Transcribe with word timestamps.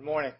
Good 0.00 0.06
morning. 0.06 0.32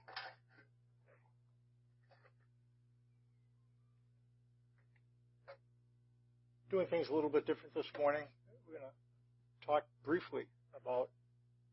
Doing 6.71 6.87
things 6.87 7.11
a 7.11 7.15
little 7.15 7.29
bit 7.29 7.47
different 7.47 7.75
this 7.75 7.85
morning. 7.99 8.23
We're 8.67 8.79
going 8.79 8.89
to 8.89 9.67
talk 9.67 9.83
briefly 10.03 10.45
about 10.83 11.11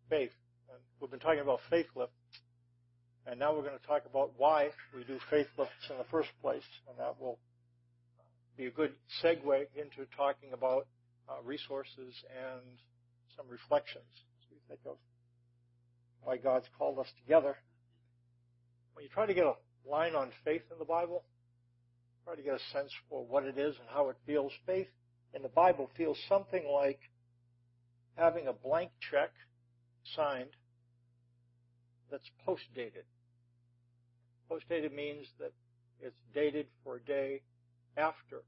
faith. 0.10 0.32
And 0.68 0.78
we've 1.00 1.10
been 1.10 1.22
talking 1.22 1.40
about 1.40 1.62
faith 1.70 1.86
lift, 1.96 2.12
and 3.26 3.40
now 3.40 3.56
we're 3.56 3.62
going 3.62 3.80
to 3.80 3.88
talk 3.88 4.02
about 4.06 4.34
why 4.36 4.72
we 4.94 5.06
do 5.06 5.18
faith 5.30 5.48
lifts 5.58 5.88
in 5.90 5.98
the 5.98 6.04
first 6.12 6.32
place, 6.42 6.68
and 6.90 7.00
that 7.00 7.16
will 7.22 7.40
be 8.58 8.66
a 8.66 8.72
good 8.72 8.92
segue 9.24 9.64
into 9.78 10.10
talking 10.18 10.52
about 10.52 10.88
uh, 11.30 11.36
resources 11.46 12.14
and 12.36 12.68
some 13.38 13.46
reflections 13.50 14.12
as 14.12 14.52
we 14.52 14.58
think 14.68 14.82
of 14.86 14.98
why 16.22 16.36
God's 16.36 16.68
called 16.78 17.00
us 17.00 17.08
together. 17.24 17.56
When 18.98 19.04
you 19.04 19.12
try 19.12 19.28
to 19.28 19.34
get 19.36 19.46
a 19.46 19.54
line 19.88 20.16
on 20.16 20.32
faith 20.44 20.64
in 20.72 20.80
the 20.80 20.86
Bible, 20.86 21.24
try 22.26 22.36
to 22.36 22.42
get 22.42 22.56
a 22.56 22.74
sense 22.74 22.92
for 23.08 23.24
what 23.24 23.44
it 23.44 23.56
is 23.56 23.76
and 23.78 23.88
how 23.94 24.10
it 24.10 24.16
feels. 24.26 24.52
Faith 24.66 24.88
in 25.36 25.44
the 25.44 25.50
Bible 25.50 25.88
feels 25.96 26.18
something 26.28 26.66
like 26.68 27.00
having 28.16 28.48
a 28.48 28.54
blank 28.54 28.90
check 29.12 29.30
signed 30.16 30.50
that's 32.10 32.28
post 32.44 32.64
dated. 32.74 33.04
Post 34.50 34.66
dated 34.68 34.92
means 34.94 35.28
that 35.40 35.52
it's 36.02 36.18
dated 36.34 36.66
for 36.84 36.96
a 36.96 37.02
day 37.02 37.44
after 37.98 38.42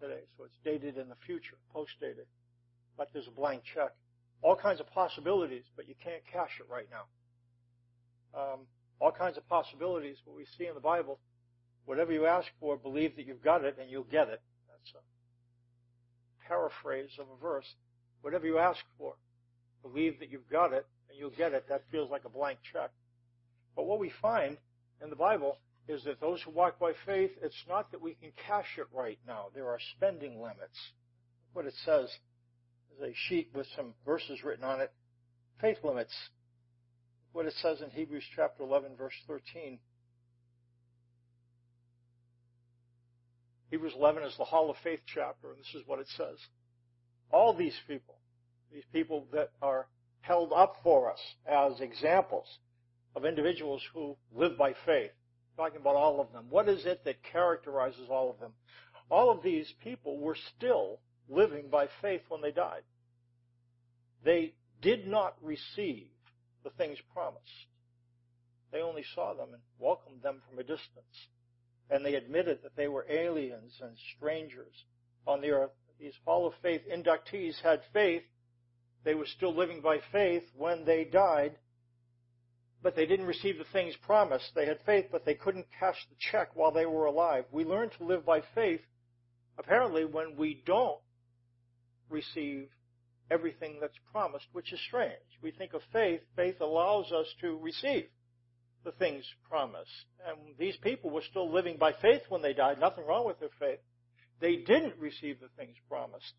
today. 0.00 0.22
So 0.38 0.44
it's 0.44 0.56
dated 0.64 0.96
in 0.96 1.10
the 1.10 1.16
future, 1.26 1.56
post 1.74 1.92
dated. 2.00 2.24
Like 2.98 3.08
there's 3.12 3.28
a 3.28 3.38
blank 3.38 3.64
check 3.74 3.90
all 4.40 4.56
kinds 4.56 4.80
of 4.80 4.90
possibilities, 4.92 5.64
but 5.76 5.86
you 5.86 5.94
can't 6.02 6.22
cash 6.32 6.58
it 6.58 6.72
right 6.72 6.88
now. 6.90 7.04
Um, 8.40 8.60
all 9.00 9.12
kinds 9.12 9.36
of 9.36 9.48
possibilities, 9.48 10.16
what 10.24 10.36
we 10.36 10.46
see 10.56 10.66
in 10.66 10.74
the 10.74 10.80
Bible. 10.80 11.18
Whatever 11.84 12.12
you 12.12 12.26
ask 12.26 12.46
for, 12.60 12.76
believe 12.76 13.16
that 13.16 13.26
you've 13.26 13.42
got 13.42 13.64
it 13.64 13.76
and 13.78 13.90
you'll 13.90 14.04
get 14.04 14.28
it. 14.28 14.40
That's 14.68 14.94
a 14.94 16.48
paraphrase 16.48 17.10
of 17.18 17.26
a 17.26 17.40
verse. 17.42 17.66
Whatever 18.22 18.46
you 18.46 18.58
ask 18.58 18.80
for, 18.96 19.14
believe 19.82 20.18
that 20.20 20.30
you've 20.30 20.48
got 20.50 20.72
it 20.72 20.86
and 21.10 21.18
you'll 21.18 21.30
get 21.30 21.52
it. 21.52 21.66
That 21.68 21.82
feels 21.90 22.10
like 22.10 22.24
a 22.24 22.30
blank 22.30 22.58
check. 22.72 22.90
But 23.76 23.86
what 23.86 23.98
we 23.98 24.12
find 24.22 24.56
in 25.02 25.10
the 25.10 25.16
Bible 25.16 25.58
is 25.88 26.02
that 26.04 26.20
those 26.20 26.40
who 26.42 26.50
walk 26.50 26.78
by 26.78 26.92
faith, 27.04 27.32
it's 27.42 27.64
not 27.68 27.90
that 27.90 28.00
we 28.00 28.14
can 28.14 28.30
cash 28.46 28.78
it 28.78 28.86
right 28.92 29.18
now. 29.26 29.46
There 29.54 29.68
are 29.68 29.78
spending 29.96 30.40
limits. 30.40 30.78
What 31.52 31.66
it 31.66 31.74
says 31.84 32.08
is 32.96 33.02
a 33.02 33.12
sheet 33.28 33.50
with 33.54 33.66
some 33.76 33.92
verses 34.06 34.42
written 34.42 34.64
on 34.64 34.80
it. 34.80 34.90
Faith 35.60 35.78
limits. 35.84 36.14
What 37.34 37.46
it 37.46 37.54
says 37.60 37.80
in 37.80 37.90
Hebrews 37.90 38.22
chapter 38.36 38.62
11 38.62 38.90
verse 38.96 39.12
13. 39.26 39.80
Hebrews 43.72 43.94
11 43.98 44.22
is 44.22 44.36
the 44.38 44.44
Hall 44.44 44.70
of 44.70 44.76
Faith 44.84 45.00
chapter, 45.12 45.50
and 45.50 45.58
this 45.58 45.74
is 45.74 45.82
what 45.84 45.98
it 45.98 46.06
says. 46.16 46.38
All 47.32 47.52
these 47.52 47.76
people, 47.88 48.14
these 48.72 48.84
people 48.92 49.26
that 49.32 49.50
are 49.60 49.88
held 50.20 50.52
up 50.54 50.76
for 50.84 51.10
us 51.10 51.18
as 51.44 51.80
examples 51.80 52.46
of 53.16 53.24
individuals 53.24 53.82
who 53.92 54.16
live 54.32 54.56
by 54.56 54.72
faith, 54.86 55.10
talking 55.56 55.80
about 55.80 55.96
all 55.96 56.20
of 56.20 56.30
them. 56.32 56.46
What 56.50 56.68
is 56.68 56.86
it 56.86 57.04
that 57.04 57.16
characterizes 57.32 58.10
all 58.10 58.30
of 58.30 58.38
them? 58.38 58.52
All 59.10 59.32
of 59.32 59.42
these 59.42 59.72
people 59.82 60.20
were 60.20 60.36
still 60.56 61.00
living 61.28 61.68
by 61.68 61.88
faith 62.00 62.22
when 62.28 62.42
they 62.42 62.52
died. 62.52 62.82
They 64.24 64.54
did 64.80 65.08
not 65.08 65.34
receive 65.42 66.10
the 66.64 66.70
things 66.70 66.98
promised. 67.12 67.68
They 68.72 68.80
only 68.80 69.04
saw 69.14 69.34
them 69.34 69.50
and 69.52 69.62
welcomed 69.78 70.22
them 70.22 70.42
from 70.48 70.58
a 70.58 70.62
distance. 70.62 71.28
And 71.90 72.04
they 72.04 72.14
admitted 72.14 72.60
that 72.62 72.76
they 72.76 72.88
were 72.88 73.06
aliens 73.08 73.78
and 73.80 73.96
strangers 74.16 74.74
on 75.26 75.40
the 75.40 75.50
earth. 75.50 75.70
These 76.00 76.14
Hall 76.24 76.46
of 76.46 76.54
Faith 76.62 76.82
inductees 76.92 77.60
had 77.62 77.82
faith. 77.92 78.22
They 79.04 79.14
were 79.14 79.26
still 79.26 79.54
living 79.54 79.80
by 79.80 79.98
faith 80.10 80.44
when 80.56 80.84
they 80.84 81.04
died, 81.04 81.56
but 82.82 82.96
they 82.96 83.06
didn't 83.06 83.26
receive 83.26 83.58
the 83.58 83.64
things 83.72 83.94
promised. 83.96 84.50
They 84.54 84.66
had 84.66 84.78
faith, 84.86 85.06
but 85.12 85.24
they 85.24 85.34
couldn't 85.34 85.66
cash 85.78 86.06
the 86.08 86.16
check 86.18 86.56
while 86.56 86.72
they 86.72 86.86
were 86.86 87.04
alive. 87.04 87.44
We 87.52 87.64
learn 87.64 87.90
to 87.98 88.04
live 88.04 88.24
by 88.24 88.42
faith, 88.54 88.80
apparently, 89.58 90.04
when 90.04 90.36
we 90.36 90.62
don't 90.66 91.00
receive 92.08 92.68
everything 93.30 93.78
that's 93.80 93.98
promised, 94.10 94.46
which 94.52 94.72
is 94.72 94.80
strange. 94.80 95.33
We 95.44 95.52
think 95.52 95.74
of 95.74 95.82
faith. 95.92 96.20
Faith 96.34 96.60
allows 96.60 97.12
us 97.12 97.26
to 97.42 97.58
receive 97.58 98.06
the 98.84 98.92
things 98.92 99.24
promised. 99.48 99.90
And 100.26 100.56
these 100.58 100.76
people 100.78 101.10
were 101.10 101.22
still 101.30 101.52
living 101.52 101.76
by 101.76 101.92
faith 101.92 102.22
when 102.28 102.42
they 102.42 102.52
died. 102.52 102.80
Nothing 102.80 103.06
wrong 103.06 103.26
with 103.26 103.38
their 103.38 103.54
faith. 103.60 103.78
They 104.40 104.56
didn't 104.56 104.98
receive 104.98 105.38
the 105.40 105.48
things 105.56 105.76
promised. 105.88 106.32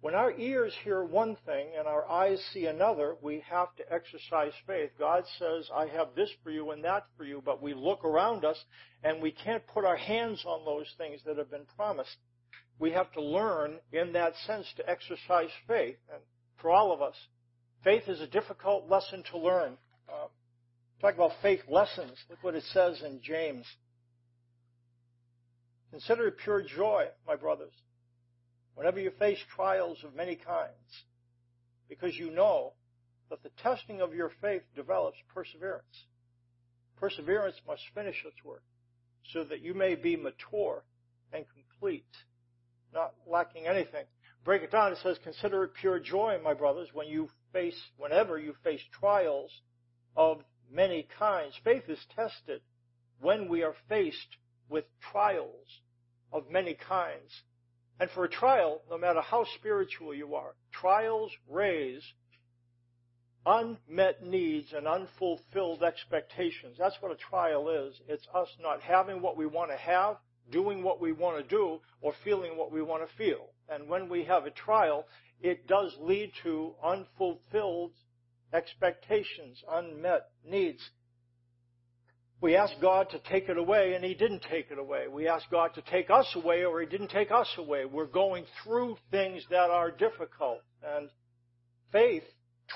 When 0.00 0.14
our 0.14 0.30
ears 0.30 0.72
hear 0.84 1.02
one 1.02 1.36
thing 1.44 1.70
and 1.76 1.88
our 1.88 2.08
eyes 2.08 2.40
see 2.52 2.66
another, 2.66 3.16
we 3.20 3.42
have 3.50 3.74
to 3.76 3.92
exercise 3.92 4.52
faith. 4.64 4.90
God 4.96 5.24
says, 5.40 5.68
I 5.74 5.86
have 5.86 6.14
this 6.14 6.30
for 6.44 6.52
you 6.52 6.70
and 6.70 6.84
that 6.84 7.06
for 7.16 7.24
you, 7.24 7.42
but 7.44 7.60
we 7.60 7.74
look 7.74 8.04
around 8.04 8.44
us 8.44 8.62
and 9.02 9.20
we 9.20 9.32
can't 9.32 9.66
put 9.66 9.84
our 9.84 9.96
hands 9.96 10.44
on 10.46 10.64
those 10.64 10.86
things 10.96 11.20
that 11.26 11.36
have 11.36 11.50
been 11.50 11.66
promised 11.76 12.16
we 12.78 12.92
have 12.92 13.12
to 13.12 13.22
learn 13.22 13.78
in 13.92 14.12
that 14.12 14.34
sense 14.46 14.66
to 14.76 14.88
exercise 14.88 15.50
faith. 15.66 15.96
And 16.12 16.22
for 16.60 16.70
all 16.70 16.92
of 16.92 17.02
us, 17.02 17.14
faith 17.84 18.04
is 18.08 18.20
a 18.20 18.26
difficult 18.26 18.88
lesson 18.88 19.22
to 19.30 19.38
learn. 19.38 19.76
Uh, 20.08 20.28
talk 21.00 21.14
about 21.14 21.32
faith 21.42 21.60
lessons. 21.68 22.12
Look 22.28 22.42
what 22.42 22.54
it 22.54 22.64
says 22.72 23.02
in 23.02 23.20
James. 23.22 23.66
Consider 25.90 26.28
it 26.28 26.38
pure 26.42 26.62
joy, 26.62 27.06
my 27.26 27.36
brothers, 27.36 27.72
whenever 28.74 29.00
you 29.00 29.10
face 29.18 29.38
trials 29.54 29.98
of 30.04 30.14
many 30.14 30.36
kinds, 30.36 31.04
because 31.88 32.14
you 32.14 32.30
know 32.30 32.74
that 33.30 33.42
the 33.42 33.50
testing 33.62 34.00
of 34.00 34.14
your 34.14 34.30
faith 34.42 34.62
develops 34.76 35.16
perseverance. 35.34 36.04
Perseverance 36.96 37.56
must 37.66 37.82
finish 37.94 38.16
its 38.26 38.44
work 38.44 38.62
so 39.32 39.44
that 39.44 39.60
you 39.62 39.72
may 39.74 39.94
be 39.94 40.16
mature 40.16 40.84
and 41.32 41.44
complete, 41.54 42.04
not 42.92 43.14
lacking 43.26 43.66
anything. 43.66 44.04
Break 44.44 44.62
it 44.62 44.70
down. 44.70 44.92
It 44.92 44.98
says, 45.02 45.18
consider 45.22 45.64
it 45.64 45.74
pure 45.80 45.98
joy, 45.98 46.38
my 46.42 46.54
brothers, 46.54 46.88
when 46.92 47.08
you 47.08 47.28
face, 47.52 47.80
whenever 47.96 48.38
you 48.38 48.54
face 48.64 48.82
trials 48.92 49.50
of 50.16 50.42
many 50.70 51.06
kinds. 51.18 51.54
Faith 51.64 51.84
is 51.88 51.98
tested 52.14 52.60
when 53.20 53.48
we 53.48 53.62
are 53.62 53.74
faced 53.88 54.36
with 54.68 54.84
trials 55.12 55.80
of 56.32 56.50
many 56.50 56.74
kinds. 56.74 57.42
And 58.00 58.10
for 58.10 58.24
a 58.24 58.28
trial, 58.28 58.82
no 58.90 58.98
matter 58.98 59.20
how 59.20 59.44
spiritual 59.56 60.14
you 60.14 60.34
are, 60.34 60.54
trials 60.72 61.32
raise 61.48 62.02
unmet 63.46 64.22
needs 64.22 64.72
and 64.72 64.86
unfulfilled 64.86 65.82
expectations. 65.82 66.76
That's 66.78 66.96
what 67.00 67.12
a 67.12 67.16
trial 67.16 67.68
is. 67.70 67.94
It's 68.06 68.26
us 68.34 68.48
not 68.60 68.82
having 68.82 69.22
what 69.22 69.36
we 69.36 69.46
want 69.46 69.70
to 69.70 69.76
have 69.76 70.16
doing 70.50 70.82
what 70.82 71.00
we 71.00 71.12
want 71.12 71.36
to 71.36 71.56
do 71.56 71.80
or 72.00 72.12
feeling 72.24 72.56
what 72.56 72.72
we 72.72 72.82
want 72.82 73.06
to 73.08 73.16
feel. 73.16 73.48
And 73.68 73.88
when 73.88 74.08
we 74.08 74.24
have 74.24 74.46
a 74.46 74.50
trial, 74.50 75.06
it 75.40 75.66
does 75.66 75.94
lead 76.00 76.32
to 76.42 76.74
unfulfilled 76.82 77.92
expectations, 78.52 79.62
unmet 79.70 80.30
needs. 80.44 80.80
We 82.40 82.54
ask 82.54 82.72
God 82.80 83.10
to 83.10 83.18
take 83.18 83.48
it 83.48 83.58
away 83.58 83.94
and 83.94 84.04
He 84.04 84.14
didn't 84.14 84.44
take 84.48 84.70
it 84.70 84.78
away. 84.78 85.08
We 85.08 85.28
ask 85.28 85.50
God 85.50 85.74
to 85.74 85.82
take 85.82 86.08
us 86.08 86.30
away 86.34 86.64
or 86.64 86.80
He 86.80 86.86
didn't 86.86 87.10
take 87.10 87.30
us 87.30 87.52
away. 87.58 87.84
We're 87.84 88.06
going 88.06 88.44
through 88.62 88.96
things 89.10 89.44
that 89.50 89.70
are 89.70 89.90
difficult. 89.90 90.60
And 90.82 91.10
faith 91.92 92.24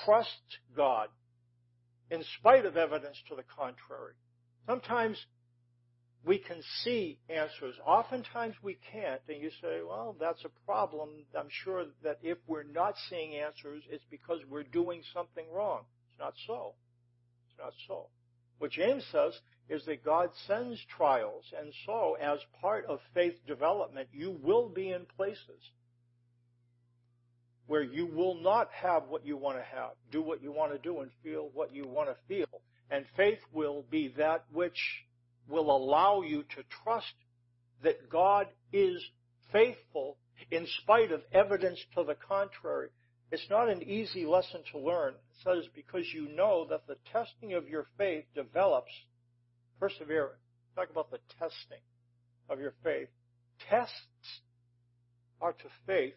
trusts 0.05 0.57
God 0.75 1.07
in 2.11 2.23
spite 2.39 2.65
of 2.65 2.77
evidence 2.77 3.17
to 3.29 3.35
the 3.35 3.43
contrary. 3.43 4.13
Sometimes 4.67 5.17
we 6.25 6.37
can 6.37 6.61
see 6.83 7.19
answers. 7.29 7.75
Oftentimes 7.85 8.55
we 8.61 8.77
can't, 8.91 9.21
and 9.27 9.41
you 9.41 9.49
say, 9.61 9.81
well, 9.85 10.15
that's 10.19 10.43
a 10.45 10.65
problem. 10.65 11.09
I'm 11.37 11.49
sure 11.49 11.85
that 12.03 12.19
if 12.21 12.37
we're 12.47 12.63
not 12.63 12.95
seeing 13.09 13.35
answers, 13.35 13.83
it's 13.89 14.05
because 14.09 14.39
we're 14.49 14.63
doing 14.63 15.01
something 15.13 15.45
wrong. 15.53 15.81
It's 16.09 16.19
not 16.19 16.33
so. 16.47 16.75
It's 17.49 17.59
not 17.59 17.73
so. 17.87 18.07
What 18.59 18.71
James 18.71 19.05
says 19.11 19.33
is 19.69 19.85
that 19.85 20.05
God 20.05 20.29
sends 20.47 20.79
trials, 20.97 21.43
and 21.57 21.73
so 21.85 22.15
as 22.21 22.39
part 22.61 22.85
of 22.85 22.99
faith 23.13 23.35
development, 23.45 24.07
you 24.13 24.37
will 24.41 24.69
be 24.69 24.91
in 24.91 25.05
places 25.17 25.71
where 27.67 27.83
you 27.83 28.05
will 28.05 28.35
not 28.35 28.69
have 28.71 29.03
what 29.07 29.25
you 29.25 29.37
want 29.37 29.57
to 29.57 29.63
have, 29.63 29.91
do 30.11 30.21
what 30.21 30.41
you 30.43 30.51
want 30.51 30.71
to 30.71 30.77
do, 30.77 30.99
and 30.99 31.11
feel 31.23 31.49
what 31.53 31.73
you 31.73 31.87
want 31.87 32.09
to 32.09 32.15
feel. 32.27 32.61
And 32.91 33.05
faith 33.15 33.39
will 33.53 33.83
be 33.89 34.13
that 34.17 34.43
which 34.51 34.77
will 35.47 35.75
allow 35.75 36.21
you 36.21 36.43
to 36.43 36.63
trust 36.83 37.13
that 37.83 38.09
God 38.09 38.47
is 38.71 39.03
faithful 39.51 40.17
in 40.51 40.65
spite 40.81 41.11
of 41.11 41.21
evidence 41.31 41.79
to 41.95 42.03
the 42.03 42.15
contrary. 42.15 42.89
It's 43.31 43.49
not 43.49 43.69
an 43.69 43.83
easy 43.83 44.25
lesson 44.25 44.61
to 44.71 44.79
learn. 44.79 45.13
It 45.13 45.43
says, 45.43 45.65
because 45.75 46.05
you 46.13 46.29
know 46.35 46.67
that 46.69 46.87
the 46.87 46.97
testing 47.11 47.53
of 47.53 47.67
your 47.67 47.85
faith 47.97 48.25
develops 48.35 48.91
perseverance. 49.79 50.39
Talk 50.75 50.89
about 50.89 51.11
the 51.11 51.19
testing 51.39 51.81
of 52.49 52.59
your 52.59 52.73
faith. 52.83 53.09
Tests 53.69 53.93
are 55.41 55.53
to 55.53 55.65
faith 55.85 56.15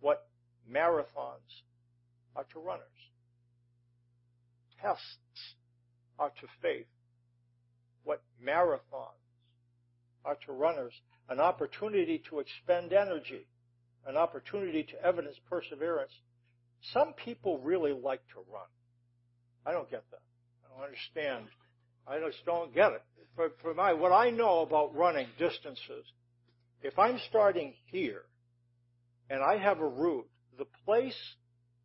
what 0.00 0.26
marathons 0.70 1.62
are 2.36 2.44
to 2.52 2.58
runners. 2.58 2.84
Tests 4.80 5.54
are 6.18 6.30
to 6.40 6.46
faith 6.62 6.86
what 8.04 8.22
marathons 8.44 9.18
are 10.24 10.36
to 10.46 10.52
runners. 10.52 10.92
An 11.28 11.40
opportunity 11.40 12.22
to 12.30 12.40
expend 12.40 12.92
energy, 12.92 13.46
an 14.06 14.16
opportunity 14.16 14.82
to 14.84 15.02
evidence 15.02 15.36
perseverance. 15.48 16.12
Some 16.92 17.14
people 17.14 17.58
really 17.58 17.92
like 17.92 18.20
to 18.34 18.40
run. 18.52 18.68
I 19.66 19.72
don't 19.72 19.90
get 19.90 20.04
that. 20.10 20.20
I 20.64 20.76
don't 20.76 20.84
understand. 20.84 21.46
I 22.06 22.18
just 22.18 22.44
don't 22.44 22.74
get 22.74 22.92
it. 22.92 23.02
For, 23.36 23.50
for 23.62 23.74
my, 23.74 23.94
what 23.94 24.12
I 24.12 24.30
know 24.30 24.60
about 24.60 24.94
running 24.94 25.26
distances, 25.38 26.04
if 26.82 26.98
I'm 26.98 27.18
starting 27.30 27.72
here 27.86 28.22
and 29.30 29.42
I 29.42 29.56
have 29.56 29.80
a 29.80 29.88
route, 29.88 30.28
the 30.58 30.66
place 30.84 31.16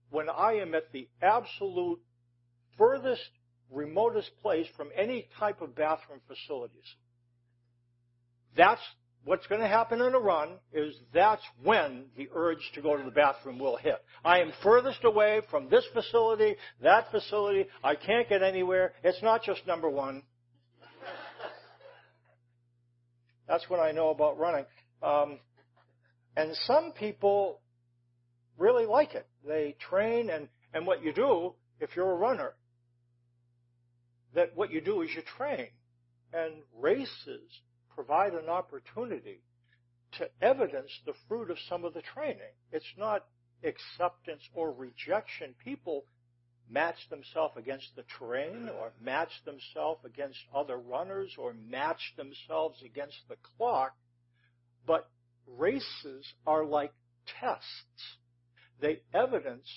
when 0.10 0.30
I 0.30 0.56
am 0.56 0.76
at 0.76 0.92
the 0.92 1.08
absolute 1.22 2.00
furthest, 2.78 3.30
remotest 3.72 4.32
place 4.42 4.68
from 4.76 4.90
any 4.96 5.28
type 5.40 5.62
of 5.62 5.76
bathroom 5.76 6.20
facilities, 6.28 6.96
that's 8.56 8.82
what's 9.24 9.46
going 9.48 9.62
to 9.62 9.68
happen 9.68 10.02
in 10.02 10.14
a 10.14 10.20
run 10.20 10.58
is 10.74 10.96
that's 11.14 11.44
when 11.64 12.06
the 12.18 12.30
urge 12.34 12.72
to 12.74 12.82
go 12.82 12.98
to 12.98 13.04
the 13.04 13.12
bathroom 13.12 13.60
will 13.60 13.78
hit. 13.78 14.04
I 14.24 14.40
am 14.40 14.52
furthest 14.64 15.04
away 15.04 15.42
from 15.52 15.70
this 15.70 15.86
facility, 15.94 16.56
that 16.82 17.12
facility. 17.12 17.68
I 17.84 17.96
can't 17.96 18.28
get 18.28 18.42
anywhere. 18.42 18.94
It's 19.04 19.22
not 19.22 19.44
just 19.44 19.66
number 19.68 19.90
one. 19.90 20.24
That's 23.48 23.68
what 23.70 23.80
I 23.80 23.92
know 23.92 24.10
about 24.10 24.38
running. 24.38 24.66
Um, 25.02 25.40
and 26.38 26.56
some 26.66 26.92
people 26.92 27.62
really 28.58 28.86
like 28.86 29.16
it. 29.16 29.28
They 29.46 29.76
train 29.90 30.30
and, 30.30 30.48
and 30.74 30.86
what 30.86 31.04
you 31.04 31.12
do, 31.14 31.54
if 31.80 31.96
you're 31.96 32.12
a 32.12 32.16
runner, 32.16 32.54
that 34.36 34.56
what 34.56 34.72
you 34.72 34.82
do 34.82 35.02
is 35.02 35.10
you 35.16 35.22
train. 35.38 35.68
And 36.34 36.54
races 36.78 37.50
provide 37.94 38.34
an 38.34 38.50
opportunity 38.50 39.42
to 40.18 40.30
evidence 40.42 40.92
the 41.06 41.14
fruit 41.28 41.50
of 41.50 41.58
some 41.68 41.86
of 41.86 41.94
the 41.94 42.02
training. 42.14 42.54
It's 42.72 42.86
not 42.98 43.26
acceptance 43.64 44.42
or 44.54 44.72
rejection. 44.72 45.54
People 45.64 46.06
match 46.70 46.98
themselves 47.10 47.56
against 47.58 47.88
the 47.96 48.04
terrain 48.18 48.70
or 48.80 48.92
match 49.02 49.32
themselves 49.46 50.02
against 50.06 50.40
other 50.56 50.78
runners 50.78 51.34
or 51.38 51.54
match 51.68 52.14
themselves 52.16 52.82
against 52.86 53.18
the 53.28 53.36
clock. 53.58 53.96
But 54.86 55.10
races 55.48 56.26
are 56.46 56.66
like 56.66 56.94
tests. 57.40 58.18
They 58.80 59.02
evidence 59.14 59.68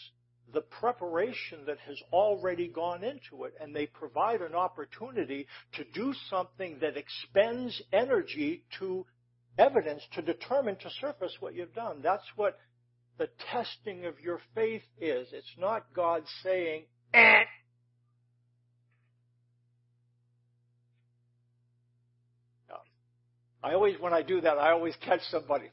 the 0.52 0.60
preparation 0.60 1.60
that 1.66 1.78
has 1.86 1.96
already 2.12 2.68
gone 2.68 3.02
into 3.04 3.44
it, 3.44 3.54
and 3.60 3.74
they 3.74 3.86
provide 3.86 4.40
an 4.42 4.54
opportunity 4.54 5.46
to 5.72 5.84
do 5.92 6.12
something 6.28 6.78
that 6.80 6.96
expends 6.96 7.80
energy 7.92 8.64
to 8.78 9.06
evidence, 9.58 10.02
to 10.14 10.22
determine, 10.22 10.76
to 10.76 10.90
surface 11.00 11.36
what 11.40 11.54
you've 11.54 11.74
done. 11.74 12.00
That's 12.02 12.26
what 12.36 12.58
the 13.18 13.28
testing 13.50 14.06
of 14.06 14.20
your 14.20 14.40
faith 14.54 14.82
is. 15.00 15.28
It's 15.32 15.54
not 15.58 15.86
God 15.94 16.22
saying, 16.42 16.84
eh. 17.14 17.44
I 23.64 23.74
always, 23.74 23.94
when 24.00 24.12
I 24.12 24.22
do 24.22 24.40
that, 24.40 24.58
I 24.58 24.72
always 24.72 24.94
catch 25.04 25.20
somebody. 25.30 25.70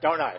Don't 0.00 0.20
I? 0.20 0.36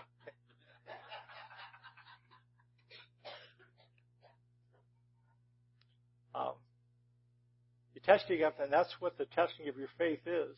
Um, 6.34 6.54
you're 8.08 8.18
testing 8.18 8.44
up, 8.44 8.60
and 8.60 8.72
that's 8.72 8.94
what 9.00 9.18
the 9.18 9.26
testing 9.26 9.68
of 9.68 9.78
your 9.78 9.90
faith 9.98 10.22
is. 10.26 10.58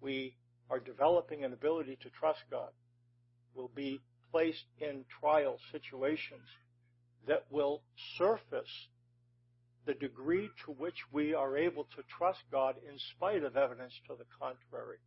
We 0.00 0.34
are 0.70 0.80
developing 0.80 1.44
an 1.44 1.52
ability 1.52 1.98
to 2.02 2.10
trust 2.10 2.40
God. 2.50 2.70
We'll 3.54 3.70
be 3.74 4.00
placed 4.30 4.64
in 4.80 5.04
trial 5.20 5.58
situations 5.72 6.46
that 7.26 7.44
will 7.50 7.82
surface 8.18 8.88
the 9.86 9.94
degree 9.94 10.50
to 10.64 10.72
which 10.72 10.96
we 11.12 11.34
are 11.34 11.56
able 11.56 11.84
to 11.84 12.02
trust 12.18 12.40
God 12.50 12.74
in 12.88 12.98
spite 13.16 13.44
of 13.44 13.56
evidence 13.56 13.92
to 14.08 14.14
the 14.16 14.24
contrary. 14.38 14.98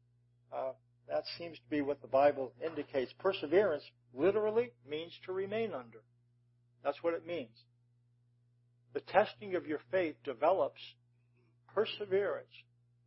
Uh, 0.54 0.72
that 1.10 1.24
seems 1.38 1.58
to 1.58 1.70
be 1.70 1.82
what 1.82 2.02
the 2.02 2.08
Bible 2.08 2.54
indicates. 2.66 3.12
Perseverance 3.20 3.84
literally 4.14 4.72
means 4.90 5.12
to 5.26 5.34
remain 5.34 5.74
under. 5.74 6.02
That's 6.84 7.04
what 7.04 7.14
it 7.14 7.28
means. 7.28 7.56
The 8.94 9.02
testing 9.02 9.56
of 9.56 9.68
your 9.68 9.80
faith 9.92 10.16
develops 10.24 10.82
perseverance. 11.74 12.48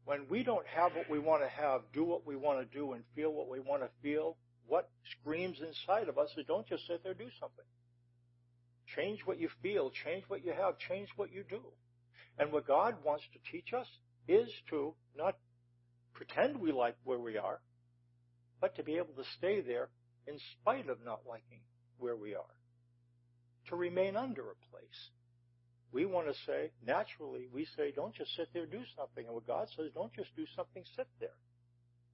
When 0.05 0.26
we 0.29 0.43
don't 0.43 0.67
have 0.67 0.94
what 0.94 1.11
we 1.11 1.19
want 1.19 1.43
to 1.43 1.49
have, 1.49 1.82
do 1.93 2.05
what 2.05 2.26
we 2.26 2.37
want 2.37 2.58
to 2.61 2.79
do, 2.79 2.93
and 2.93 3.05
feel 3.14 3.32
what 3.32 3.49
we 3.49 3.61
want 3.61 3.82
to 3.82 3.88
feel, 4.02 4.37
what 4.67 4.90
screams 5.20 5.58
inside 5.61 6.08
of 6.08 6.19
us 6.19 6.31
is 6.37 6.46
don't 6.46 6.67
just 6.67 6.87
sit 6.87 7.02
there, 7.02 7.14
do 7.14 7.29
something. 7.40 7.64
Change 8.96 9.20
what 9.25 9.40
you 9.40 9.49
feel, 9.62 9.90
change 10.05 10.25
what 10.29 10.44
you 10.44 10.52
have, 10.52 10.79
change 10.79 11.08
what 11.17 11.32
you 11.32 11.44
do. 11.49 11.61
And 12.38 12.52
what 12.52 12.67
God 12.67 12.96
wants 13.05 13.25
to 13.32 13.52
teach 13.52 13.73
us 13.73 13.87
is 14.28 14.49
to 14.70 14.94
not 15.17 15.37
pretend 16.14 16.58
we 16.58 16.73
like 16.73 16.96
where 17.05 17.19
we 17.19 17.37
are, 17.37 17.61
but 18.61 18.76
to 18.76 18.82
be 18.82 18.96
able 18.96 19.14
to 19.17 19.25
stay 19.38 19.61
there 19.61 19.88
in 20.26 20.38
spite 20.52 20.88
of 20.88 21.05
not 21.05 21.20
liking 21.28 21.61
where 21.99 22.17
we 22.17 22.35
are. 22.35 22.55
To 23.69 23.76
remain 23.76 24.17
under 24.17 24.43
a 24.43 24.70
place 24.70 25.11
we 25.92 26.06
want 26.06 26.26
to 26.26 26.34
say, 26.46 26.70
naturally, 26.86 27.48
we 27.52 27.66
say, 27.76 27.92
don't 27.94 28.14
just 28.14 28.34
sit 28.36 28.48
there, 28.54 28.66
do 28.66 28.80
something. 28.96 29.26
And 29.26 29.34
what 29.34 29.46
God 29.46 29.68
says, 29.76 29.90
don't 29.94 30.12
just 30.14 30.34
do 30.36 30.46
something, 30.56 30.82
sit 30.96 31.06
there. 31.20 31.36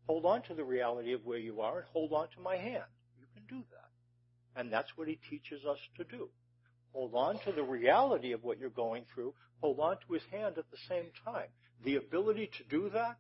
Hold 0.07 0.25
on 0.25 0.43
to 0.43 0.55
the 0.55 0.65
reality 0.65 1.13
of 1.13 1.25
where 1.25 1.39
you 1.39 1.61
are 1.61 1.79
and 1.79 1.87
hold 1.93 2.13
on 2.13 2.29
to 2.35 2.41
my 2.41 2.57
hand. 2.57 2.85
You 3.19 3.27
can 3.35 3.45
do 3.49 3.63
that. 3.71 4.61
And 4.61 4.73
that's 4.73 4.91
what 4.97 5.07
he 5.07 5.19
teaches 5.31 5.65
us 5.65 5.79
to 5.97 6.05
do. 6.05 6.29
Hold 6.93 7.15
on 7.15 7.39
to 7.45 7.53
the 7.53 7.63
reality 7.63 8.33
of 8.33 8.43
what 8.43 8.59
you're 8.59 8.71
going 8.71 9.05
through. 9.15 9.35
Hold 9.61 9.79
on 9.79 9.97
to 10.07 10.15
his 10.15 10.23
hand 10.33 10.59
at 10.59 10.71
the 10.71 10.79
same 10.89 11.07
time. 11.25 11.49
The 11.85 11.97
ability 11.97 12.51
to 12.59 12.65
do 12.65 12.91
that 12.91 13.19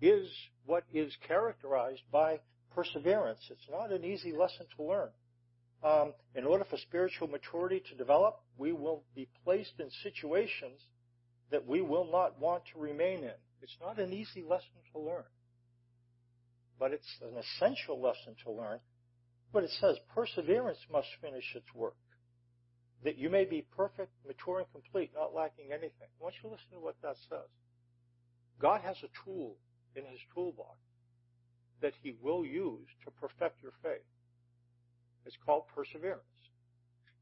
is 0.00 0.28
what 0.66 0.84
is 0.92 1.12
characterized 1.26 2.02
by 2.12 2.40
perseverance. 2.74 3.40
It's 3.50 3.68
not 3.70 3.90
an 3.90 4.04
easy 4.04 4.32
lesson 4.32 4.66
to 4.76 4.84
learn 4.84 5.08
um, 5.82 6.12
in 6.34 6.44
order 6.44 6.64
for 6.64 6.76
spiritual 6.76 7.28
maturity 7.28 7.82
to 7.90 7.94
develop, 7.96 8.40
we 8.60 8.72
will 8.72 9.02
be 9.16 9.26
placed 9.42 9.72
in 9.80 9.88
situations 10.02 10.78
that 11.50 11.66
we 11.66 11.80
will 11.80 12.08
not 12.12 12.38
want 12.38 12.62
to 12.72 12.78
remain 12.78 13.24
in. 13.24 13.40
It's 13.62 13.76
not 13.80 13.98
an 13.98 14.12
easy 14.12 14.44
lesson 14.48 14.84
to 14.92 15.00
learn, 15.00 15.24
but 16.78 16.92
it's 16.92 17.18
an 17.22 17.36
essential 17.38 18.00
lesson 18.00 18.36
to 18.44 18.52
learn. 18.52 18.78
But 19.52 19.64
it 19.64 19.70
says 19.80 19.96
perseverance 20.14 20.78
must 20.92 21.08
finish 21.22 21.44
its 21.56 21.74
work, 21.74 21.96
that 23.02 23.16
you 23.16 23.30
may 23.30 23.46
be 23.46 23.66
perfect, 23.74 24.12
mature, 24.26 24.58
and 24.58 24.70
complete, 24.72 25.10
not 25.14 25.34
lacking 25.34 25.72
anything. 25.72 26.08
I 26.20 26.22
want 26.22 26.34
you 26.36 26.50
to 26.50 26.54
listen 26.54 26.70
to 26.74 26.80
what 26.80 26.96
that 27.02 27.16
says. 27.30 27.48
God 28.60 28.82
has 28.82 28.96
a 29.02 29.08
tool 29.24 29.56
in 29.96 30.04
his 30.04 30.20
toolbox 30.34 30.76
that 31.80 31.94
he 32.02 32.14
will 32.22 32.44
use 32.44 32.86
to 33.04 33.10
perfect 33.10 33.62
your 33.62 33.72
faith. 33.82 34.04
It's 35.24 35.36
called 35.44 35.64
perseverance. 35.74 36.29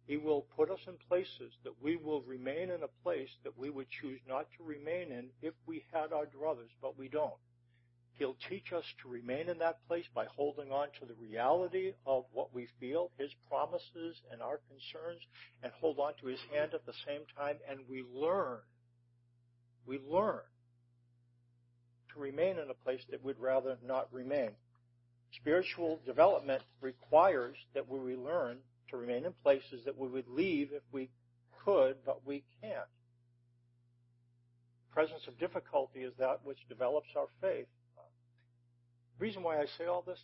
He 0.08 0.16
will 0.16 0.46
put 0.56 0.70
us 0.70 0.80
in 0.86 0.94
places 1.06 1.52
that 1.64 1.82
we 1.82 1.96
will 1.96 2.22
remain 2.22 2.70
in 2.70 2.82
a 2.82 3.02
place 3.02 3.28
that 3.44 3.58
we 3.58 3.68
would 3.68 3.90
choose 3.90 4.18
not 4.26 4.46
to 4.56 4.64
remain 4.64 5.12
in 5.12 5.28
if 5.42 5.52
we 5.66 5.84
had 5.92 6.14
our 6.14 6.24
druthers, 6.24 6.72
but 6.80 6.98
we 6.98 7.08
don't. 7.08 7.34
He'll 8.14 8.36
teach 8.48 8.72
us 8.72 8.86
to 9.02 9.08
remain 9.08 9.50
in 9.50 9.58
that 9.58 9.86
place 9.86 10.06
by 10.14 10.24
holding 10.34 10.72
on 10.72 10.88
to 10.98 11.04
the 11.04 11.14
reality 11.20 11.92
of 12.06 12.24
what 12.32 12.54
we 12.54 12.68
feel, 12.80 13.10
His 13.18 13.30
promises 13.50 14.16
and 14.32 14.40
our 14.40 14.60
concerns, 14.70 15.20
and 15.62 15.70
hold 15.78 15.98
on 15.98 16.14
to 16.22 16.28
His 16.28 16.40
hand 16.54 16.72
at 16.72 16.86
the 16.86 16.94
same 17.06 17.20
time, 17.36 17.56
and 17.68 17.80
we 17.86 18.02
learn. 18.10 18.60
We 19.86 20.00
learn 20.08 20.40
to 22.14 22.18
remain 22.18 22.58
in 22.58 22.70
a 22.70 22.84
place 22.84 23.02
that 23.10 23.22
we'd 23.22 23.38
rather 23.38 23.76
not 23.86 24.08
remain. 24.10 24.52
Spiritual 25.34 26.00
development 26.06 26.62
requires 26.80 27.58
that 27.74 27.86
we 27.86 28.16
learn 28.16 28.56
to 28.90 28.96
remain 28.96 29.24
in 29.24 29.32
places 29.42 29.84
that 29.84 29.96
we 29.96 30.08
would 30.08 30.28
leave 30.28 30.70
if 30.72 30.82
we 30.92 31.10
could, 31.64 31.96
but 32.04 32.26
we 32.26 32.44
can't. 32.62 32.90
The 34.88 34.94
presence 34.94 35.22
of 35.28 35.38
difficulty 35.38 36.00
is 36.00 36.12
that 36.18 36.40
which 36.44 36.58
develops 36.68 37.08
our 37.16 37.28
faith. 37.40 37.66
The 39.18 39.24
reason 39.24 39.42
why 39.42 39.58
I 39.58 39.66
say 39.76 39.86
all 39.86 40.02
this, 40.06 40.20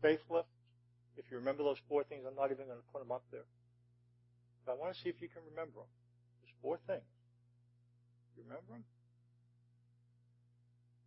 faith 0.00 0.20
lift, 0.30 0.48
If 1.16 1.30
you 1.30 1.36
remember 1.36 1.62
those 1.62 1.80
four 1.88 2.04
things, 2.04 2.24
I'm 2.26 2.34
not 2.34 2.50
even 2.50 2.66
going 2.66 2.78
to 2.78 2.92
put 2.92 3.00
them 3.02 3.12
up 3.12 3.22
there. 3.30 3.44
But 4.64 4.72
I 4.72 4.74
want 4.76 4.94
to 4.94 5.00
see 5.02 5.08
if 5.08 5.20
you 5.20 5.28
can 5.28 5.42
remember 5.50 5.84
them. 5.84 5.92
There's 6.40 6.56
four 6.62 6.78
things. 6.86 7.04
You 8.36 8.44
remember 8.48 8.72
them? 8.72 8.84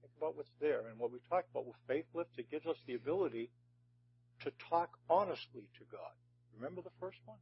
Think 0.01 0.13
about 0.17 0.38
what's 0.38 0.53
there. 0.62 0.86
And 0.88 1.00
what 1.00 1.12
we 1.12 1.19
talked 1.29 1.50
about 1.50 1.65
with 1.65 1.75
Faith 1.88 2.05
Lift, 2.13 2.38
it 2.38 2.51
gives 2.51 2.65
us 2.65 2.77
the 2.86 2.93
ability 2.93 3.50
to 4.45 4.51
talk 4.69 4.97
honestly 5.09 5.67
to 5.77 5.83
God. 5.91 6.13
Remember 6.55 6.81
the 6.81 6.95
first 6.99 7.17
one? 7.25 7.37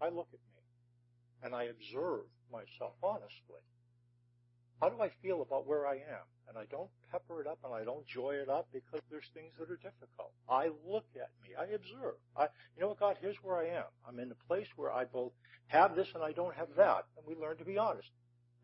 I 0.00 0.08
look 0.08 0.28
at 0.32 0.40
me 0.40 0.62
and 1.42 1.54
I 1.54 1.64
observe 1.64 2.28
myself 2.52 2.92
honestly. 3.02 3.64
How 4.80 4.90
do 4.90 5.00
I 5.00 5.10
feel 5.22 5.40
about 5.40 5.66
where 5.66 5.86
I 5.86 5.94
am? 5.94 6.26
And 6.48 6.58
I 6.58 6.64
don't 6.70 6.90
pepper 7.10 7.40
it 7.40 7.46
up 7.46 7.58
and 7.64 7.72
I 7.74 7.82
don't 7.82 8.06
joy 8.06 8.34
it 8.34 8.48
up 8.48 8.68
because 8.72 9.00
there's 9.10 9.24
things 9.32 9.52
that 9.58 9.70
are 9.70 9.76
difficult. 9.76 10.32
I 10.48 10.68
look 10.86 11.06
at 11.16 11.30
me. 11.42 11.56
I 11.58 11.74
observe. 11.74 12.20
I, 12.36 12.44
you 12.76 12.82
know 12.82 12.88
what, 12.88 13.00
God, 13.00 13.16
here's 13.20 13.42
where 13.42 13.56
I 13.56 13.68
am. 13.68 13.88
I'm 14.06 14.20
in 14.20 14.30
a 14.30 14.46
place 14.46 14.68
where 14.76 14.92
I 14.92 15.04
both 15.04 15.32
have 15.68 15.96
this 15.96 16.08
and 16.14 16.22
I 16.22 16.32
don't 16.32 16.54
have 16.54 16.68
that. 16.76 17.06
And 17.16 17.26
we 17.26 17.34
learn 17.34 17.56
to 17.56 17.64
be 17.64 17.78
honest. 17.78 18.10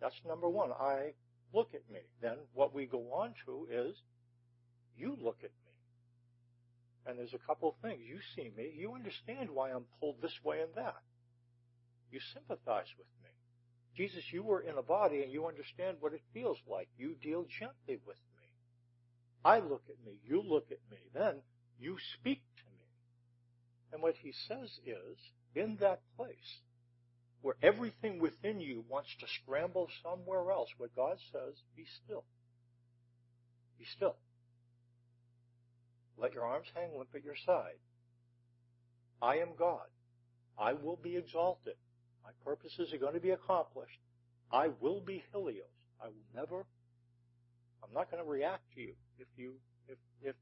That's 0.01 0.21
number 0.27 0.49
one. 0.49 0.71
I 0.73 1.15
look 1.55 1.71
at 1.75 1.89
me. 1.93 2.01
Then 2.21 2.37
what 2.53 2.75
we 2.75 2.87
go 2.87 3.13
on 3.15 3.35
to 3.47 3.67
is 3.71 3.97
you 4.97 5.17
look 5.21 5.39
at. 5.43 5.51
And 7.07 7.19
there's 7.19 7.35
a 7.35 7.47
couple 7.47 7.69
of 7.69 7.75
things. 7.83 8.01
You 8.07 8.19
see 8.37 8.51
me. 8.57 8.73
You 8.77 8.95
understand 8.95 9.51
why 9.51 9.71
I'm 9.71 9.85
pulled 10.01 10.23
this 10.23 10.39
way 10.45 10.61
and 10.61 10.71
that. 10.77 11.03
You 12.11 12.21
sympathize 12.35 12.87
with 12.97 13.07
me. 13.23 13.31
Jesus, 13.97 14.25
you 14.33 14.43
were 14.43 14.61
in 14.61 14.79
a 14.79 14.83
body 14.83 15.23
and 15.23 15.33
you 15.33 15.47
understand 15.47 15.97
what 16.01 16.13
it 16.13 16.23
feels 16.33 16.59
like. 16.69 16.89
You 16.97 17.15
deal 17.23 17.45
gently 17.59 18.01
with 18.07 18.17
me. 18.17 18.49
I 19.45 19.59
look 19.59 19.83
at 19.89 20.07
me. 20.07 20.19
You 20.25 20.43
look 20.43 20.67
at 20.71 20.79
me. 20.91 20.99
Then 21.13 21.37
you 21.79 21.97
speak 22.15 22.43
to 22.57 22.65
me. 22.77 22.87
And 23.93 24.03
what 24.03 24.15
he 24.23 24.33
says 24.49 24.71
is, 24.87 25.19
in 25.55 25.77
that 25.81 26.01
place 26.17 26.61
where 27.43 27.57
everything 27.63 28.21
within 28.21 28.61
you 28.61 28.85
wants 28.89 29.11
to 29.21 29.27
scramble 29.43 29.89
somewhere 30.03 30.51
else, 30.51 30.69
what 30.79 30.95
God 30.95 31.19
says, 31.33 31.55
be 31.77 31.85
still. 32.05 32.25
Be 33.79 33.85
still. 33.85 34.17
Let 36.19 36.35
your 36.35 36.45
arms 36.45 36.67
hang 36.75 36.91
limp 36.97 37.11
at 37.15 37.25
your 37.25 37.37
side. 37.47 37.79
I 39.21 39.37
am 39.37 39.51
God. 39.59 39.87
I 40.59 40.73
will 40.75 40.99
be 41.03 41.17
exalted. 41.17 41.75
My 42.25 42.31
purposes 42.45 42.93
are 42.93 42.99
going 42.99 43.15
to 43.15 43.21
be 43.21 43.31
accomplished. 43.31 43.99
I 44.53 44.69
will 44.81 45.01
be 45.01 45.23
Helios. 45.33 45.67
I 46.01 46.07
will 46.07 46.29
never, 46.35 46.67
I'm 47.83 47.95
not 47.95 48.11
going 48.11 48.23
to 48.23 48.29
react 48.29 48.63
to 48.75 48.81
you. 48.81 48.95
If 49.19 49.29
you, 49.37 49.55
if, 49.89 49.99
if 50.23 50.35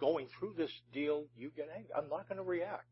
going 0.00 0.28
through 0.38 0.54
this 0.56 0.70
deal 0.92 1.24
you 1.36 1.50
get 1.56 1.68
angry, 1.74 1.90
I'm 1.96 2.08
not 2.08 2.28
going 2.28 2.38
to 2.38 2.44
react. 2.44 2.86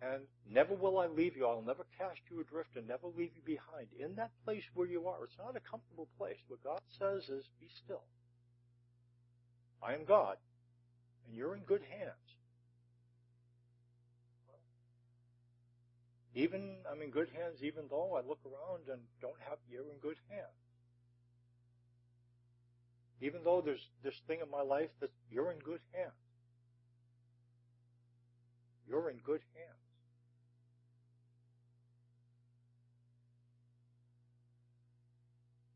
And 0.00 0.22
never 0.48 0.74
will 0.74 0.98
I 0.98 1.08
leave 1.08 1.36
you. 1.36 1.46
I'll 1.46 1.62
never 1.62 1.84
cast 1.98 2.20
you 2.30 2.40
adrift 2.40 2.76
and 2.76 2.86
never 2.86 3.08
leave 3.08 3.32
you 3.34 3.42
behind. 3.44 3.88
In 3.98 4.14
that 4.14 4.30
place 4.44 4.62
where 4.74 4.86
you 4.86 5.08
are, 5.08 5.24
it's 5.24 5.38
not 5.38 5.56
a 5.56 5.70
comfortable 5.70 6.08
place. 6.16 6.38
What 6.46 6.62
God 6.62 6.80
says 6.98 7.28
is, 7.28 7.44
be 7.60 7.66
still. 7.84 8.04
I 9.82 9.94
am 9.94 10.04
God, 10.04 10.36
and 11.28 11.36
you're 11.36 11.54
in 11.54 11.62
good 11.62 11.82
hands. 11.82 12.14
Even 16.34 16.76
I'm 16.90 17.02
in 17.02 17.10
good 17.10 17.28
hands, 17.34 17.62
even 17.62 17.84
though 17.90 18.14
I 18.14 18.26
look 18.26 18.38
around 18.46 18.88
and 18.90 19.00
don't 19.20 19.38
have 19.48 19.58
you're 19.70 19.90
in 19.90 19.98
good 20.00 20.16
hands. 20.30 20.46
Even 23.20 23.40
though 23.44 23.60
there's 23.60 23.84
this 24.04 24.14
thing 24.28 24.38
in 24.40 24.50
my 24.50 24.62
life 24.62 24.90
that 25.00 25.10
you're 25.30 25.50
in 25.50 25.58
good 25.58 25.80
hands. 25.92 26.12
You're 28.88 29.10
in 29.10 29.18
good 29.24 29.40
hands. 29.54 29.78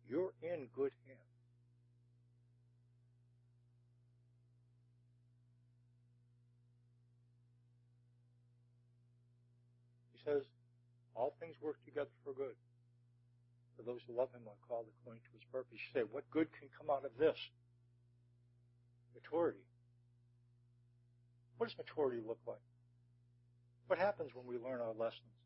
You're 0.09 0.33
in 0.43 0.69
good 0.77 0.93
says, 10.25 10.43
all 11.15 11.35
things 11.41 11.57
work 11.61 11.77
together 11.85 12.11
for 12.25 12.33
good. 12.33 12.57
For 13.77 13.83
those 13.83 14.01
who 14.07 14.17
love 14.17 14.33
him 14.33 14.43
are 14.47 14.67
called 14.69 14.87
according 15.01 15.23
to 15.25 15.33
his 15.35 15.45
purpose. 15.51 15.79
You 15.79 16.01
say, 16.01 16.07
what 16.11 16.29
good 16.31 16.49
can 16.59 16.69
come 16.77 16.91
out 16.91 17.05
of 17.05 17.13
this? 17.19 17.37
Maturity. 19.15 19.65
What 21.57 21.69
does 21.69 21.79
maturity 21.79 22.23
look 22.27 22.41
like? 22.47 22.65
What 23.87 23.99
happens 23.99 24.31
when 24.35 24.47
we 24.47 24.63
learn 24.63 24.81
our 24.81 24.97
lessons? 24.97 25.37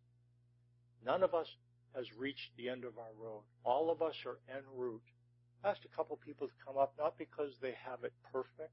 None 1.05 1.23
of 1.23 1.35
us 1.35 1.49
has 1.95 2.07
reached 2.17 2.51
the 2.57 2.69
end 2.69 2.85
of 2.85 2.99
our 2.99 3.15
road. 3.19 3.43
All 3.65 3.91
of 3.91 4.03
us 4.03 4.15
are 4.25 4.39
en 4.49 4.63
route. 4.75 5.03
I 5.65 5.71
asked 5.71 5.85
a 5.85 5.97
couple 5.97 6.17
people 6.17 6.47
to 6.47 6.53
come 6.65 6.77
up, 6.77 6.95
not 6.99 7.19
because 7.19 7.53
they 7.61 7.75
have 7.85 8.05
it 8.05 8.13
perfect, 8.33 8.73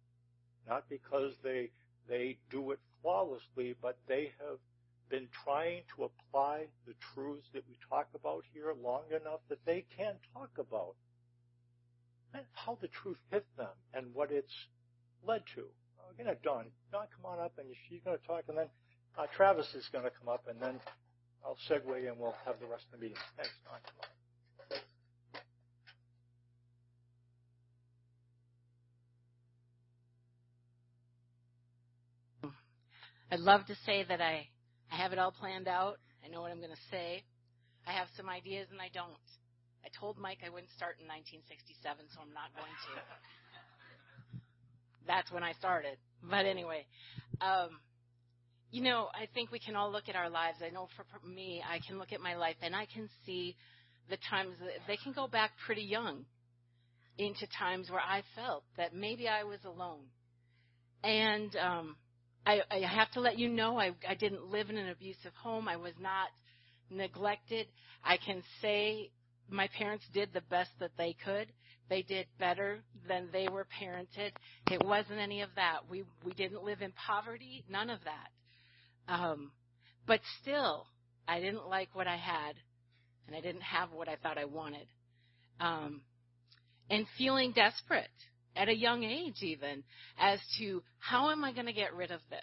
not 0.68 0.84
because 0.90 1.34
they 1.44 1.72
they 2.08 2.38
do 2.50 2.72
it 2.72 2.80
flawlessly, 3.02 3.76
but 3.82 3.98
they 4.08 4.32
have 4.40 4.60
been 5.14 5.30
trying 5.46 5.84
to 5.96 6.10
apply 6.10 6.66
the 6.88 6.94
truths 7.14 7.46
that 7.54 7.62
we 7.70 7.78
talk 7.88 8.08
about 8.16 8.44
here 8.52 8.74
long 8.82 9.04
enough 9.12 9.42
that 9.48 9.60
they 9.64 9.86
can 9.96 10.16
talk 10.34 10.50
about 10.58 10.96
how 12.54 12.80
the 12.82 12.88
truth 12.88 13.20
hit 13.30 13.46
them 13.56 13.70
and 13.94 14.08
what 14.16 14.32
it's 14.32 14.52
led 15.24 15.44
to. 15.54 15.62
I'm 16.02 16.18
going 16.18 16.36
to 16.36 16.42
Dawn. 16.42 16.66
Dawn, 16.92 17.06
come 17.16 17.32
on 17.32 17.40
up, 17.40 17.54
and 17.60 17.68
she's 17.88 18.02
going 18.04 18.18
to 18.18 18.26
talk, 18.26 18.46
and 18.48 18.58
then 18.58 18.66
uh, 19.16 19.28
Travis 19.38 19.68
is 19.76 19.88
going 19.92 20.04
to 20.04 20.10
come 20.20 20.34
up, 20.34 20.46
and 20.50 20.60
then 20.60 20.80
I'll 21.46 21.58
segue 21.70 22.10
and 22.10 22.18
we'll 22.18 22.34
have 22.44 22.56
the 22.60 22.66
rest 22.66 22.86
of 22.92 23.00
the 23.00 23.06
meeting. 23.06 23.18
Thanks, 23.38 23.52
Dawn. 23.64 23.82
I'd 33.32 33.40
love 33.40 33.68
to 33.68 33.76
say 33.86 34.04
that 34.08 34.22
I 34.22 34.48
I 34.94 34.98
have 34.98 35.12
it 35.12 35.18
all 35.18 35.32
planned 35.32 35.68
out. 35.68 35.98
I 36.24 36.30
know 36.30 36.42
what 36.42 36.52
I'm 36.52 36.60
going 36.60 36.70
to 36.70 36.88
say. 36.92 37.24
I 37.88 37.94
have 37.94 38.08
some 38.16 38.30
ideas 38.30 38.68
and 38.72 38.80
I 38.80 38.90
don't. 38.94 39.10
I 39.84 39.90
told 40.00 40.20
Mike 40.20 40.38
I 40.46 40.50
wouldn't 40.50 40.72
start 40.78 40.98
in 41.02 41.08
1967, 41.10 41.82
so 42.14 42.22
I'm 42.22 42.32
not 42.32 42.54
going 42.54 42.70
to. 42.70 42.94
That's 45.08 45.32
when 45.32 45.42
I 45.42 45.54
started. 45.54 45.98
But 46.22 46.46
anyway, 46.46 46.86
um, 47.42 47.82
you 48.70 48.84
know, 48.84 49.10
I 49.14 49.28
think 49.34 49.52
we 49.52 49.60
can 49.60 49.76
all 49.76 49.92
look 49.92 50.08
at 50.08 50.16
our 50.16 50.30
lives. 50.30 50.60
I 50.66 50.70
know 50.70 50.88
for, 50.96 51.06
me, 51.28 51.64
I 51.68 51.80
can 51.86 51.98
look 51.98 52.14
at 52.14 52.22
my 52.22 52.36
life 52.36 52.56
and 52.62 52.76
I 52.76 52.86
can 52.86 53.10
see 53.26 53.56
the 54.12 54.18
times 54.30 54.54
that 54.60 54.86
they 54.88 54.98
can 54.98 55.12
go 55.12 55.28
back 55.28 55.52
pretty 55.66 55.84
young 55.84 56.26
into 57.18 57.48
times 57.58 57.90
where 57.90 58.00
I 58.00 58.22
felt 58.36 58.64
that 58.78 58.94
maybe 58.94 59.28
I 59.28 59.44
was 59.44 59.60
alone. 59.66 60.06
And 61.04 61.56
um, 61.58 61.96
I, 62.46 62.62
I 62.70 62.80
have 62.80 63.12
to 63.12 63.22
let 63.22 63.40
you 63.40 63.50
know 63.50 63.80
I, 63.80 63.92
I 64.08 64.16
didn't 64.16 64.50
live 64.52 64.70
in 64.70 64.78
an 64.78 64.90
abusive 64.90 65.34
home. 65.42 65.68
I 65.68 65.78
was 65.78 65.94
not 66.00 66.28
neglected. 66.90 67.68
I 68.04 68.18
can 68.18 68.44
say 68.62 69.12
my 69.50 69.70
parents 69.78 70.06
did 70.14 70.30
the 70.34 70.42
best 70.50 70.72
that 70.80 70.92
they 70.98 71.16
could. 71.24 71.48
They 71.90 72.02
did 72.02 72.28
better 72.40 72.80
than 73.08 73.30
they 73.32 73.48
were 73.50 73.68
parented. 73.82 74.32
It 74.72 74.84
wasn't 74.84 75.20
any 75.20 75.42
of 75.42 75.50
that. 75.56 75.82
We 75.90 76.04
we 76.26 76.34
didn't 76.34 76.64
live 76.64 76.82
in 76.82 76.92
poverty. 76.94 77.64
None 77.70 77.90
of 77.90 78.00
that. 78.06 79.14
Um, 79.14 79.52
but 80.08 80.22
still, 80.42 80.88
I 81.28 81.40
didn't 81.40 81.68
like 81.68 81.90
what 81.94 82.08
I 82.08 82.16
had, 82.16 82.56
and 83.28 83.36
I 83.36 83.42
didn't 83.42 83.62
have 83.62 83.92
what 83.92 84.08
I 84.08 84.16
thought 84.16 84.38
I 84.38 84.46
wanted. 84.46 84.88
Um, 85.60 86.02
and 86.90 87.06
feeling 87.18 87.52
desperate 87.52 88.10
at 88.56 88.70
a 88.70 88.76
young 88.76 89.04
age 89.04 89.42
even 89.42 89.84
as 90.20 90.40
to 90.60 90.84
how 91.00 91.32
am 91.32 91.44
I 91.44 91.54
going 91.54 91.66
to 91.66 91.74
get 91.74 91.94
rid 91.94 92.12
of 92.12 92.22
this? 92.30 92.42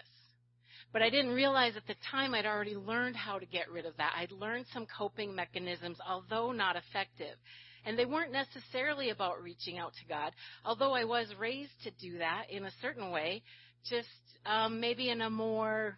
But 0.93 1.01
I 1.01 1.09
didn't 1.09 1.31
realize 1.31 1.77
at 1.77 1.87
the 1.87 1.95
time 2.11 2.33
I'd 2.33 2.45
already 2.45 2.75
learned 2.75 3.15
how 3.15 3.39
to 3.39 3.45
get 3.45 3.71
rid 3.71 3.85
of 3.85 3.95
that. 3.97 4.13
I'd 4.17 4.31
learned 4.31 4.65
some 4.73 4.85
coping 4.85 5.33
mechanisms, 5.33 5.97
although 6.05 6.51
not 6.51 6.75
effective. 6.75 7.37
And 7.85 7.97
they 7.97 8.05
weren't 8.05 8.31
necessarily 8.31 9.09
about 9.09 9.41
reaching 9.41 9.77
out 9.77 9.93
to 9.93 10.05
God, 10.07 10.33
although 10.65 10.93
I 10.93 11.05
was 11.05 11.33
raised 11.39 11.71
to 11.83 11.91
do 11.91 12.17
that 12.19 12.45
in 12.49 12.65
a 12.65 12.71
certain 12.81 13.09
way, 13.09 13.41
just 13.89 14.07
um, 14.45 14.79
maybe 14.79 15.09
in 15.09 15.21
a 15.21 15.29
more, 15.29 15.97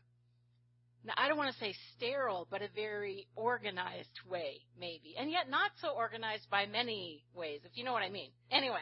I 1.18 1.28
don't 1.28 1.38
want 1.38 1.54
to 1.54 1.60
say 1.60 1.76
sterile, 1.98 2.48
but 2.50 2.62
a 2.62 2.70
very 2.74 3.28
organized 3.36 4.20
way, 4.30 4.62
maybe. 4.80 5.16
And 5.20 5.30
yet 5.30 5.50
not 5.50 5.72
so 5.82 5.90
organized 5.90 6.50
by 6.50 6.68
many 6.68 7.26
ways, 7.36 7.62
if 7.66 7.72
you 7.76 7.84
know 7.84 7.94
what 7.94 8.04
I 8.04 8.10
mean. 8.10 8.30
Anyway. 8.52 8.78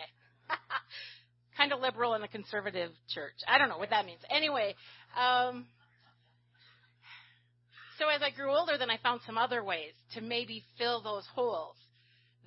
kind 1.58 1.74
of 1.74 1.79
liberal 1.79 2.13
in 2.15 2.24
a 2.24 2.27
conservative 2.27 2.91
church. 3.10 3.36
I 3.48 3.58
don't 3.58 3.70
know 3.70 3.77
what 3.77 3.89
that 3.89 4.05
means. 4.05 4.22
Anyway, 4.29 4.75
um, 5.20 5.65
so 8.00 8.08
as 8.08 8.22
I 8.22 8.31
grew 8.31 8.51
older, 8.51 8.77
then 8.77 8.89
I 8.89 8.98
found 8.98 9.22
some 9.25 9.38
other 9.38 9.63
ways 9.63 9.93
to 10.15 10.22
maybe 10.22 10.63
fill 10.77 11.01
those 11.01 11.25
holes 11.36 11.75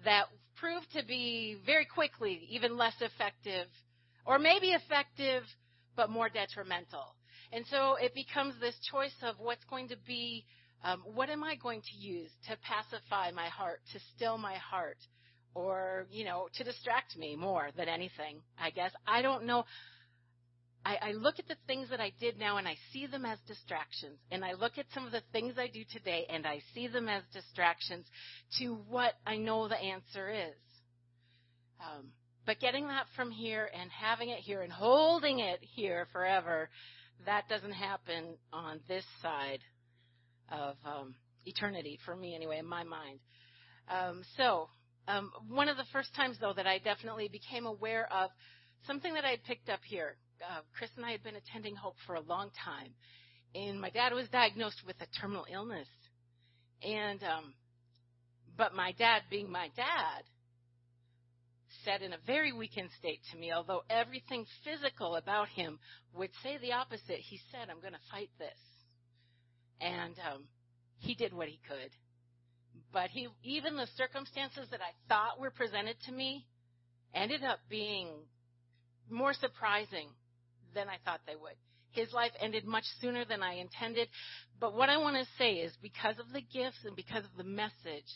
that 0.04 0.24
proved 0.56 0.86
to 0.96 1.04
be 1.04 1.56
very 1.64 1.84
quickly 1.84 2.46
even 2.50 2.76
less 2.76 2.94
effective, 3.00 3.66
or 4.26 4.38
maybe 4.38 4.68
effective, 4.68 5.42
but 5.96 6.10
more 6.10 6.28
detrimental. 6.28 7.14
And 7.52 7.64
so 7.70 7.96
it 8.00 8.14
becomes 8.14 8.54
this 8.58 8.74
choice 8.90 9.14
of 9.22 9.36
what's 9.38 9.64
going 9.64 9.88
to 9.88 9.96
be, 10.06 10.44
um, 10.82 11.02
what 11.14 11.30
am 11.30 11.44
I 11.44 11.54
going 11.56 11.82
to 11.82 11.96
use 11.96 12.30
to 12.48 12.56
pacify 12.62 13.30
my 13.30 13.46
heart, 13.48 13.80
to 13.92 14.00
still 14.16 14.38
my 14.38 14.54
heart, 14.54 14.98
or, 15.54 16.06
you 16.10 16.24
know, 16.24 16.48
to 16.54 16.64
distract 16.64 17.16
me 17.16 17.36
more 17.36 17.70
than 17.76 17.88
anything, 17.88 18.40
I 18.58 18.70
guess. 18.70 18.90
I 19.06 19.22
don't 19.22 19.44
know. 19.44 19.64
I, 20.84 20.96
I 21.00 21.12
look 21.12 21.38
at 21.38 21.48
the 21.48 21.56
things 21.66 21.88
that 21.90 22.00
I 22.00 22.12
did 22.20 22.38
now 22.38 22.58
and 22.58 22.68
I 22.68 22.76
see 22.92 23.06
them 23.06 23.24
as 23.24 23.38
distractions. 23.46 24.18
And 24.30 24.44
I 24.44 24.52
look 24.52 24.76
at 24.76 24.86
some 24.92 25.06
of 25.06 25.12
the 25.12 25.22
things 25.32 25.54
I 25.56 25.68
do 25.68 25.82
today 25.90 26.26
and 26.28 26.46
I 26.46 26.60
see 26.74 26.88
them 26.88 27.08
as 27.08 27.22
distractions 27.32 28.06
to 28.58 28.74
what 28.88 29.14
I 29.26 29.36
know 29.36 29.68
the 29.68 29.80
answer 29.80 30.30
is. 30.30 30.54
Um, 31.80 32.08
but 32.46 32.60
getting 32.60 32.88
that 32.88 33.06
from 33.16 33.30
here 33.30 33.70
and 33.78 33.90
having 33.90 34.28
it 34.28 34.40
here 34.40 34.62
and 34.62 34.72
holding 34.72 35.38
it 35.38 35.60
here 35.62 36.08
forever, 36.12 36.68
that 37.24 37.48
doesn't 37.48 37.72
happen 37.72 38.36
on 38.52 38.80
this 38.88 39.04
side 39.22 39.60
of 40.50 40.76
um, 40.84 41.14
eternity 41.46 41.98
for 42.04 42.14
me 42.14 42.34
anyway, 42.34 42.58
in 42.58 42.66
my 42.66 42.84
mind. 42.84 43.18
Um, 43.88 44.22
so, 44.36 44.68
um, 45.08 45.30
one 45.48 45.68
of 45.68 45.76
the 45.76 45.84
first 45.92 46.14
times 46.14 46.36
though 46.40 46.52
that 46.54 46.66
I 46.66 46.78
definitely 46.78 47.28
became 47.28 47.66
aware 47.66 48.08
of 48.12 48.30
something 48.86 49.14
that 49.14 49.24
I 49.24 49.30
had 49.30 49.44
picked 49.44 49.68
up 49.68 49.80
here. 49.84 50.16
Uh, 50.42 50.60
Chris 50.76 50.90
and 50.96 51.06
I 51.06 51.12
had 51.12 51.22
been 51.22 51.36
attending 51.36 51.76
Hope 51.76 51.96
for 52.06 52.16
a 52.16 52.20
long 52.20 52.50
time, 52.64 52.90
and 53.54 53.80
my 53.80 53.90
dad 53.90 54.12
was 54.12 54.28
diagnosed 54.28 54.82
with 54.86 54.96
a 55.00 55.06
terminal 55.20 55.46
illness, 55.50 55.88
and 56.82 57.22
um, 57.22 57.54
but 58.56 58.74
my 58.74 58.92
dad, 58.92 59.22
being 59.30 59.50
my 59.50 59.68
dad, 59.76 60.24
said 61.84 62.02
in 62.02 62.12
a 62.12 62.18
very 62.26 62.52
weakened 62.52 62.90
state 62.98 63.20
to 63.32 63.38
me, 63.38 63.52
although 63.52 63.82
everything 63.90 64.46
physical 64.64 65.16
about 65.16 65.48
him 65.48 65.78
would 66.14 66.30
say 66.42 66.58
the 66.58 66.72
opposite, 66.72 67.18
he 67.18 67.40
said, 67.50 67.68
I'm 67.70 67.80
going 67.80 67.92
to 67.92 68.10
fight 68.10 68.30
this. 68.38 68.58
And 69.80 70.14
um, 70.32 70.44
he 70.98 71.14
did 71.14 71.34
what 71.34 71.48
he 71.48 71.58
could. 71.68 71.90
But 72.92 73.10
he, 73.10 73.28
even 73.42 73.76
the 73.76 73.88
circumstances 73.96 74.68
that 74.70 74.80
I 74.80 74.92
thought 75.08 75.40
were 75.40 75.50
presented 75.50 75.96
to 76.06 76.12
me 76.12 76.46
ended 77.14 77.42
up 77.44 77.58
being 77.68 78.08
more 79.10 79.34
surprising 79.34 80.08
than 80.74 80.88
I 80.88 80.96
thought 81.04 81.20
they 81.26 81.36
would. 81.36 81.56
His 81.90 82.12
life 82.12 82.32
ended 82.40 82.64
much 82.64 82.84
sooner 83.00 83.24
than 83.24 83.42
I 83.42 83.54
intended. 83.54 84.08
But 84.60 84.74
what 84.74 84.88
I 84.88 84.96
want 84.96 85.16
to 85.16 85.26
say 85.38 85.54
is 85.54 85.72
because 85.80 86.18
of 86.18 86.32
the 86.32 86.40
gifts 86.40 86.78
and 86.84 86.96
because 86.96 87.24
of 87.24 87.36
the 87.36 87.44
message 87.44 88.10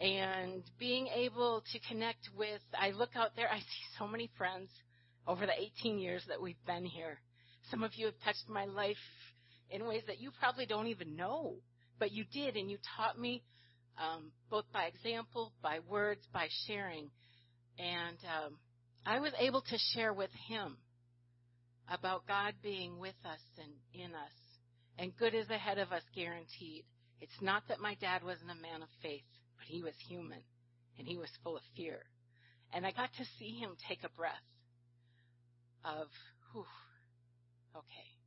and 0.00 0.62
being 0.78 1.08
able 1.08 1.62
to 1.72 1.78
connect 1.88 2.28
with, 2.36 2.60
I 2.78 2.90
look 2.90 3.16
out 3.16 3.30
there, 3.34 3.50
I 3.50 3.58
see 3.58 3.84
so 3.98 4.06
many 4.06 4.30
friends 4.38 4.70
over 5.26 5.46
the 5.46 5.60
18 5.80 5.98
years 5.98 6.24
that 6.28 6.40
we've 6.40 6.64
been 6.66 6.84
here. 6.84 7.18
Some 7.70 7.82
of 7.82 7.94
you 7.96 8.06
have 8.06 8.14
touched 8.24 8.48
my 8.48 8.64
life 8.64 8.96
in 9.70 9.86
ways 9.86 10.02
that 10.06 10.20
you 10.20 10.30
probably 10.38 10.66
don't 10.66 10.86
even 10.86 11.16
know, 11.16 11.56
but 11.98 12.12
you 12.12 12.24
did, 12.32 12.56
and 12.56 12.70
you 12.70 12.78
taught 12.96 13.18
me 13.18 13.42
um, 14.00 14.32
both 14.50 14.64
by 14.72 14.84
example, 14.84 15.52
by 15.62 15.80
words, 15.88 16.20
by 16.32 16.48
sharing. 16.66 17.10
And 17.78 18.18
um, 18.24 18.58
I 19.06 19.20
was 19.20 19.32
able 19.38 19.62
to 19.62 19.78
share 19.94 20.12
with 20.12 20.30
him 20.48 20.76
about 21.90 22.26
God 22.26 22.54
being 22.62 22.98
with 22.98 23.16
us 23.24 23.40
and 23.58 23.72
in 23.94 24.14
us, 24.14 24.32
and 24.98 25.16
good 25.16 25.34
is 25.34 25.48
ahead 25.48 25.78
of 25.78 25.92
us, 25.92 26.02
guaranteed. 26.14 26.84
It's 27.20 27.40
not 27.40 27.62
that 27.68 27.80
my 27.80 27.94
dad 28.00 28.22
wasn't 28.22 28.50
a 28.50 28.62
man 28.62 28.82
of 28.82 28.88
faith 29.02 29.22
but 29.58 29.66
he 29.66 29.82
was 29.82 29.94
human 30.08 30.40
and 30.98 31.06
he 31.06 31.16
was 31.16 31.28
full 31.42 31.56
of 31.56 31.62
fear. 31.76 32.04
And 32.72 32.86
I 32.86 32.92
got 32.92 33.10
to 33.18 33.24
see 33.38 33.58
him 33.58 33.76
take 33.88 34.04
a 34.04 34.16
breath 34.16 34.32
of, 35.84 36.06
whew, 36.52 36.64
okay. 37.74 38.17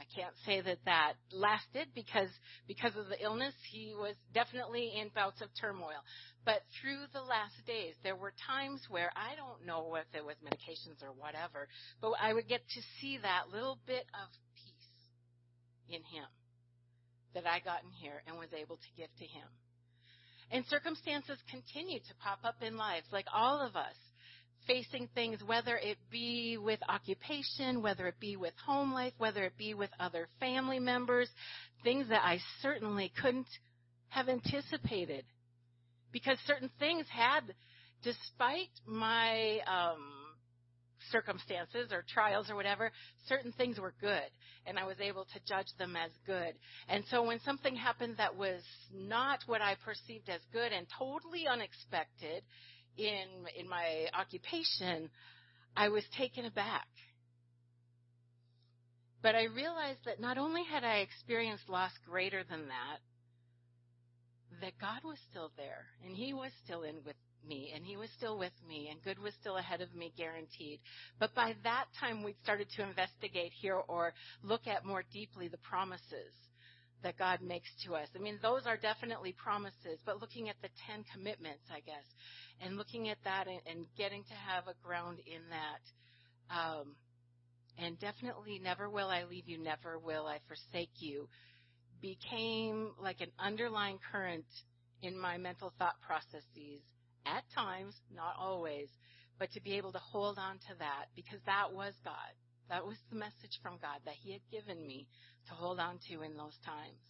I 0.00 0.04
can't 0.14 0.34
say 0.44 0.60
that 0.60 0.78
that 0.86 1.14
lasted 1.30 1.88
because, 1.94 2.30
because 2.66 2.96
of 2.96 3.08
the 3.08 3.22
illness, 3.22 3.54
he 3.70 3.94
was 3.94 4.14
definitely 4.32 4.92
in 5.00 5.10
bouts 5.14 5.40
of 5.40 5.48
turmoil. 5.60 6.02
But 6.44 6.62
through 6.80 7.06
the 7.12 7.22
last 7.22 7.54
days, 7.66 7.94
there 8.02 8.16
were 8.16 8.32
times 8.46 8.82
where 8.90 9.10
I 9.16 9.36
don't 9.36 9.64
know 9.64 9.94
if 9.94 10.06
it 10.12 10.24
was 10.24 10.36
medications 10.44 11.02
or 11.02 11.12
whatever, 11.16 11.68
but 12.00 12.12
I 12.20 12.34
would 12.34 12.48
get 12.48 12.60
to 12.60 12.80
see 13.00 13.18
that 13.22 13.50
little 13.52 13.78
bit 13.86 14.04
of 14.12 14.28
peace 14.54 14.90
in 15.88 16.02
him 16.02 16.28
that 17.34 17.46
I 17.46 17.60
got 17.60 17.82
in 17.82 17.90
here 17.90 18.22
and 18.26 18.36
was 18.36 18.52
able 18.52 18.76
to 18.76 18.90
give 18.96 19.10
to 19.18 19.26
him. 19.26 19.48
And 20.50 20.64
circumstances 20.66 21.38
continue 21.50 21.98
to 21.98 22.14
pop 22.20 22.40
up 22.44 22.62
in 22.62 22.76
lives, 22.76 23.06
like 23.10 23.26
all 23.32 23.60
of 23.60 23.74
us, 23.74 23.96
facing 24.66 25.08
things, 25.14 25.40
whether 25.44 25.76
it 25.76 25.98
be 26.10 26.58
with 26.58 26.80
occupation, 26.88 27.82
whether 27.82 28.06
it 28.06 28.18
be 28.20 28.36
with 28.36 28.54
home 28.64 28.92
life, 28.92 29.12
whether 29.18 29.44
it 29.44 29.56
be 29.56 29.74
with 29.74 29.90
other 30.00 30.28
family 30.40 30.78
members, 30.78 31.28
things 31.82 32.08
that 32.08 32.24
I 32.24 32.38
certainly 32.62 33.12
couldn't 33.20 33.48
have 34.08 34.28
anticipated. 34.28 35.24
Because 36.12 36.38
certain 36.46 36.70
things 36.78 37.06
had, 37.10 37.42
despite 38.02 38.70
my 38.86 39.58
um, 39.66 39.98
circumstances 41.10 41.92
or 41.92 42.04
trials 42.08 42.50
or 42.50 42.56
whatever, 42.56 42.90
certain 43.28 43.52
things 43.52 43.78
were 43.78 43.94
good 44.00 44.30
and 44.66 44.78
I 44.78 44.86
was 44.86 44.96
able 45.00 45.24
to 45.24 45.40
judge 45.46 45.66
them 45.78 45.96
as 45.96 46.10
good. 46.26 46.54
And 46.88 47.04
so 47.10 47.22
when 47.22 47.40
something 47.40 47.76
happened 47.76 48.16
that 48.18 48.36
was 48.36 48.62
not 48.92 49.40
what 49.46 49.60
I 49.60 49.76
perceived 49.84 50.28
as 50.28 50.40
good 50.52 50.72
and 50.72 50.86
totally 50.98 51.46
unexpected 51.46 52.42
in 52.96 53.26
in 53.58 53.68
my 53.68 54.06
occupation, 54.18 55.10
I 55.76 55.88
was 55.88 56.04
taken 56.16 56.44
aback. 56.44 56.86
But 59.22 59.34
I 59.34 59.44
realized 59.44 60.00
that 60.04 60.20
not 60.20 60.36
only 60.36 60.64
had 60.64 60.84
I 60.84 60.98
experienced 60.98 61.68
loss 61.68 61.92
greater 62.06 62.44
than 62.44 62.68
that, 62.68 62.98
that 64.60 64.72
God 64.80 65.02
was 65.02 65.18
still 65.30 65.50
there 65.56 65.86
and 66.04 66.14
He 66.14 66.34
was 66.34 66.50
still 66.64 66.82
in 66.82 66.96
with 67.04 67.16
me 67.46 67.72
and 67.74 67.84
he 67.84 67.96
was 67.96 68.08
still 68.16 68.38
with 68.38 68.52
me 68.66 68.88
and 68.90 69.02
good 69.02 69.18
was 69.18 69.32
still 69.40 69.56
ahead 69.56 69.80
of 69.80 69.94
me 69.94 70.12
guaranteed. 70.16 70.80
But 71.18 71.34
by 71.34 71.54
that 71.64 71.86
time 72.00 72.22
we'd 72.22 72.36
started 72.42 72.68
to 72.76 72.82
investigate 72.82 73.52
here 73.60 73.76
or 73.76 74.12
look 74.42 74.66
at 74.66 74.84
more 74.84 75.04
deeply 75.12 75.48
the 75.48 75.58
promises 75.58 76.32
that 77.04 77.18
God 77.18 77.40
makes 77.42 77.68
to 77.86 77.94
us. 77.94 78.08
I 78.16 78.18
mean, 78.18 78.38
those 78.42 78.62
are 78.66 78.76
definitely 78.76 79.32
promises, 79.32 80.00
but 80.04 80.20
looking 80.20 80.48
at 80.48 80.56
the 80.62 80.68
Ten 80.88 81.04
Commitments, 81.12 81.62
I 81.70 81.80
guess, 81.80 82.04
and 82.60 82.76
looking 82.76 83.08
at 83.10 83.18
that 83.24 83.46
and, 83.46 83.60
and 83.70 83.86
getting 83.96 84.24
to 84.24 84.34
have 84.34 84.64
a 84.66 84.74
ground 84.84 85.18
in 85.26 85.42
that, 85.50 86.54
um, 86.54 86.96
and 87.78 88.00
definitely 88.00 88.58
never 88.58 88.88
will 88.88 89.08
I 89.08 89.24
leave 89.24 89.48
you, 89.48 89.62
never 89.62 89.98
will 89.98 90.26
I 90.26 90.38
forsake 90.48 90.96
you, 90.98 91.28
became 92.00 92.90
like 93.00 93.20
an 93.20 93.30
underlying 93.38 93.98
current 94.10 94.46
in 95.02 95.18
my 95.18 95.36
mental 95.36 95.72
thought 95.78 96.00
processes 96.00 96.80
at 97.26 97.44
times, 97.54 97.94
not 98.14 98.34
always, 98.40 98.88
but 99.38 99.50
to 99.52 99.60
be 99.60 99.76
able 99.76 99.92
to 99.92 99.98
hold 99.98 100.38
on 100.38 100.54
to 100.56 100.74
that 100.78 101.06
because 101.14 101.40
that 101.46 101.72
was 101.72 101.92
God. 102.02 102.32
That 102.70 102.86
was 102.86 102.96
the 103.10 103.16
message 103.16 103.60
from 103.62 103.74
God 103.82 104.00
that 104.06 104.14
He 104.22 104.32
had 104.32 104.40
given 104.50 104.86
me 104.86 105.06
to 105.48 105.54
hold 105.54 105.80
on 105.80 105.98
to 106.08 106.22
in 106.22 106.36
those 106.36 106.56
times. 106.64 107.00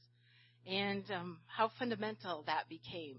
And 0.67 1.05
um, 1.11 1.39
how 1.47 1.71
fundamental 1.79 2.45
that 2.47 2.69
became. 2.69 3.19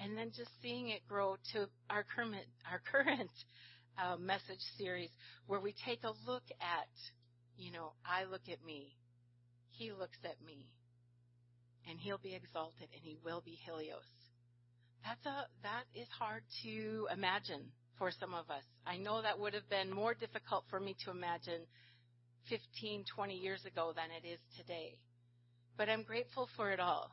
And 0.00 0.16
then 0.16 0.32
just 0.36 0.50
seeing 0.62 0.88
it 0.88 1.06
grow 1.08 1.36
to 1.52 1.68
our 1.88 2.04
current, 2.04 2.46
our 2.70 2.80
current 2.90 3.30
uh, 3.98 4.16
message 4.16 4.62
series 4.78 5.10
where 5.46 5.60
we 5.60 5.74
take 5.84 6.04
a 6.04 6.12
look 6.26 6.44
at, 6.60 6.88
you 7.56 7.70
know, 7.70 7.92
I 8.04 8.24
look 8.24 8.48
at 8.50 8.64
me, 8.64 8.96
He 9.70 9.92
looks 9.92 10.18
at 10.24 10.44
me, 10.44 10.66
and 11.88 11.98
He'll 12.00 12.18
be 12.18 12.34
exalted 12.34 12.88
and 12.92 13.02
He 13.02 13.18
will 13.24 13.42
be 13.44 13.58
Helios 13.64 14.04
that's 15.04 15.24
a 15.26 15.46
that 15.62 15.84
is 15.94 16.08
hard 16.18 16.42
to 16.62 17.08
imagine 17.12 17.72
for 17.98 18.10
some 18.10 18.34
of 18.34 18.48
us. 18.50 18.64
I 18.86 18.96
know 18.96 19.22
that 19.22 19.38
would 19.38 19.54
have 19.54 19.68
been 19.68 19.90
more 19.90 20.14
difficult 20.14 20.64
for 20.70 20.80
me 20.80 20.96
to 21.04 21.10
imagine 21.10 21.62
15, 22.48 23.04
20 23.14 23.34
years 23.34 23.64
ago 23.64 23.92
than 23.94 24.06
it 24.10 24.26
is 24.26 24.40
today. 24.56 24.96
But 25.76 25.88
I'm 25.88 26.02
grateful 26.02 26.48
for 26.56 26.70
it 26.72 26.80
all. 26.80 27.10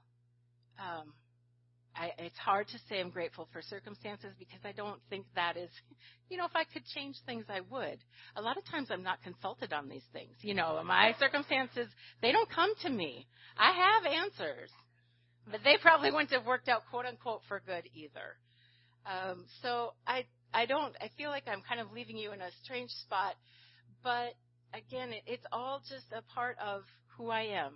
Um, 0.79 1.13
I, 1.95 2.11
it's 2.19 2.37
hard 2.37 2.67
to 2.67 2.77
say 2.87 2.99
I'm 2.99 3.09
grateful 3.09 3.47
for 3.51 3.61
circumstances 3.61 4.33
because 4.37 4.59
I 4.63 4.71
don't 4.71 4.99
think 5.09 5.25
that 5.35 5.57
is, 5.57 5.69
you 6.29 6.37
know, 6.37 6.45
if 6.45 6.55
I 6.55 6.63
could 6.63 6.85
change 6.95 7.15
things, 7.25 7.45
I 7.49 7.61
would. 7.71 7.97
A 8.35 8.41
lot 8.41 8.57
of 8.57 8.65
times 8.65 8.89
I'm 8.91 9.03
not 9.03 9.21
consulted 9.23 9.73
on 9.73 9.89
these 9.89 10.05
things. 10.13 10.35
You 10.41 10.53
know, 10.53 10.81
my 10.85 11.15
circumstances, 11.19 11.87
they 12.21 12.31
don't 12.31 12.49
come 12.49 12.71
to 12.83 12.89
me. 12.89 13.25
I 13.57 13.71
have 13.71 14.05
answers. 14.05 14.69
But 15.49 15.61
they 15.63 15.77
probably 15.81 16.11
wouldn't 16.11 16.31
have 16.31 16.45
worked 16.45 16.67
out 16.67 16.83
quote 16.89 17.05
unquote 17.05 17.41
for 17.47 17.61
good 17.65 17.83
either. 17.95 18.35
Um, 19.05 19.45
so 19.61 19.93
I 20.05 20.25
I 20.53 20.65
don't 20.65 20.93
I 20.99 21.09
feel 21.17 21.29
like 21.29 21.43
I'm 21.47 21.61
kind 21.67 21.79
of 21.79 21.91
leaving 21.93 22.17
you 22.17 22.33
in 22.33 22.41
a 22.41 22.49
strange 22.63 22.89
spot, 22.91 23.35
but 24.03 24.35
again, 24.73 25.11
it, 25.11 25.23
it's 25.25 25.45
all 25.51 25.81
just 25.87 26.05
a 26.11 26.21
part 26.33 26.57
of 26.63 26.83
who 27.17 27.29
I 27.29 27.41
am, 27.41 27.73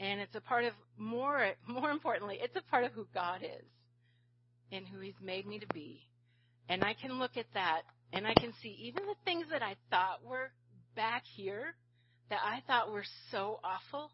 and 0.00 0.20
it's 0.20 0.34
a 0.34 0.40
part 0.40 0.64
of 0.64 0.72
more 0.96 1.52
more 1.66 1.90
importantly, 1.90 2.38
it's 2.40 2.56
a 2.56 2.70
part 2.70 2.84
of 2.84 2.92
who 2.92 3.06
God 3.14 3.42
is, 3.42 3.66
and 4.72 4.86
who 4.86 5.00
He's 5.00 5.20
made 5.22 5.46
me 5.46 5.58
to 5.58 5.66
be, 5.72 6.06
and 6.68 6.82
I 6.84 6.94
can 6.94 7.18
look 7.18 7.36
at 7.36 7.46
that 7.54 7.82
and 8.12 8.26
I 8.26 8.34
can 8.34 8.52
see 8.62 8.76
even 8.82 9.04
the 9.06 9.14
things 9.24 9.46
that 9.50 9.62
I 9.62 9.76
thought 9.90 10.24
were 10.24 10.50
back 10.94 11.24
here 11.36 11.74
that 12.30 12.40
I 12.44 12.62
thought 12.66 12.90
were 12.90 13.04
so 13.30 13.60
awful, 13.62 14.10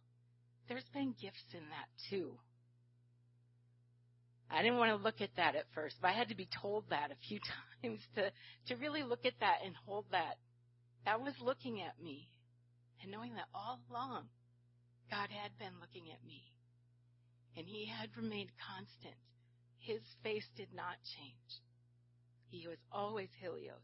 there's 0.68 0.88
been 0.92 1.14
gifts 1.20 1.54
in 1.54 1.60
that 1.60 1.88
too. 2.10 2.32
I 4.50 4.62
didn't 4.62 4.78
want 4.78 4.90
to 4.90 5.02
look 5.02 5.20
at 5.20 5.34
that 5.36 5.56
at 5.56 5.64
first, 5.74 5.96
but 6.00 6.08
I 6.08 6.12
had 6.12 6.28
to 6.28 6.34
be 6.36 6.48
told 6.60 6.84
that 6.90 7.10
a 7.10 7.26
few 7.28 7.38
times 7.82 8.00
to, 8.16 8.30
to 8.68 8.80
really 8.80 9.02
look 9.02 9.24
at 9.24 9.32
that 9.40 9.58
and 9.64 9.74
hold 9.86 10.04
that. 10.12 10.36
That 11.04 11.20
was 11.20 11.34
looking 11.40 11.80
at 11.82 12.00
me 12.02 12.28
and 13.02 13.10
knowing 13.10 13.34
that 13.34 13.48
all 13.54 13.80
along 13.90 14.28
God 15.10 15.28
had 15.30 15.52
been 15.58 15.80
looking 15.80 16.10
at 16.12 16.24
me 16.26 16.42
and 17.56 17.66
he 17.66 17.86
had 17.86 18.16
remained 18.16 18.50
constant. 18.56 19.18
His 19.78 20.00
face 20.22 20.46
did 20.56 20.72
not 20.74 20.96
change. 21.18 21.60
He 22.50 22.68
was 22.68 22.78
always 22.92 23.28
Helios 23.40 23.82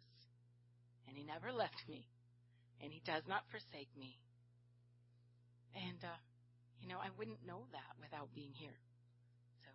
and 1.09 1.16
he 1.16 1.24
never 1.24 1.52
left 1.52 1.83
me 1.88 2.07
and 2.81 2.92
he 2.92 3.02
does 3.04 3.22
not 3.28 3.42
forsake 3.50 3.90
me. 3.98 4.18
And, 5.74 5.98
uh, 6.02 6.20
you 6.81 6.88
know, 6.88 6.98
I 6.98 7.11
wouldn't 7.18 7.44
know 7.46 7.66
that 7.72 7.92
without 8.00 8.28
being 8.35 8.52
here. 8.54 8.78
So, 9.62 9.70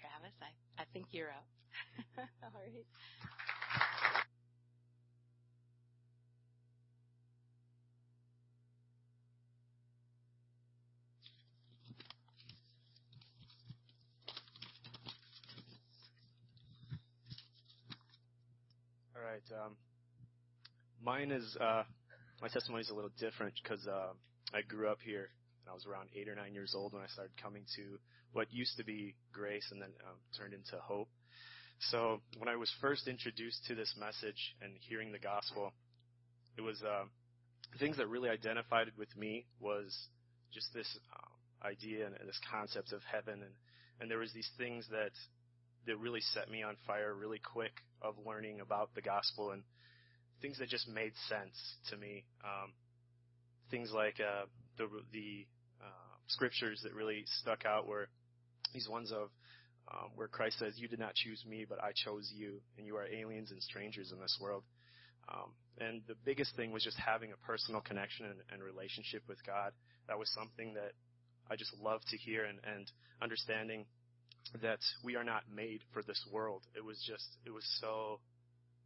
Travis, 0.00 0.34
I, 0.40 0.82
I 0.82 0.84
think 0.92 1.06
you're 1.12 1.30
up. 1.30 1.46
All 2.42 2.52
right. 2.54 2.86
Um, 19.52 19.76
mine 21.02 21.30
is 21.30 21.56
uh, 21.60 21.84
my 22.40 22.48
testimony 22.48 22.82
is 22.82 22.90
a 22.90 22.94
little 22.94 23.12
different 23.18 23.54
because 23.62 23.86
uh, 23.86 24.12
I 24.54 24.62
grew 24.62 24.88
up 24.88 24.98
here 25.04 25.28
and 25.62 25.70
I 25.70 25.74
was 25.74 25.86
around 25.86 26.08
eight 26.14 26.28
or 26.28 26.34
nine 26.34 26.54
years 26.54 26.74
old 26.74 26.92
when 26.92 27.02
I 27.02 27.06
started 27.08 27.32
coming 27.40 27.64
to 27.76 27.98
what 28.32 28.52
used 28.52 28.76
to 28.76 28.84
be 28.84 29.14
Grace 29.32 29.66
and 29.70 29.80
then 29.80 29.90
um, 30.06 30.16
turned 30.36 30.54
into 30.54 30.76
Hope. 30.82 31.08
So 31.90 32.20
when 32.36 32.48
I 32.48 32.56
was 32.56 32.70
first 32.80 33.06
introduced 33.06 33.64
to 33.66 33.74
this 33.74 33.94
message 33.98 34.56
and 34.60 34.72
hearing 34.80 35.12
the 35.12 35.18
gospel, 35.18 35.72
it 36.56 36.60
was 36.60 36.82
uh, 36.82 37.04
things 37.78 37.96
that 37.98 38.08
really 38.08 38.28
identified 38.28 38.88
with 38.98 39.14
me 39.16 39.46
was 39.60 39.96
just 40.52 40.72
this 40.74 40.98
um, 41.14 41.70
idea 41.70 42.06
and, 42.06 42.16
and 42.18 42.28
this 42.28 42.40
concept 42.50 42.92
of 42.92 43.00
heaven 43.10 43.42
and 43.42 43.54
and 44.00 44.10
there 44.10 44.18
was 44.18 44.32
these 44.32 44.48
things 44.56 44.86
that 44.90 45.10
that 45.86 45.98
really 45.98 46.20
set 46.20 46.50
me 46.50 46.62
on 46.62 46.76
fire 46.86 47.14
really 47.14 47.40
quick 47.40 47.72
of 48.02 48.14
learning 48.26 48.60
about 48.60 48.94
the 48.94 49.02
gospel 49.02 49.50
and 49.50 49.62
things 50.40 50.58
that 50.58 50.68
just 50.68 50.88
made 50.88 51.12
sense 51.28 51.56
to 51.90 51.96
me. 51.96 52.24
Um, 52.44 52.72
things 53.70 53.90
like 53.92 54.16
uh, 54.20 54.46
the 54.76 54.88
the 55.12 55.46
uh, 55.80 56.16
scriptures 56.26 56.80
that 56.84 56.94
really 56.94 57.24
stuck 57.40 57.64
out 57.64 57.86
were 57.86 58.08
these 58.72 58.88
ones 58.88 59.12
of 59.12 59.30
um, 59.90 60.10
where 60.14 60.28
Christ 60.28 60.58
says, 60.58 60.74
"You 60.76 60.88
did 60.88 60.98
not 60.98 61.14
choose 61.14 61.44
me, 61.46 61.64
but 61.68 61.82
I 61.82 61.92
chose 61.92 62.30
you, 62.34 62.60
and 62.76 62.86
you 62.86 62.96
are 62.96 63.06
aliens 63.06 63.50
and 63.50 63.62
strangers 63.62 64.12
in 64.12 64.20
this 64.20 64.38
world." 64.40 64.64
Um, 65.28 65.52
and 65.78 66.02
the 66.08 66.16
biggest 66.24 66.56
thing 66.56 66.72
was 66.72 66.82
just 66.82 66.96
having 66.96 67.32
a 67.32 67.46
personal 67.46 67.80
connection 67.80 68.26
and, 68.26 68.40
and 68.50 68.62
relationship 68.62 69.22
with 69.28 69.44
God. 69.44 69.72
That 70.08 70.18
was 70.18 70.30
something 70.32 70.74
that 70.74 70.92
I 71.50 71.56
just 71.56 71.72
loved 71.82 72.08
to 72.08 72.16
hear, 72.16 72.44
and, 72.44 72.58
and 72.64 72.90
understanding 73.20 73.86
that 74.62 74.80
we 75.02 75.16
are 75.16 75.24
not 75.24 75.42
made 75.54 75.80
for 75.92 76.02
this 76.02 76.24
world. 76.32 76.62
It 76.76 76.84
was 76.84 77.02
just, 77.06 77.26
it 77.46 77.50
was 77.50 77.64
so 77.80 78.20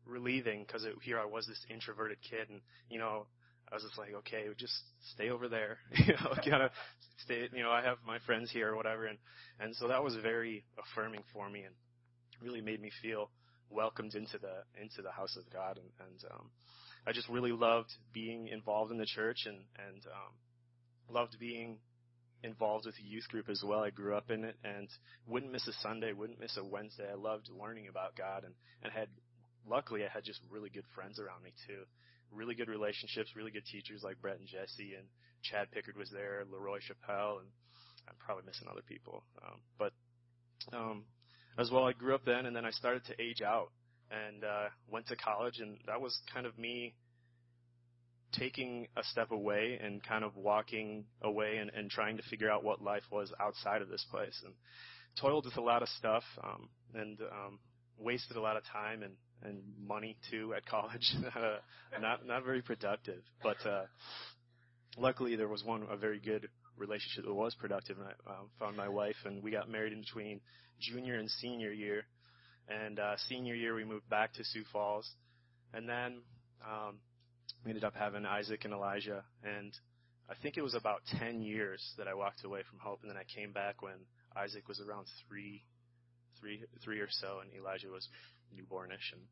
relieving 0.06 0.64
because 0.66 0.86
here 1.02 1.18
I 1.18 1.24
was 1.24 1.46
this 1.46 1.64
introverted 1.70 2.18
kid 2.28 2.48
and, 2.50 2.60
you 2.88 2.98
know, 2.98 3.26
I 3.70 3.74
was 3.76 3.84
just 3.84 3.96
like, 3.96 4.12
okay, 4.14 4.44
just 4.58 4.74
stay 5.14 5.30
over 5.30 5.48
there, 5.48 5.78
you 5.94 6.12
know, 6.12 6.34
kind 6.44 6.62
of 6.62 6.70
stay, 7.18 7.48
you 7.54 7.62
know, 7.62 7.70
I 7.70 7.82
have 7.82 7.98
my 8.06 8.18
friends 8.26 8.50
here 8.50 8.70
or 8.72 8.76
whatever. 8.76 9.06
And, 9.06 9.18
and 9.60 9.74
so 9.76 9.88
that 9.88 10.02
was 10.02 10.14
very 10.16 10.64
affirming 10.78 11.22
for 11.32 11.48
me 11.48 11.62
and 11.62 11.74
really 12.42 12.60
made 12.60 12.82
me 12.82 12.90
feel 13.00 13.30
welcomed 13.70 14.14
into 14.14 14.38
the, 14.38 14.64
into 14.80 15.00
the 15.02 15.10
house 15.10 15.36
of 15.36 15.50
God. 15.52 15.78
And, 15.78 16.08
and, 16.08 16.32
um, 16.32 16.50
I 17.06 17.12
just 17.12 17.28
really 17.28 17.52
loved 17.52 17.90
being 18.12 18.48
involved 18.48 18.92
in 18.92 18.98
the 18.98 19.06
church 19.06 19.46
and, 19.46 19.58
and, 19.88 20.02
um, 20.06 21.14
loved 21.14 21.36
being 21.38 21.78
involved 22.42 22.86
with 22.86 22.94
a 22.98 23.06
youth 23.06 23.28
group 23.28 23.48
as 23.48 23.62
well. 23.64 23.80
I 23.80 23.90
grew 23.90 24.16
up 24.16 24.30
in 24.30 24.44
it 24.44 24.56
and 24.64 24.88
wouldn't 25.26 25.52
miss 25.52 25.66
a 25.68 25.72
Sunday, 25.82 26.12
wouldn't 26.12 26.40
miss 26.40 26.56
a 26.56 26.64
Wednesday. 26.64 27.06
I 27.10 27.14
loved 27.14 27.48
learning 27.48 27.88
about 27.88 28.16
God 28.16 28.44
and, 28.44 28.54
and 28.82 28.92
had, 28.92 29.08
luckily 29.68 30.04
I 30.04 30.08
had 30.08 30.24
just 30.24 30.40
really 30.50 30.70
good 30.70 30.84
friends 30.94 31.18
around 31.18 31.42
me 31.42 31.52
too. 31.66 31.82
Really 32.32 32.54
good 32.54 32.68
relationships, 32.68 33.30
really 33.36 33.50
good 33.50 33.66
teachers 33.66 34.02
like 34.02 34.20
Brett 34.20 34.38
and 34.38 34.48
Jesse 34.48 34.94
and 34.96 35.06
Chad 35.42 35.70
Pickard 35.70 35.96
was 35.96 36.10
there, 36.10 36.44
Leroy 36.50 36.78
Chappelle, 36.78 37.40
and 37.40 37.48
I'm 38.08 38.14
probably 38.18 38.44
missing 38.46 38.68
other 38.70 38.82
people. 38.86 39.22
Um, 39.44 39.60
but, 39.78 39.92
um, 40.72 41.04
as 41.58 41.70
well, 41.70 41.84
I 41.84 41.92
grew 41.92 42.14
up 42.14 42.24
then 42.24 42.46
and 42.46 42.56
then 42.56 42.64
I 42.64 42.70
started 42.70 43.04
to 43.06 43.22
age 43.22 43.42
out 43.42 43.70
and, 44.10 44.44
uh, 44.44 44.68
went 44.88 45.06
to 45.08 45.16
college 45.16 45.58
and 45.58 45.78
that 45.86 46.00
was 46.00 46.18
kind 46.32 46.46
of 46.46 46.58
me 46.58 46.94
taking 48.32 48.86
a 48.96 49.02
step 49.04 49.30
away 49.30 49.78
and 49.82 50.02
kind 50.02 50.24
of 50.24 50.36
walking 50.36 51.04
away 51.22 51.58
and, 51.58 51.70
and 51.70 51.90
trying 51.90 52.16
to 52.16 52.22
figure 52.24 52.50
out 52.50 52.64
what 52.64 52.82
life 52.82 53.02
was 53.10 53.32
outside 53.40 53.82
of 53.82 53.88
this 53.88 54.04
place 54.10 54.40
and 54.44 54.54
toiled 55.20 55.44
with 55.44 55.56
a 55.56 55.60
lot 55.60 55.82
of 55.82 55.88
stuff 55.90 56.24
um, 56.42 56.68
and 56.94 57.20
um, 57.20 57.58
wasted 57.98 58.36
a 58.36 58.40
lot 58.40 58.56
of 58.56 58.62
time 58.64 59.02
and, 59.02 59.14
and 59.42 59.62
money 59.86 60.16
too 60.30 60.54
at 60.56 60.64
college. 60.66 61.14
uh, 61.36 61.56
not 62.00 62.26
not 62.26 62.44
very 62.44 62.62
productive, 62.62 63.22
but 63.42 63.56
uh, 63.66 63.84
luckily 64.96 65.36
there 65.36 65.48
was 65.48 65.64
one 65.64 65.86
a 65.90 65.96
very 65.96 66.20
good 66.20 66.48
relationship 66.76 67.24
that 67.24 67.34
was 67.34 67.54
productive, 67.54 67.98
and 67.98 68.08
I 68.08 68.30
um, 68.30 68.48
found 68.58 68.76
my 68.76 68.88
wife, 68.88 69.16
and 69.24 69.42
we 69.42 69.50
got 69.50 69.68
married 69.68 69.92
in 69.92 70.00
between 70.00 70.40
junior 70.80 71.18
and 71.18 71.30
senior 71.30 71.70
year. 71.70 72.04
And 72.68 72.98
uh, 72.98 73.16
senior 73.28 73.54
year 73.54 73.74
we 73.74 73.84
moved 73.84 74.08
back 74.08 74.32
to 74.34 74.44
Sioux 74.44 74.64
Falls, 74.72 75.10
and 75.74 75.88
then 75.88 76.22
um, 76.64 76.98
we 77.64 77.70
ended 77.70 77.84
up 77.84 77.94
having 77.94 78.26
Isaac 78.26 78.64
and 78.64 78.74
Elijah, 78.74 79.22
and 79.44 79.72
I 80.28 80.34
think 80.42 80.56
it 80.56 80.62
was 80.62 80.74
about 80.74 81.02
10 81.18 81.42
years 81.42 81.82
that 81.96 82.08
I 82.08 82.14
walked 82.14 82.44
away 82.44 82.62
from 82.68 82.78
Hope, 82.80 83.00
and 83.02 83.10
then 83.10 83.16
I 83.16 83.24
came 83.24 83.52
back 83.52 83.82
when 83.82 83.94
Isaac 84.36 84.66
was 84.68 84.80
around 84.80 85.06
three, 85.28 85.62
three, 86.40 86.64
three 86.82 87.00
or 87.00 87.08
so, 87.10 87.38
and 87.40 87.50
Elijah 87.54 87.88
was 87.88 88.08
newbornish, 88.54 89.12
and 89.12 89.22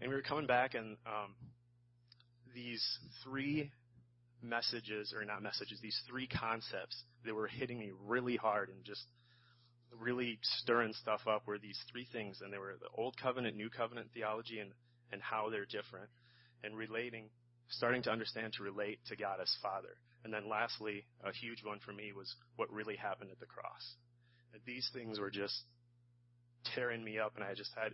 and 0.00 0.10
we 0.10 0.16
were 0.16 0.22
coming 0.22 0.46
back, 0.46 0.74
and 0.74 0.96
um, 1.06 1.34
these 2.52 2.84
three 3.22 3.70
messages, 4.42 5.14
or 5.16 5.24
not 5.24 5.40
messages, 5.40 5.78
these 5.80 6.00
three 6.08 6.26
concepts 6.26 7.00
that 7.24 7.32
were 7.32 7.46
hitting 7.46 7.78
me 7.78 7.92
really 8.04 8.34
hard 8.34 8.70
and 8.70 8.84
just 8.84 9.04
really 9.96 10.40
stirring 10.60 10.92
stuff 10.94 11.20
up 11.28 11.46
were 11.46 11.58
these 11.58 11.78
three 11.92 12.08
things, 12.12 12.40
and 12.42 12.52
they 12.52 12.58
were 12.58 12.74
the 12.80 12.88
Old 13.00 13.16
Covenant, 13.16 13.56
New 13.56 13.70
Covenant 13.70 14.08
theology, 14.12 14.58
and 14.58 14.72
and 15.12 15.22
how 15.22 15.48
they're 15.48 15.66
different 15.66 16.08
and 16.62 16.76
relating, 16.76 17.30
starting 17.68 18.02
to 18.02 18.10
understand 18.10 18.52
to 18.54 18.62
relate 18.62 18.98
to 19.08 19.16
God 19.16 19.38
as 19.40 19.54
Father. 19.62 19.96
And 20.24 20.32
then 20.32 20.48
lastly, 20.48 21.04
a 21.22 21.32
huge 21.32 21.62
one 21.62 21.78
for 21.84 21.92
me 21.92 22.12
was 22.16 22.34
what 22.56 22.72
really 22.72 22.96
happened 22.96 23.30
at 23.30 23.40
the 23.40 23.46
cross. 23.46 23.94
These 24.66 24.88
things 24.94 25.20
were 25.20 25.30
just 25.30 25.54
tearing 26.74 27.04
me 27.04 27.18
up 27.18 27.32
and 27.36 27.44
I 27.44 27.54
just 27.54 27.70
had, 27.76 27.92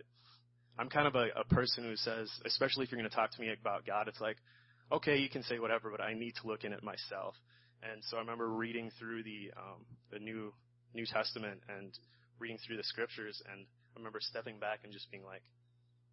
I'm 0.79 0.89
kind 0.89 1.07
of 1.07 1.15
a, 1.15 1.27
a 1.35 1.43
person 1.43 1.83
who 1.83 1.97
says, 1.97 2.29
especially 2.45 2.85
if 2.85 2.91
you're 2.91 2.99
going 2.99 3.09
to 3.09 3.15
talk 3.15 3.31
to 3.31 3.41
me 3.41 3.51
about 3.51 3.85
God, 3.85 4.07
it's 4.07 4.21
like, 4.21 4.37
okay, 4.91 5.17
you 5.17 5.29
can 5.29 5.43
say 5.43 5.59
whatever, 5.59 5.91
but 5.91 6.01
I 6.01 6.13
need 6.13 6.35
to 6.41 6.47
look 6.47 6.63
in 6.63 6.71
it 6.71 6.83
myself. 6.83 7.35
And 7.83 8.01
so 8.09 8.17
I 8.17 8.21
remember 8.21 8.47
reading 8.47 8.91
through 8.97 9.23
the, 9.23 9.51
um, 9.57 9.85
the 10.11 10.19
New, 10.19 10.53
New 10.93 11.05
Testament 11.05 11.59
and 11.67 11.91
reading 12.39 12.59
through 12.65 12.77
the 12.77 12.83
scriptures 12.83 13.41
and 13.51 13.65
I 13.95 13.99
remember 13.99 14.19
stepping 14.21 14.59
back 14.59 14.79
and 14.83 14.93
just 14.93 15.11
being 15.11 15.25
like, 15.25 15.43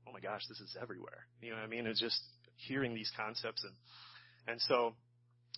oh 0.08 0.12
my 0.12 0.20
gosh, 0.20 0.42
this 0.48 0.58
is 0.58 0.76
everywhere. 0.80 1.26
You 1.40 1.50
know 1.50 1.56
what 1.56 1.64
I 1.64 1.68
mean? 1.68 1.86
It's 1.86 2.00
just, 2.00 2.20
hearing 2.66 2.94
these 2.94 3.10
concepts 3.16 3.64
and 3.64 3.74
and 4.46 4.60
so 4.62 4.94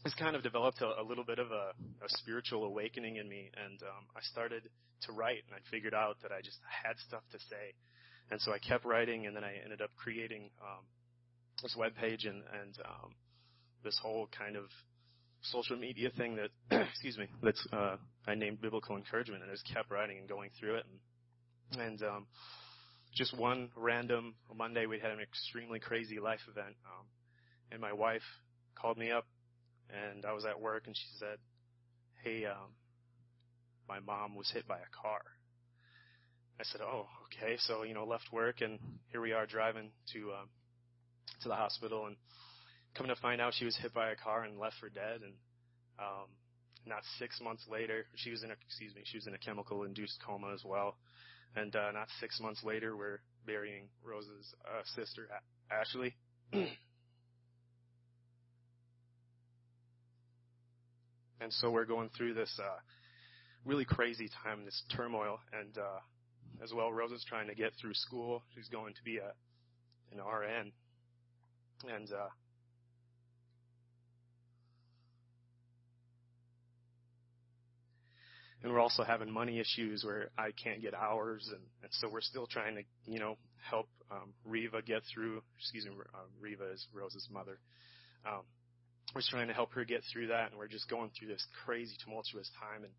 it's 0.05 0.15
kind 0.15 0.35
of 0.35 0.43
developed 0.43 0.81
a, 0.81 1.01
a 1.01 1.05
little 1.05 1.25
bit 1.25 1.39
of 1.39 1.51
a, 1.51 1.73
a 2.05 2.09
spiritual 2.09 2.65
awakening 2.65 3.17
in 3.17 3.29
me 3.29 3.51
and 3.57 3.83
um, 3.83 4.05
I 4.17 4.21
started 4.23 4.63
to 5.03 5.13
write 5.13 5.43
and 5.47 5.55
I 5.55 5.61
figured 5.71 5.95
out 5.95 6.17
that 6.23 6.33
I 6.33 6.41
just 6.41 6.59
had 6.65 6.97
stuff 7.07 7.23
to 7.33 7.39
say. 7.39 7.75
And 8.31 8.41
so 8.41 8.53
I 8.53 8.59
kept 8.59 8.85
writing 8.85 9.27
and 9.27 9.37
then 9.37 9.45
I 9.45 9.55
ended 9.63 9.83
up 9.83 9.91
creating 9.97 10.51
um, 10.63 10.85
this 11.63 11.75
web 11.77 11.93
page 11.97 12.25
and 12.25 12.43
and 12.63 12.75
um, 12.85 13.13
this 13.85 13.99
whole 14.03 14.29
kind 14.37 14.57
of 14.57 14.65
social 15.43 15.77
media 15.77 16.11
thing 16.17 16.37
that 16.37 16.51
excuse 16.91 17.19
me 17.19 17.27
that's 17.43 17.67
uh, 17.73 17.97
I 18.27 18.35
named 18.35 18.61
biblical 18.61 18.97
encouragement 18.97 19.43
and 19.43 19.51
I 19.51 19.55
just 19.55 19.69
kept 19.73 19.91
writing 19.91 20.19
and 20.19 20.29
going 20.29 20.51
through 20.59 20.77
it 20.77 20.87
and 20.91 21.83
and 21.83 22.03
um, 22.03 22.27
just 23.15 23.37
one 23.37 23.71
random 23.77 24.35
Monday, 24.55 24.87
we 24.87 24.99
had 24.99 25.11
an 25.11 25.21
extremely 25.21 25.81
crazy 25.81 26.21
life 26.21 26.41
event. 26.49 26.77
Um, 26.87 27.07
and 27.73 27.81
my 27.81 27.93
wife 27.93 28.23
called 28.75 28.99
me 28.99 29.11
up, 29.11 29.27
and 29.91 30.25
I 30.25 30.33
was 30.33 30.45
at 30.45 30.61
work, 30.61 30.87
and 30.87 30.97
she 30.97 31.07
said, 31.19 31.39
"Hey, 32.23 32.47
um, 32.47 32.75
my 33.89 34.01
mom 34.01 34.35
was 34.35 34.51
hit 34.51 34.67
by 34.67 34.79
a 34.79 35.03
car." 35.03 35.23
I 36.59 36.65
said, 36.65 36.81
"Oh, 36.81 37.07
okay." 37.27 37.57
So 37.59 37.83
you 37.83 37.95
know, 37.95 38.05
left 38.05 38.33
work, 38.33 38.61
and 38.61 38.79
here 39.11 39.21
we 39.21 39.33
are 39.33 39.47
driving 39.47 39.91
to 40.13 40.33
um, 40.33 40.49
to 41.43 41.49
the 41.49 41.55
hospital, 41.57 42.07
and 42.07 42.17
coming 42.95 43.15
to 43.15 43.21
find 43.21 43.41
out, 43.41 43.55
she 43.55 43.65
was 43.65 43.77
hit 43.77 43.95
by 43.95 44.11
a 44.11 44.17
car 44.17 44.45
and 44.45 44.59
left 44.59 44.77
for 44.81 44.89
dead. 44.89 45.21
And 45.23 45.35
um, 45.99 46.29
not 46.87 47.03
six 47.19 47.41
months 47.41 47.65
later, 47.71 48.07
she 48.17 48.31
was 48.31 48.43
in 48.43 48.51
a 48.51 48.55
excuse 48.67 48.95
me, 48.95 49.03
she 49.05 49.17
was 49.17 49.27
in 49.27 49.35
a 49.35 49.39
chemical 49.39 49.85
induced 49.85 50.19
coma 50.25 50.53
as 50.53 50.65
well. 50.65 50.97
And 51.57 51.75
uh, 51.75 51.91
not 51.93 52.09
six 52.21 52.41
months 52.41 52.63
later, 52.63 52.97
we're 52.97 53.21
burying 53.47 53.89
Rose's 54.05 54.55
uh, 54.65 54.83
sister 54.95 55.29
Ashley. 55.71 56.15
and 56.53 56.69
so 61.51 61.71
we're 61.71 61.85
going 61.85 62.11
through 62.17 62.35
this 62.35 62.59
uh, 62.63 62.79
really 63.65 63.85
crazy 63.85 64.29
time, 64.43 64.65
this 64.65 64.83
turmoil, 64.95 65.39
and 65.53 65.77
uh, 65.77 66.01
as 66.63 66.73
well, 66.73 66.93
Rose 66.93 67.13
is 67.13 67.25
trying 67.29 67.49
to 67.49 67.55
get 67.55 67.73
through 67.81 67.95
school. 67.95 68.43
She's 68.55 68.69
going 68.69 68.95
to 68.95 69.03
be 69.05 69.19
a 69.19 69.33
an 70.13 70.19
RN, 70.19 70.73
and 71.89 72.13
uh, 72.13 72.29
and 78.63 78.73
we're 78.73 78.81
also 78.81 79.03
having 79.03 79.31
money 79.31 79.59
issues 79.59 80.05
where 80.05 80.31
I 80.37 80.51
can't 80.53 80.83
get 80.83 80.95
hours, 80.95 81.49
and, 81.51 81.63
and 81.83 81.93
so 81.93 82.09
we're 82.11 82.21
still 82.21 82.47
trying 82.47 82.77
to, 82.77 82.83
you 83.07 83.19
know, 83.19 83.37
help 83.57 83.89
um, 84.11 84.33
Riva 84.45 84.83
get 84.83 85.03
through. 85.13 85.43
Excuse 85.59 85.87
me, 85.87 85.93
uh, 86.15 86.19
Riva 86.41 86.71
is 86.73 86.87
Rose's 86.93 87.29
mother. 87.31 87.59
Um, 88.27 88.43
we're 89.15 89.23
trying 89.29 89.49
to 89.49 89.55
help 89.55 89.73
her 89.73 89.85
get 89.85 90.03
through 90.13 90.29
that, 90.29 90.51
and 90.51 90.59
we're 90.59 90.69
just 90.69 90.89
going 90.89 91.11
through 91.19 91.29
this 91.29 91.45
crazy, 91.65 91.97
tumultuous 92.05 92.51
time. 92.61 92.85
And 92.85 92.93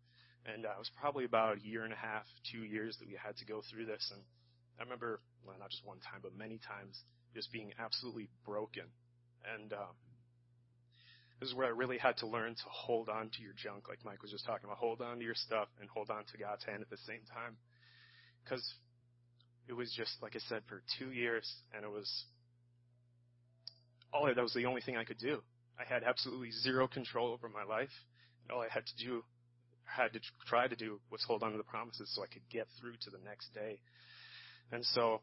and 0.44 0.66
uh, 0.66 0.74
it 0.74 0.78
was 0.78 0.90
probably 0.98 1.24
about 1.24 1.58
a 1.58 1.60
year 1.60 1.84
and 1.84 1.92
a 1.92 1.96
half, 1.96 2.24
two 2.50 2.64
years 2.64 2.96
that 2.98 3.06
we 3.06 3.14
had 3.14 3.36
to 3.36 3.44
go 3.44 3.62
through 3.70 3.86
this. 3.86 4.10
And 4.12 4.20
I 4.78 4.82
remember, 4.82 5.20
well, 5.46 5.54
not 5.58 5.70
just 5.70 5.86
one 5.86 5.98
time, 5.98 6.20
but 6.22 6.36
many 6.36 6.58
times, 6.58 6.98
just 7.34 7.52
being 7.52 7.70
absolutely 7.78 8.28
broken. 8.44 8.84
And 9.46 9.72
um, 9.72 9.94
this 11.42 11.50
is 11.50 11.56
where 11.56 11.66
I 11.66 11.70
really 11.70 11.98
had 11.98 12.16
to 12.18 12.28
learn 12.28 12.54
to 12.54 12.62
hold 12.70 13.08
on 13.08 13.28
to 13.30 13.42
your 13.42 13.52
junk, 13.56 13.88
like 13.88 13.98
Mike 14.04 14.22
was 14.22 14.30
just 14.30 14.46
talking 14.46 14.62
about. 14.62 14.76
Hold 14.76 15.00
on 15.00 15.18
to 15.18 15.24
your 15.24 15.34
stuff 15.34 15.66
and 15.80 15.90
hold 15.90 16.08
on 16.08 16.22
to 16.30 16.38
God's 16.38 16.62
hand 16.62 16.82
at 16.82 16.88
the 16.88 17.02
same 17.04 17.18
time. 17.34 17.56
Because 18.44 18.62
it 19.66 19.72
was 19.72 19.92
just, 19.92 20.12
like 20.22 20.36
I 20.36 20.38
said, 20.48 20.62
for 20.68 20.84
two 21.00 21.10
years, 21.10 21.52
and 21.74 21.84
it 21.84 21.90
was 21.90 22.08
all 24.12 24.26
that 24.26 24.40
was 24.40 24.54
the 24.54 24.66
only 24.66 24.82
thing 24.82 24.96
I 24.96 25.02
could 25.02 25.18
do. 25.18 25.42
I 25.80 25.92
had 25.92 26.04
absolutely 26.04 26.52
zero 26.52 26.86
control 26.86 27.32
over 27.32 27.48
my 27.48 27.64
life. 27.64 27.90
And 28.44 28.52
all 28.52 28.62
I 28.62 28.68
had 28.70 28.86
to 28.86 29.04
do, 29.04 29.24
had 29.82 30.12
to 30.12 30.20
try 30.46 30.68
to 30.68 30.76
do, 30.76 31.00
was 31.10 31.24
hold 31.26 31.42
on 31.42 31.50
to 31.50 31.58
the 31.58 31.64
promises 31.64 32.08
so 32.14 32.22
I 32.22 32.26
could 32.32 32.48
get 32.52 32.68
through 32.80 32.94
to 33.02 33.10
the 33.10 33.18
next 33.24 33.52
day. 33.52 33.80
And 34.70 34.84
so 34.94 35.22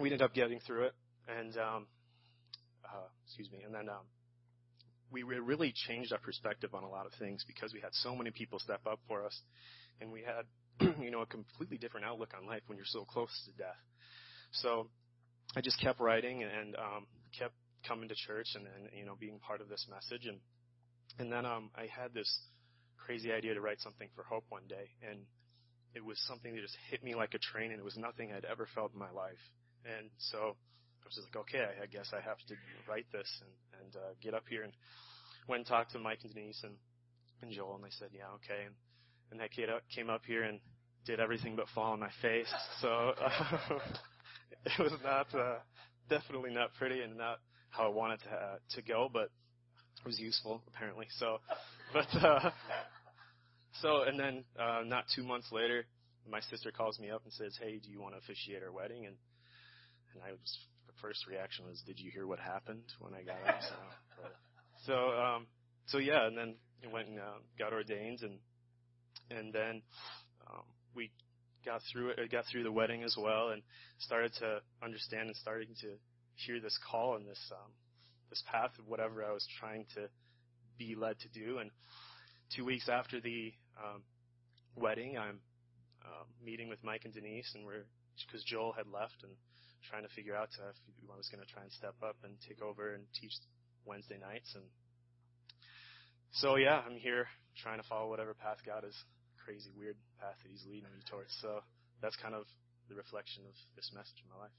we 0.00 0.08
ended 0.08 0.22
up 0.22 0.34
getting 0.34 0.58
through 0.66 0.86
it, 0.86 0.94
and 1.28 1.56
um, 1.58 1.86
uh, 2.84 3.06
excuse 3.24 3.52
me, 3.52 3.62
and 3.64 3.72
then 3.72 3.88
um, 3.88 4.02
we 5.22 5.38
really 5.38 5.72
changed 5.86 6.12
our 6.12 6.18
perspective 6.18 6.74
on 6.74 6.82
a 6.82 6.88
lot 6.88 7.06
of 7.06 7.12
things 7.18 7.44
because 7.46 7.72
we 7.72 7.80
had 7.80 7.90
so 7.92 8.14
many 8.14 8.30
people 8.30 8.58
step 8.58 8.80
up 8.86 8.98
for 9.06 9.24
us, 9.24 9.38
and 10.00 10.10
we 10.10 10.22
had, 10.22 10.44
you 11.00 11.10
know, 11.10 11.20
a 11.20 11.26
completely 11.26 11.78
different 11.78 12.06
outlook 12.06 12.32
on 12.36 12.46
life 12.46 12.62
when 12.66 12.76
you're 12.76 12.86
so 12.86 13.04
close 13.04 13.30
to 13.46 13.52
death. 13.52 13.80
So 14.52 14.88
I 15.56 15.60
just 15.60 15.80
kept 15.80 16.00
writing 16.00 16.42
and 16.42 16.74
um, 16.76 17.06
kept 17.38 17.54
coming 17.86 18.08
to 18.08 18.14
church 18.14 18.48
and, 18.54 18.64
and 18.66 18.88
you 18.98 19.04
know 19.04 19.14
being 19.18 19.38
part 19.38 19.60
of 19.60 19.68
this 19.68 19.86
message, 19.90 20.26
and 20.26 20.38
and 21.18 21.32
then 21.32 21.46
um, 21.46 21.70
I 21.76 21.86
had 21.86 22.12
this 22.12 22.40
crazy 22.96 23.32
idea 23.32 23.54
to 23.54 23.60
write 23.60 23.80
something 23.80 24.08
for 24.16 24.24
Hope 24.24 24.44
one 24.48 24.66
day, 24.68 24.90
and 25.08 25.20
it 25.94 26.04
was 26.04 26.18
something 26.26 26.54
that 26.54 26.60
just 26.60 26.76
hit 26.90 27.04
me 27.04 27.14
like 27.14 27.34
a 27.34 27.38
train, 27.38 27.70
and 27.70 27.78
it 27.78 27.84
was 27.84 27.96
nothing 27.96 28.32
I'd 28.32 28.44
ever 28.44 28.66
felt 28.74 28.92
in 28.92 28.98
my 28.98 29.10
life, 29.10 29.42
and 29.84 30.10
so 30.18 30.56
I 31.04 31.06
was 31.06 31.16
just 31.16 31.28
like, 31.28 31.44
okay, 31.44 31.64
I, 31.82 31.86
guess 31.86 32.08
I 32.16 32.20
have 32.24 32.38
to 32.48 32.54
write 32.88 33.04
this 33.12 33.28
and, 33.44 33.84
and 33.84 33.96
uh, 33.96 34.12
get 34.22 34.32
up 34.32 34.44
here 34.48 34.62
and 34.62 34.72
went 35.48 35.60
and 35.60 35.66
talked 35.66 35.92
to 35.92 35.98
Mike 35.98 36.20
and 36.24 36.32
Denise 36.32 36.60
and, 36.64 36.72
and 37.42 37.52
Joel, 37.52 37.74
and 37.74 37.84
they 37.84 37.92
said, 37.98 38.08
yeah, 38.12 38.32
okay. 38.40 38.64
And, 38.64 38.74
and 39.30 39.40
that 39.40 39.50
came 39.94 40.08
up 40.08 40.22
here 40.24 40.44
and 40.44 40.60
did 41.04 41.20
everything 41.20 41.56
but 41.56 41.66
fall 41.74 41.92
on 41.92 42.00
my 42.00 42.10
face. 42.22 42.52
So 42.80 42.88
uh, 42.88 43.78
it 44.64 44.78
was 44.78 44.92
not 45.02 45.26
uh, 45.34 45.58
definitely 46.08 46.50
not 46.52 46.74
pretty 46.74 47.00
and 47.00 47.16
not 47.16 47.40
how 47.70 47.84
I 47.84 47.88
wanted 47.88 48.20
to 48.22 48.30
uh, 48.30 48.56
to 48.76 48.82
go, 48.82 49.08
but 49.12 49.30
it 50.00 50.06
was 50.06 50.18
useful 50.18 50.62
apparently. 50.68 51.06
So, 51.18 51.38
but 51.92 52.08
uh, 52.14 52.50
so 53.82 54.02
and 54.02 54.18
then 54.18 54.44
uh, 54.58 54.82
not 54.84 55.04
two 55.14 55.22
months 55.22 55.48
later, 55.52 55.86
my 56.30 56.40
sister 56.40 56.70
calls 56.70 56.98
me 56.98 57.10
up 57.10 57.22
and 57.24 57.32
says, 57.32 57.56
"Hey, 57.60 57.80
do 57.82 57.90
you 57.90 58.00
want 58.00 58.14
to 58.14 58.18
officiate 58.18 58.62
our 58.62 58.72
wedding?" 58.72 59.06
And 59.06 59.16
and 60.14 60.22
I 60.22 60.32
was 60.32 60.58
first 61.00 61.26
reaction 61.26 61.66
was, 61.66 61.80
"Did 61.86 61.98
you 61.98 62.10
hear 62.10 62.26
what 62.26 62.38
happened 62.38 62.84
when 62.98 63.14
I 63.14 63.22
got 63.22 63.36
up?" 63.46 63.62
So, 63.62 63.74
so, 64.86 64.94
um, 65.18 65.46
so 65.86 65.98
yeah, 65.98 66.26
and 66.26 66.36
then 66.36 66.54
it 66.82 66.90
went 66.90 67.08
and 67.08 67.18
uh, 67.18 67.38
got 67.58 67.72
ordained, 67.72 68.22
and 68.22 68.38
and 69.30 69.52
then 69.52 69.82
um, 70.48 70.64
we 70.94 71.10
got 71.64 71.80
through 71.92 72.10
it, 72.10 72.30
got 72.30 72.44
through 72.50 72.62
the 72.62 72.72
wedding 72.72 73.02
as 73.02 73.16
well, 73.18 73.50
and 73.50 73.62
started 73.98 74.32
to 74.40 74.60
understand 74.82 75.28
and 75.28 75.36
starting 75.36 75.74
to 75.80 75.94
hear 76.36 76.60
this 76.60 76.78
call 76.90 77.16
and 77.16 77.26
this 77.26 77.40
um, 77.52 77.72
this 78.30 78.42
path 78.50 78.72
of 78.78 78.86
whatever 78.86 79.24
I 79.24 79.32
was 79.32 79.46
trying 79.60 79.86
to 79.94 80.08
be 80.78 80.94
led 80.94 81.18
to 81.20 81.28
do. 81.28 81.58
And 81.58 81.70
two 82.54 82.64
weeks 82.64 82.88
after 82.88 83.20
the 83.20 83.52
um, 83.78 84.02
wedding, 84.76 85.16
I'm 85.16 85.40
um, 86.04 86.26
meeting 86.44 86.68
with 86.68 86.82
Mike 86.82 87.02
and 87.04 87.14
Denise, 87.14 87.50
and 87.54 87.64
we're 87.64 87.86
because 88.26 88.44
Joel 88.44 88.72
had 88.72 88.86
left 88.86 89.22
and 89.22 89.32
trying 89.88 90.02
to 90.02 90.12
figure 90.12 90.34
out 90.34 90.48
if 90.52 90.76
I 91.10 91.16
was 91.16 91.28
going 91.28 91.44
to 91.44 91.50
try 91.50 91.62
and 91.62 91.72
step 91.72 91.94
up 92.02 92.16
and 92.24 92.34
take 92.48 92.62
over 92.62 92.94
and 92.94 93.04
teach 93.12 93.32
Wednesday 93.84 94.18
nights. 94.18 94.50
And 94.54 94.64
so, 96.32 96.56
yeah, 96.56 96.80
I'm 96.84 96.96
here 96.96 97.26
trying 97.62 97.80
to 97.80 97.86
follow 97.86 98.08
whatever 98.08 98.34
path 98.34 98.58
God 98.64 98.84
is, 98.84 98.96
crazy, 99.44 99.70
weird 99.76 99.96
path 100.20 100.36
that 100.42 100.50
He's 100.50 100.64
leading 100.66 100.90
me 100.90 101.02
towards. 101.08 101.30
So 101.40 101.60
that's 102.00 102.16
kind 102.16 102.34
of 102.34 102.44
the 102.88 102.94
reflection 102.94 103.44
of 103.46 103.54
this 103.76 103.90
message 103.94 104.18
in 104.24 104.28
my 104.32 104.42
life. 104.42 104.56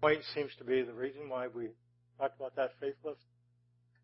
Point 0.00 0.20
seems 0.34 0.54
to 0.58 0.64
be 0.64 0.82
the 0.82 0.92
reason 0.92 1.28
why 1.28 1.48
we 1.48 1.70
talked 2.18 2.38
about 2.38 2.54
that 2.54 2.70
faith 2.78 2.94
lift 3.02 3.20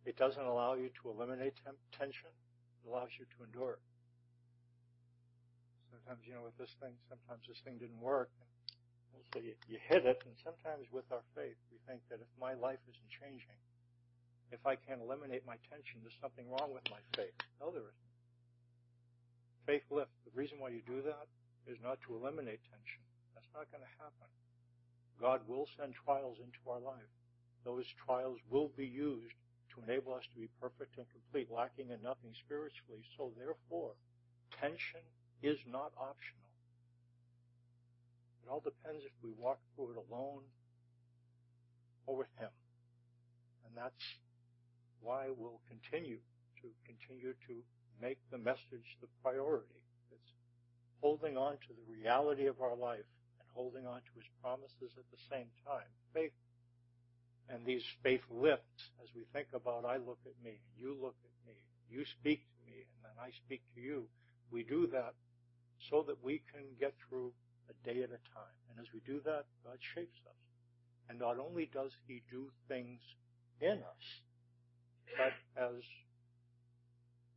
it 0.05 0.17
doesn't 0.17 0.43
allow 0.43 0.75
you 0.75 0.91
to 1.03 1.11
eliminate 1.11 1.55
tension. 1.95 2.33
It 2.83 2.91
allows 2.91 3.15
you 3.19 3.25
to 3.25 3.39
endure. 3.47 3.79
Sometimes, 5.95 6.27
you 6.27 6.35
know, 6.35 6.43
with 6.43 6.59
this 6.59 6.75
thing, 6.83 6.95
sometimes 7.07 7.47
this 7.47 7.63
thing 7.63 7.79
didn't 7.79 8.03
work. 8.03 8.31
And 9.15 9.23
so 9.31 9.39
you, 9.39 9.55
you 9.71 9.79
hit 9.79 10.03
it, 10.03 10.19
and 10.27 10.35
sometimes 10.43 10.91
with 10.91 11.07
our 11.15 11.23
faith, 11.39 11.55
we 11.71 11.79
think 11.87 12.03
that 12.11 12.19
if 12.19 12.31
my 12.41 12.59
life 12.59 12.83
isn't 12.91 13.11
changing, 13.23 13.59
if 14.51 14.67
I 14.67 14.75
can't 14.75 15.01
eliminate 15.01 15.47
my 15.47 15.57
tension, 15.71 16.03
there's 16.03 16.19
something 16.19 16.45
wrong 16.51 16.75
with 16.75 16.85
my 16.91 17.01
faith. 17.15 17.37
No, 17.63 17.71
there 17.71 17.87
isn't. 17.87 18.11
Faith 19.65 19.87
lift. 19.95 20.11
The 20.27 20.35
reason 20.35 20.59
why 20.59 20.75
you 20.75 20.83
do 20.83 21.01
that 21.07 21.31
is 21.71 21.79
not 21.79 22.03
to 22.09 22.19
eliminate 22.19 22.61
tension. 22.67 23.03
That's 23.33 23.49
not 23.55 23.71
going 23.71 23.87
to 23.87 23.95
happen. 24.03 24.29
God 25.23 25.47
will 25.47 25.71
send 25.79 25.95
trials 25.95 26.43
into 26.43 26.59
our 26.67 26.83
life. 26.83 27.13
Those 27.65 27.87
trials 28.05 28.43
will 28.51 28.75
be 28.75 28.91
used 28.91 29.39
to 29.75 29.83
enable 29.85 30.15
us 30.15 30.25
to 30.33 30.39
be 30.39 30.49
perfect 30.61 30.97
and 30.99 31.07
complete, 31.09 31.51
lacking 31.51 31.91
in 31.91 32.01
nothing 32.03 32.33
spiritually. 32.45 33.03
So 33.17 33.33
therefore, 33.37 33.97
tension 34.61 35.01
is 35.43 35.59
not 35.67 35.93
optional. 35.97 36.47
It 38.45 38.51
all 38.51 38.61
depends 38.61 39.05
if 39.05 39.13
we 39.23 39.31
walk 39.39 39.59
through 39.75 39.97
it 39.97 40.01
alone 40.11 40.43
or 42.07 42.17
with 42.17 42.33
Him. 42.39 42.51
And 43.65 43.73
that's 43.77 44.05
why 45.01 45.27
we'll 45.35 45.63
continue 45.69 46.19
to 46.63 46.67
continue 46.87 47.35
to 47.49 47.55
make 48.01 48.19
the 48.31 48.39
message 48.39 48.99
the 49.01 49.09
priority. 49.23 49.81
It's 50.11 50.33
holding 51.01 51.37
on 51.37 51.55
to 51.55 51.71
the 51.73 51.87
reality 51.87 52.47
of 52.47 52.61
our 52.61 52.77
life 52.77 53.07
and 53.39 53.49
holding 53.55 53.87
on 53.87 54.03
to 54.03 54.13
His 54.15 54.29
promises 54.43 54.95
at 54.99 55.07
the 55.11 55.23
same 55.31 55.47
time. 55.67 55.87
Faith 56.13 56.35
and 57.49 57.65
these 57.67 57.83
faith 58.03 58.23
lifts 58.31 58.91
as 59.03 59.09
we 59.15 59.23
think 59.33 59.49
about 59.55 59.85
I 59.85 59.97
look 59.97 60.21
at 60.27 60.37
me, 60.45 60.61
you 60.79 60.97
look 61.01 61.17
at 61.25 61.37
me, 61.47 61.57
you 61.91 62.05
speak 62.21 62.41
to 62.41 62.61
me, 62.71 62.87
and 62.87 63.01
then 63.05 63.17
I 63.21 63.31
speak 63.45 63.63
to 63.75 63.81
you. 63.81 64.05
We 64.51 64.63
do 64.63 64.87
that 64.93 65.15
so 65.91 66.05
that 66.07 66.23
we 66.23 66.43
can 66.53 66.65
get 66.79 66.95
through 67.09 67.33
a 67.69 67.75
day 67.85 68.03
at 68.03 68.11
a 68.11 68.23
time. 68.33 68.59
And 68.71 68.79
as 68.81 68.87
we 68.93 69.01
do 69.07 69.21
that, 69.25 69.45
God 69.65 69.79
shapes 69.95 70.19
us. 70.27 70.41
And 71.09 71.19
not 71.19 71.39
only 71.39 71.69
does 71.73 71.91
He 72.07 72.23
do 72.31 72.49
things 72.69 73.01
in 73.61 73.79
us, 73.83 74.07
but 75.19 75.35
as 75.61 75.83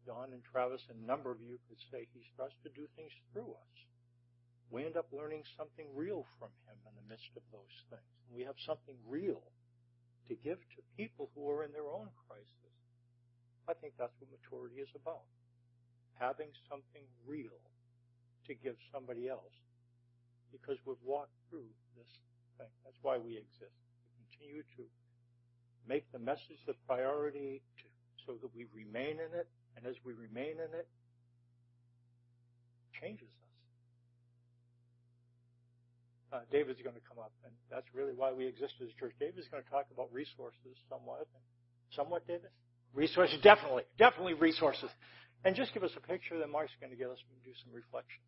Dawn 0.05 0.31
and 0.31 0.43
Travis 0.51 0.81
and 0.89 1.03
a 1.03 1.07
number 1.07 1.31
of 1.31 1.41
you 1.41 1.57
could 1.67 1.81
say, 1.91 2.07
He 2.13 2.21
starts 2.33 2.53
to 2.63 2.69
do 2.69 2.87
things 2.95 3.11
through 3.33 3.51
us. 3.51 3.75
We 4.69 4.85
end 4.85 4.97
up 4.97 5.09
learning 5.11 5.43
something 5.57 5.85
real 5.93 6.25
from 6.39 6.49
Him 6.65 6.77
in 6.85 6.93
the 6.95 7.07
midst 7.09 7.29
of 7.35 7.43
those 7.51 7.75
things. 7.89 8.15
We 8.31 8.43
have 8.43 8.57
something 8.65 8.95
real 9.07 9.41
to 10.27 10.35
give 10.43 10.59
to 10.75 10.81
people 10.97 11.29
who 11.35 11.49
are 11.49 11.63
in 11.63 11.71
their 11.71 11.87
own 11.87 12.09
crisis. 12.27 12.73
I 13.67 13.73
think 13.73 13.93
that's 13.97 14.13
what 14.19 14.29
maturity 14.31 14.81
is 14.81 14.89
about. 14.95 15.23
having 16.19 16.47
something 16.69 17.03
real 17.27 17.59
to 18.47 18.53
give 18.55 18.75
somebody 18.91 19.27
else 19.27 19.53
because 20.51 20.77
we've 20.85 21.01
walked 21.03 21.35
through 21.49 21.67
this 21.97 22.07
thing. 22.57 22.71
That's 22.83 22.97
why 23.01 23.17
we 23.17 23.37
exist. 23.37 23.75
To 24.03 24.07
continue 24.23 24.63
to 24.77 24.83
make 25.87 26.09
the 26.11 26.19
message 26.19 26.59
the 26.65 26.73
priority 26.87 27.61
to, 27.77 27.83
so 28.25 28.33
that 28.41 28.55
we 28.55 28.65
remain 28.73 29.19
in 29.19 29.31
it, 29.37 29.47
and 29.75 29.85
as 29.85 29.95
we 30.05 30.13
remain 30.13 30.53
in 30.57 30.71
it, 30.73 30.87
it 30.87 30.89
changes 33.01 33.27
us. 33.27 33.44
Uh, 36.35 36.43
David's 36.51 36.83
going 36.83 36.99
to 36.99 37.05
come 37.07 37.15
up, 37.15 37.31
and 37.47 37.53
that's 37.71 37.87
really 37.95 38.11
why 38.11 38.27
we 38.33 38.43
exist 38.43 38.75
as 38.83 38.91
a 38.91 38.99
church. 38.99 39.15
David's 39.23 39.47
going 39.47 39.63
to 39.63 39.69
talk 39.71 39.87
about 39.87 40.11
resources 40.11 40.75
somewhat. 40.91 41.31
Somewhat, 41.95 42.27
David? 42.27 42.51
Resources, 42.93 43.39
definitely. 43.39 43.83
Definitely 43.97 44.33
resources. 44.35 44.91
And 45.45 45.55
just 45.55 45.73
give 45.73 45.83
us 45.83 45.95
a 45.95 46.03
picture, 46.03 46.37
then 46.37 46.51
Mark's 46.51 46.75
going 46.81 46.91
to 46.91 46.99
get 46.99 47.07
us 47.07 47.19
to 47.23 47.35
do 47.47 47.55
some 47.63 47.71
reflections. 47.71 48.19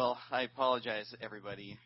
Well, 0.00 0.16
I 0.30 0.44
apologize, 0.44 1.14
everybody. 1.20 1.76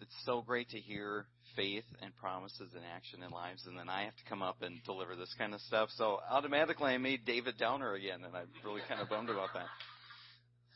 It's 0.00 0.14
so 0.24 0.40
great 0.40 0.68
to 0.68 0.78
hear 0.78 1.26
faith 1.56 1.82
and 2.00 2.14
promises 2.14 2.70
and 2.76 2.84
action 2.94 3.24
in 3.24 3.32
lives, 3.32 3.66
and 3.66 3.76
then 3.76 3.88
I 3.88 4.04
have 4.04 4.14
to 4.14 4.24
come 4.28 4.40
up 4.40 4.62
and 4.62 4.78
deliver 4.84 5.16
this 5.16 5.34
kind 5.36 5.52
of 5.52 5.60
stuff. 5.62 5.88
So 5.96 6.20
automatically, 6.30 6.92
I 6.92 6.98
made 6.98 7.24
David 7.24 7.58
Downer 7.58 7.94
again, 7.94 8.20
and 8.24 8.36
I'm 8.36 8.46
really 8.64 8.82
kind 8.88 9.00
of 9.00 9.08
bummed 9.08 9.30
about 9.30 9.48
that. 9.54 9.66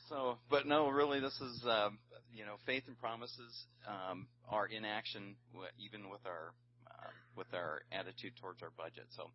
So, 0.09 0.39
but 0.51 0.67
no, 0.67 0.89
really, 0.89 1.21
this 1.21 1.41
is 1.41 1.65
um, 1.65 2.01
you 2.35 2.45
know, 2.45 2.57
faith 2.67 2.83
and 2.89 2.99
promises 2.99 3.65
um, 3.87 4.27
are 4.49 4.67
in 4.67 4.85
action, 4.85 5.37
even 5.79 6.11
with 6.11 6.27
our 6.27 6.51
uh, 6.89 7.11
with 7.37 7.55
our 7.55 7.83
attitude 7.93 8.33
towards 8.41 8.65
our 8.65 8.73
budget. 8.77 9.07
So, 9.17 9.31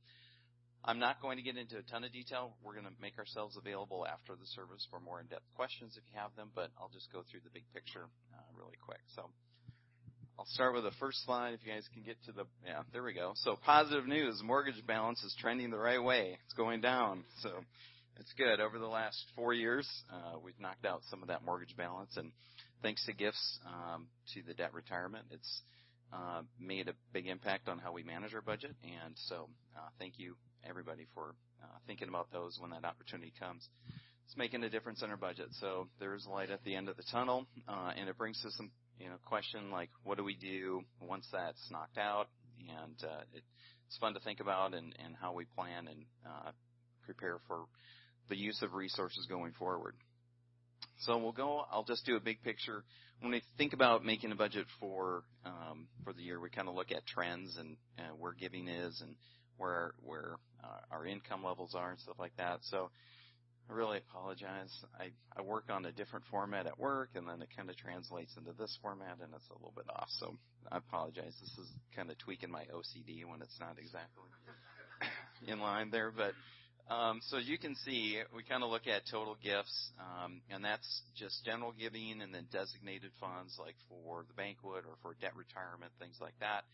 I'm 0.84 0.98
not 0.98 1.22
going 1.22 1.38
to 1.38 1.44
get 1.44 1.58
into 1.58 1.78
a 1.78 1.84
ton 1.84 2.04
of 2.04 2.12
detail. 2.12 2.54
We're 2.64 2.74
going 2.74 2.86
to 2.86 3.02
make 3.02 3.20
ourselves 3.20 3.56
available 3.56 4.06
after 4.08 4.34
the 4.34 4.48
service 4.48 4.86
for 4.90 5.00
more 5.00 5.20
in-depth 5.20 5.46
questions 5.56 5.94
if 5.96 6.04
you 6.12 6.20
have 6.20 6.36
them, 6.36 6.50
but 6.56 6.72
I'll 6.80 6.90
just 6.90 7.12
go 7.12 7.24
through 7.30 7.42
the 7.44 7.54
big 7.54 7.64
picture 7.74 8.10
uh, 8.34 8.42
really 8.58 8.78
quick. 8.84 9.02
So 9.16 9.30
I'll 10.40 10.48
start 10.48 10.74
with 10.74 10.84
the 10.84 10.98
first 11.00 11.24
slide 11.24 11.54
if 11.54 11.60
you 11.64 11.72
guys 11.72 11.88
can 11.94 12.02
get 12.02 12.18
to 12.26 12.32
the, 12.32 12.46
yeah, 12.66 12.82
there 12.92 13.04
we 13.04 13.14
go. 13.14 13.34
So 13.36 13.58
positive 13.64 14.08
news, 14.08 14.42
mortgage 14.44 14.82
balance 14.88 15.22
is 15.24 15.36
trending 15.40 15.70
the 15.70 15.78
right 15.78 16.02
way. 16.02 16.40
It's 16.46 16.56
going 16.56 16.82
down. 16.82 17.26
So 17.44 17.52
it's 18.20 18.34
good. 18.34 18.60
Over 18.60 18.80
the 18.80 18.88
last 18.88 19.22
four 19.36 19.54
years, 19.54 19.88
uh, 20.12 20.40
we've 20.44 20.60
knocked 20.60 20.86
out 20.86 21.02
some 21.12 21.22
of 21.22 21.28
that 21.28 21.46
mortgage 21.46 21.78
balance 21.78 22.18
and 22.18 22.32
thanks 22.82 23.06
to 23.06 23.14
gifts 23.14 23.60
um, 23.68 24.08
to 24.34 24.42
the 24.48 24.56
debt 24.56 24.74
retirement, 24.74 25.26
it's 25.30 25.62
uh, 26.12 26.42
made 26.60 26.88
a 26.88 26.94
big 27.14 27.28
impact 27.28 27.70
on 27.70 27.78
how 27.78 27.92
we 27.92 28.04
manage 28.04 28.34
our 28.34 28.42
budget. 28.42 28.76
And 28.84 29.14
so 29.28 29.48
uh, 29.78 29.90
thank 30.00 30.18
you 30.18 30.36
everybody 30.68 31.06
for 31.14 31.36
uh, 31.64 31.78
thinking 31.88 32.08
about 32.08 32.32
those 32.32 32.58
when 32.60 32.72
that 32.72 32.86
opportunity 32.86 33.34
comes. 33.40 33.68
It's 34.26 34.38
making 34.38 34.64
a 34.64 34.70
difference 34.70 35.02
in 35.02 35.10
our 35.10 35.18
budget. 35.18 35.48
So 35.60 35.88
there's 36.00 36.26
light 36.26 36.52
at 36.52 36.64
the 36.64 36.76
end 36.76 36.90
of 36.90 36.98
the 36.98 37.04
tunnel, 37.12 37.46
uh, 37.68 37.92
and 37.98 38.08
it 38.08 38.18
brings 38.18 38.42
to 38.42 38.52
some 38.52 38.72
you 39.00 39.08
know 39.08 39.16
question 39.26 39.72
like 39.72 39.90
what 40.04 40.18
do 40.18 40.24
we 40.24 40.36
do 40.36 40.82
once 41.02 41.28
that's 41.32 41.70
knocked 41.72 41.98
out? 41.98 42.28
And 42.60 42.96
uh, 43.04 43.22
it, 43.34 43.44
it's 43.88 43.98
fun 43.98 44.14
to 44.14 44.20
think 44.20 44.40
about 44.40 44.74
and, 44.74 44.96
and 45.04 45.16
how 45.20 45.34
we 45.34 45.46
plan 45.46 45.88
and 45.88 46.06
uh, 46.26 46.52
prepare 47.04 47.40
for 47.48 47.66
the 48.30 48.38
use 48.38 48.62
of 48.62 48.74
resources 48.74 49.26
going 49.28 49.52
forward. 49.54 49.96
So 51.00 51.18
we'll 51.18 51.32
go. 51.32 51.66
I'll 51.72 51.84
just 51.84 52.06
do 52.06 52.16
a 52.16 52.20
big 52.20 52.42
picture. 52.44 52.84
When 53.20 53.32
we 53.32 53.42
think 53.58 53.74
about 53.74 54.06
making 54.06 54.32
a 54.32 54.36
budget 54.36 54.66
for 54.80 55.24
um, 55.46 55.88
for 56.04 56.14
the 56.14 56.22
year, 56.22 56.40
we 56.40 56.50
kind 56.50 56.70
of 56.70 56.76
look 56.76 56.92
at 56.92 57.06
trends 57.06 57.58
and 57.58 57.76
uh, 58.00 58.14
where 58.18 58.34
giving 58.34 58.68
is 58.68 59.02
and 59.02 59.16
where 59.62 59.94
where 60.04 60.36
uh, 60.64 60.80
our 60.92 61.06
income 61.06 61.44
levels 61.44 61.76
are 61.76 61.92
and 61.92 62.00
stuff 62.00 62.18
like 62.20 62.36
that. 62.38 62.60
So 62.64 62.90
I 63.70 63.74
really 63.74 64.00
apologize. 64.00 64.74
I 65.00 65.12
I 65.38 65.42
work 65.42 65.66
on 65.70 65.86
a 65.86 65.92
different 65.92 66.26
format 66.32 66.66
at 66.66 66.80
work, 66.80 67.12
and 67.16 67.28
then 67.28 67.42
it 67.42 67.50
kind 67.56 67.70
of 67.70 67.78
translates 67.78 68.36
into 68.38 68.54
this 68.58 68.78
format, 68.82 69.18
and 69.22 69.34
it's 69.36 69.50
a 69.50 69.54
little 69.54 69.74
bit 69.76 69.86
off. 69.90 70.10
So 70.20 70.36
I 70.72 70.78
apologize. 70.78 71.36
This 71.40 71.56
is 71.58 71.70
kind 71.96 72.10
of 72.10 72.18
tweaking 72.18 72.52
my 72.52 72.64
OCD 72.74 73.24
when 73.26 73.42
it's 73.42 73.60
not 73.60 73.78
exactly 73.78 74.26
in 75.48 75.60
line 75.60 75.92
there, 75.92 76.12
but. 76.12 76.34
Um, 76.90 77.22
so 77.30 77.38
you 77.38 77.58
can 77.58 77.76
see, 77.86 78.20
we 78.36 78.44
kind 78.44 78.64
of 78.64 78.70
look 78.70 78.86
at 78.86 79.04
total 79.10 79.38
gifts, 79.42 79.92
um, 79.96 80.42
and 80.50 80.66
that's 80.66 81.04
just 81.16 81.46
general 81.46 81.72
giving 81.72 82.20
and 82.22 82.34
then 82.34 82.48
designated 82.52 83.12
funds 83.16 83.56
like 83.58 83.76
for 83.88 84.26
the 84.28 84.34
banquet 84.34 84.84
or 84.84 85.00
for 85.02 85.16
debt 85.22 85.32
retirement, 85.38 85.94
things 86.00 86.18
like 86.20 86.34
that. 86.42 86.66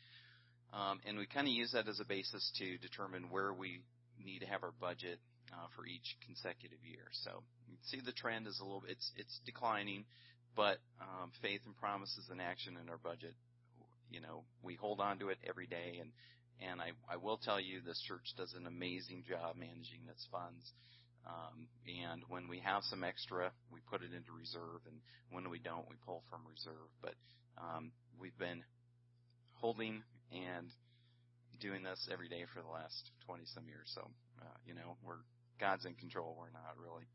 Um, 0.73 0.99
and 1.07 1.17
we 1.17 1.25
kind 1.25 1.47
of 1.47 1.53
use 1.53 1.71
that 1.71 1.87
as 1.87 1.99
a 1.99 2.05
basis 2.05 2.51
to 2.59 2.77
determine 2.77 3.29
where 3.29 3.53
we 3.53 3.79
need 4.23 4.39
to 4.39 4.47
have 4.47 4.63
our 4.63 4.73
budget 4.79 5.19
uh, 5.53 5.67
for 5.75 5.85
each 5.85 6.17
consecutive 6.25 6.83
year. 6.83 7.07
So 7.23 7.43
you 7.67 7.77
see 7.85 7.99
the 8.03 8.11
trend 8.11 8.47
is 8.47 8.59
a 8.59 8.63
little 8.63 8.83
it's 8.87 9.11
it's 9.15 9.39
declining, 9.45 10.05
but 10.55 10.77
um, 10.99 11.31
faith 11.41 11.61
and 11.65 11.75
promises 11.77 12.27
and 12.29 12.41
action 12.41 12.75
in 12.81 12.89
our 12.89 12.97
budget, 12.97 13.33
you 14.09 14.19
know, 14.19 14.43
we 14.61 14.75
hold 14.75 14.99
on 14.99 15.19
to 15.19 15.29
it 15.29 15.37
every 15.47 15.67
day. 15.67 15.99
And 16.01 16.11
and 16.59 16.81
I 16.81 16.91
I 17.11 17.17
will 17.17 17.37
tell 17.37 17.59
you, 17.61 17.79
this 17.79 18.01
church 18.07 18.33
does 18.35 18.53
an 18.53 18.67
amazing 18.67 19.23
job 19.27 19.55
managing 19.55 20.03
its 20.09 20.27
funds. 20.31 20.73
Um, 21.27 21.67
and 21.87 22.23
when 22.29 22.47
we 22.47 22.59
have 22.59 22.83
some 22.83 23.03
extra, 23.03 23.51
we 23.71 23.81
put 23.89 24.01
it 24.01 24.15
into 24.15 24.31
reserve, 24.31 24.79
and 24.87 24.95
when 25.29 25.49
we 25.49 25.59
don't, 25.59 25.89
we 25.89 25.95
pull 26.05 26.23
from 26.29 26.39
reserve. 26.47 26.87
But 27.01 27.15
um, 27.57 27.91
we've 28.17 28.37
been 28.37 28.63
holding 29.59 30.03
and 30.31 30.69
doing 31.59 31.83
this 31.83 32.07
every 32.11 32.29
day 32.29 32.45
for 32.53 32.61
the 32.61 32.69
last 32.69 33.11
20 33.25 33.43
some 33.53 33.65
years. 33.67 33.89
So, 33.93 34.01
uh, 34.41 34.57
you 34.65 34.73
know, 34.73 34.97
we're 35.03 35.23
God's 35.59 35.85
in 35.85 35.95
control. 35.95 36.35
We're 36.37 36.53
not 36.53 36.77
really. 36.77 37.05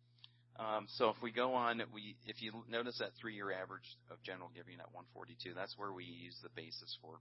Um, 0.59 0.87
so 0.99 1.09
if 1.09 1.17
we 1.23 1.33
go 1.33 1.55
on, 1.55 1.83
we 1.95 2.17
if 2.27 2.43
you 2.43 2.53
notice 2.69 2.99
that 2.99 3.11
three-year 3.21 3.53
average 3.53 3.87
of 4.11 4.23
general 4.23 4.51
giving 4.55 4.75
at 4.81 4.93
142, 4.93 5.55
that's 5.55 5.79
where 5.79 5.93
we 5.93 6.05
use 6.05 6.37
the 6.43 6.51
basis 6.55 6.97
for 7.01 7.19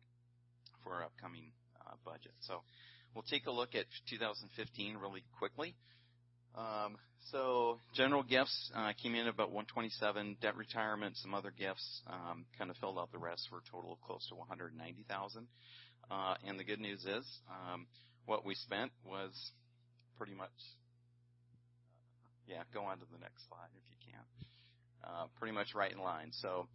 for 0.84 0.95
our 0.95 1.04
upcoming 1.06 1.51
uh, 1.80 1.95
budget. 2.04 2.34
So 2.41 2.62
we'll 3.15 3.27
take 3.30 3.45
a 3.45 3.51
look 3.51 3.75
at 3.75 3.86
2015 4.10 4.97
really 4.97 5.23
quickly. 5.38 5.75
Um, 6.56 6.97
so 7.32 7.77
general 7.95 8.23
gifts 8.23 8.71
uh, 8.75 8.91
came 9.01 9.15
in 9.15 9.27
about 9.27 9.51
127. 9.51 10.38
Debt 10.41 10.58
retirement, 10.58 11.15
some 11.17 11.34
other 11.34 11.54
gifts, 11.58 12.01
um, 12.08 12.45
kind 12.58 12.69
of 12.69 12.75
filled 12.77 12.97
out 12.97 13.12
the 13.12 13.19
rest 13.19 13.47
for 13.49 13.60
a 13.60 13.71
total 13.71 13.93
of 13.93 14.01
close 14.01 14.25
to 14.27 14.36
190,000. 14.36 15.47
Uh, 16.10 16.36
and 16.48 16.60
the 16.60 16.64
good 16.64 16.80
news 16.80 17.06
is, 17.06 17.26
um, 17.50 17.86
what 18.26 18.46
we 18.46 18.56
spent 18.56 18.92
was 19.06 19.32
pretty 20.18 20.34
much, 20.34 20.50
yeah, 22.48 22.64
go 22.74 22.84
on 22.84 22.98
to 22.98 23.06
the 23.12 23.20
next 23.20 23.48
slide 23.48 23.72
if 23.76 23.84
you 23.90 23.98
can. 24.12 24.24
Uh, 25.04 25.26
pretty 25.40 25.54
much 25.54 25.74
right 25.74 25.92
in 25.92 26.00
line. 26.00 26.32
So 26.42 26.68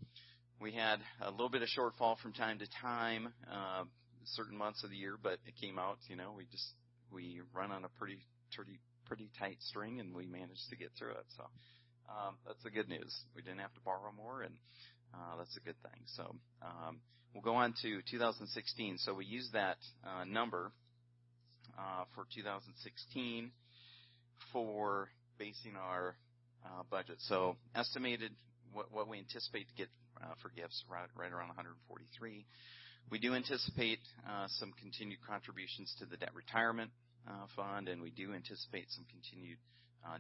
we 0.61 0.73
had 0.73 1.01
a 1.21 1.31
little 1.31 1.51
bit 1.51 1.63
of 1.63 1.69
shortfall 1.69 2.19
from 2.19 2.33
time 2.33 2.59
to 2.59 2.67
time, 2.81 3.33
uh, 3.51 3.85
certain 4.25 4.57
months 4.57 4.83
of 4.83 4.91
the 4.91 4.97
year, 4.97 5.17
but 5.23 5.39
it 5.47 5.55
came 5.61 5.79
out, 5.79 5.99
you 6.09 6.17
know, 6.17 6.35
we 6.37 6.47
just, 6.51 6.67
we 7.13 7.41
run 7.55 7.71
on 7.71 7.85
a 7.85 7.89
pretty, 7.99 8.19
pretty, 8.55 8.81
pretty 9.07 9.31
tight 9.39 9.59
string 9.61 10.01
and 10.01 10.15
we 10.15 10.27
managed 10.27 10.69
to 10.71 10.77
get 10.77 10.91
through 10.99 11.13
it. 11.13 11.27
So, 11.37 11.45
um, 12.09 12.35
that's 12.47 12.63
the 12.65 12.71
good 12.71 12.89
news. 12.89 13.15
We 13.37 13.43
didn't 13.43 13.61
have 13.61 13.75
to 13.75 13.81
borrow 13.85 14.11
more 14.17 14.43
and, 14.43 14.55
uh, 15.15 15.37
that's 15.39 15.57
a 15.57 15.61
good 15.61 15.81
thing. 15.83 16.01
So, 16.07 16.35
um, 16.63 17.01
We'll 17.37 17.45
go 17.45 17.57
on 17.57 17.75
to 17.83 18.01
2016. 18.11 18.97
So 19.05 19.13
we 19.13 19.27
use 19.27 19.51
that 19.53 19.77
uh, 20.03 20.25
number 20.25 20.73
uh, 21.79 22.05
for 22.15 22.25
2016 22.35 23.51
for 24.55 25.11
basing 25.39 25.77
our 25.77 26.17
uh, 26.65 26.85
budget. 26.91 27.17
So 27.29 27.57
estimated 27.75 28.33
what, 28.73 28.91
what 28.91 29.07
we 29.07 29.19
anticipate 29.19 29.69
to 29.69 29.75
get 29.77 29.89
uh, 30.17 30.33
for 30.41 30.49
gifts 30.49 30.83
right, 30.89 31.13
right 31.15 31.31
around 31.31 31.49
143. 31.49 32.47
We 33.11 33.19
do 33.19 33.35
anticipate 33.35 34.01
uh, 34.27 34.47
some 34.49 34.73
continued 34.81 35.21
contributions 35.29 35.95
to 35.99 36.07
the 36.07 36.17
debt 36.17 36.33
retirement 36.33 36.91
fund, 37.55 37.89
and 37.89 38.01
we 38.01 38.09
do 38.09 38.33
anticipate 38.33 38.87
some 38.89 39.05
continued 39.11 39.59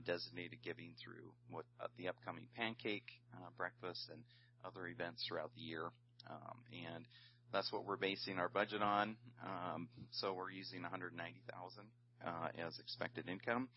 designated 0.04 0.58
giving 0.62 0.92
through 1.02 1.32
what 1.48 1.64
the 1.96 2.08
upcoming 2.08 2.44
pancake 2.54 3.08
breakfast 3.56 4.10
and 4.12 4.20
other 4.66 4.86
events 4.86 5.24
throughout 5.26 5.50
the 5.54 5.62
year. 5.62 5.84
Um, 6.28 6.58
and 6.94 7.04
that's 7.52 7.72
what 7.72 7.84
we're 7.84 7.96
basing 7.96 8.38
our 8.38 8.48
budget 8.48 8.82
on. 8.82 9.16
Um, 9.44 9.88
so 10.10 10.34
we're 10.34 10.50
using 10.50 10.82
190,000 10.82 11.84
uh, 12.26 12.66
as 12.66 12.78
expected 12.78 13.28
income. 13.28 13.68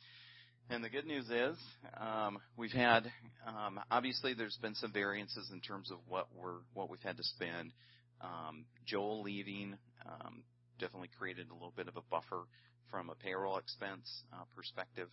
And 0.72 0.84
the 0.84 0.90
good 0.90 1.06
news 1.06 1.26
is 1.30 1.58
um, 2.00 2.38
we've 2.56 2.72
had 2.72 3.12
um, 3.48 3.80
obviously 3.90 4.36
there's 4.36 4.58
been 4.62 4.76
some 4.76 4.94
variances 4.94 5.50
in 5.52 5.62
terms 5.62 5.90
of 5.92 5.98
what 6.08 6.28
we're 6.36 6.60
what 6.74 6.90
we've 6.92 7.02
had 7.02 7.18
to 7.18 7.24
spend. 7.24 7.74
Um, 8.22 8.66
Joel 8.86 9.24
leaving 9.24 9.78
um, 10.06 10.44
definitely 10.80 11.10
created 11.18 11.50
a 11.50 11.54
little 11.54 11.74
bit 11.76 11.88
of 11.88 11.98
a 11.98 12.02
buffer 12.12 12.44
from 12.92 13.10
a 13.10 13.16
payroll 13.16 13.58
expense 13.58 14.24
uh, 14.32 14.44
perspective. 14.56 15.08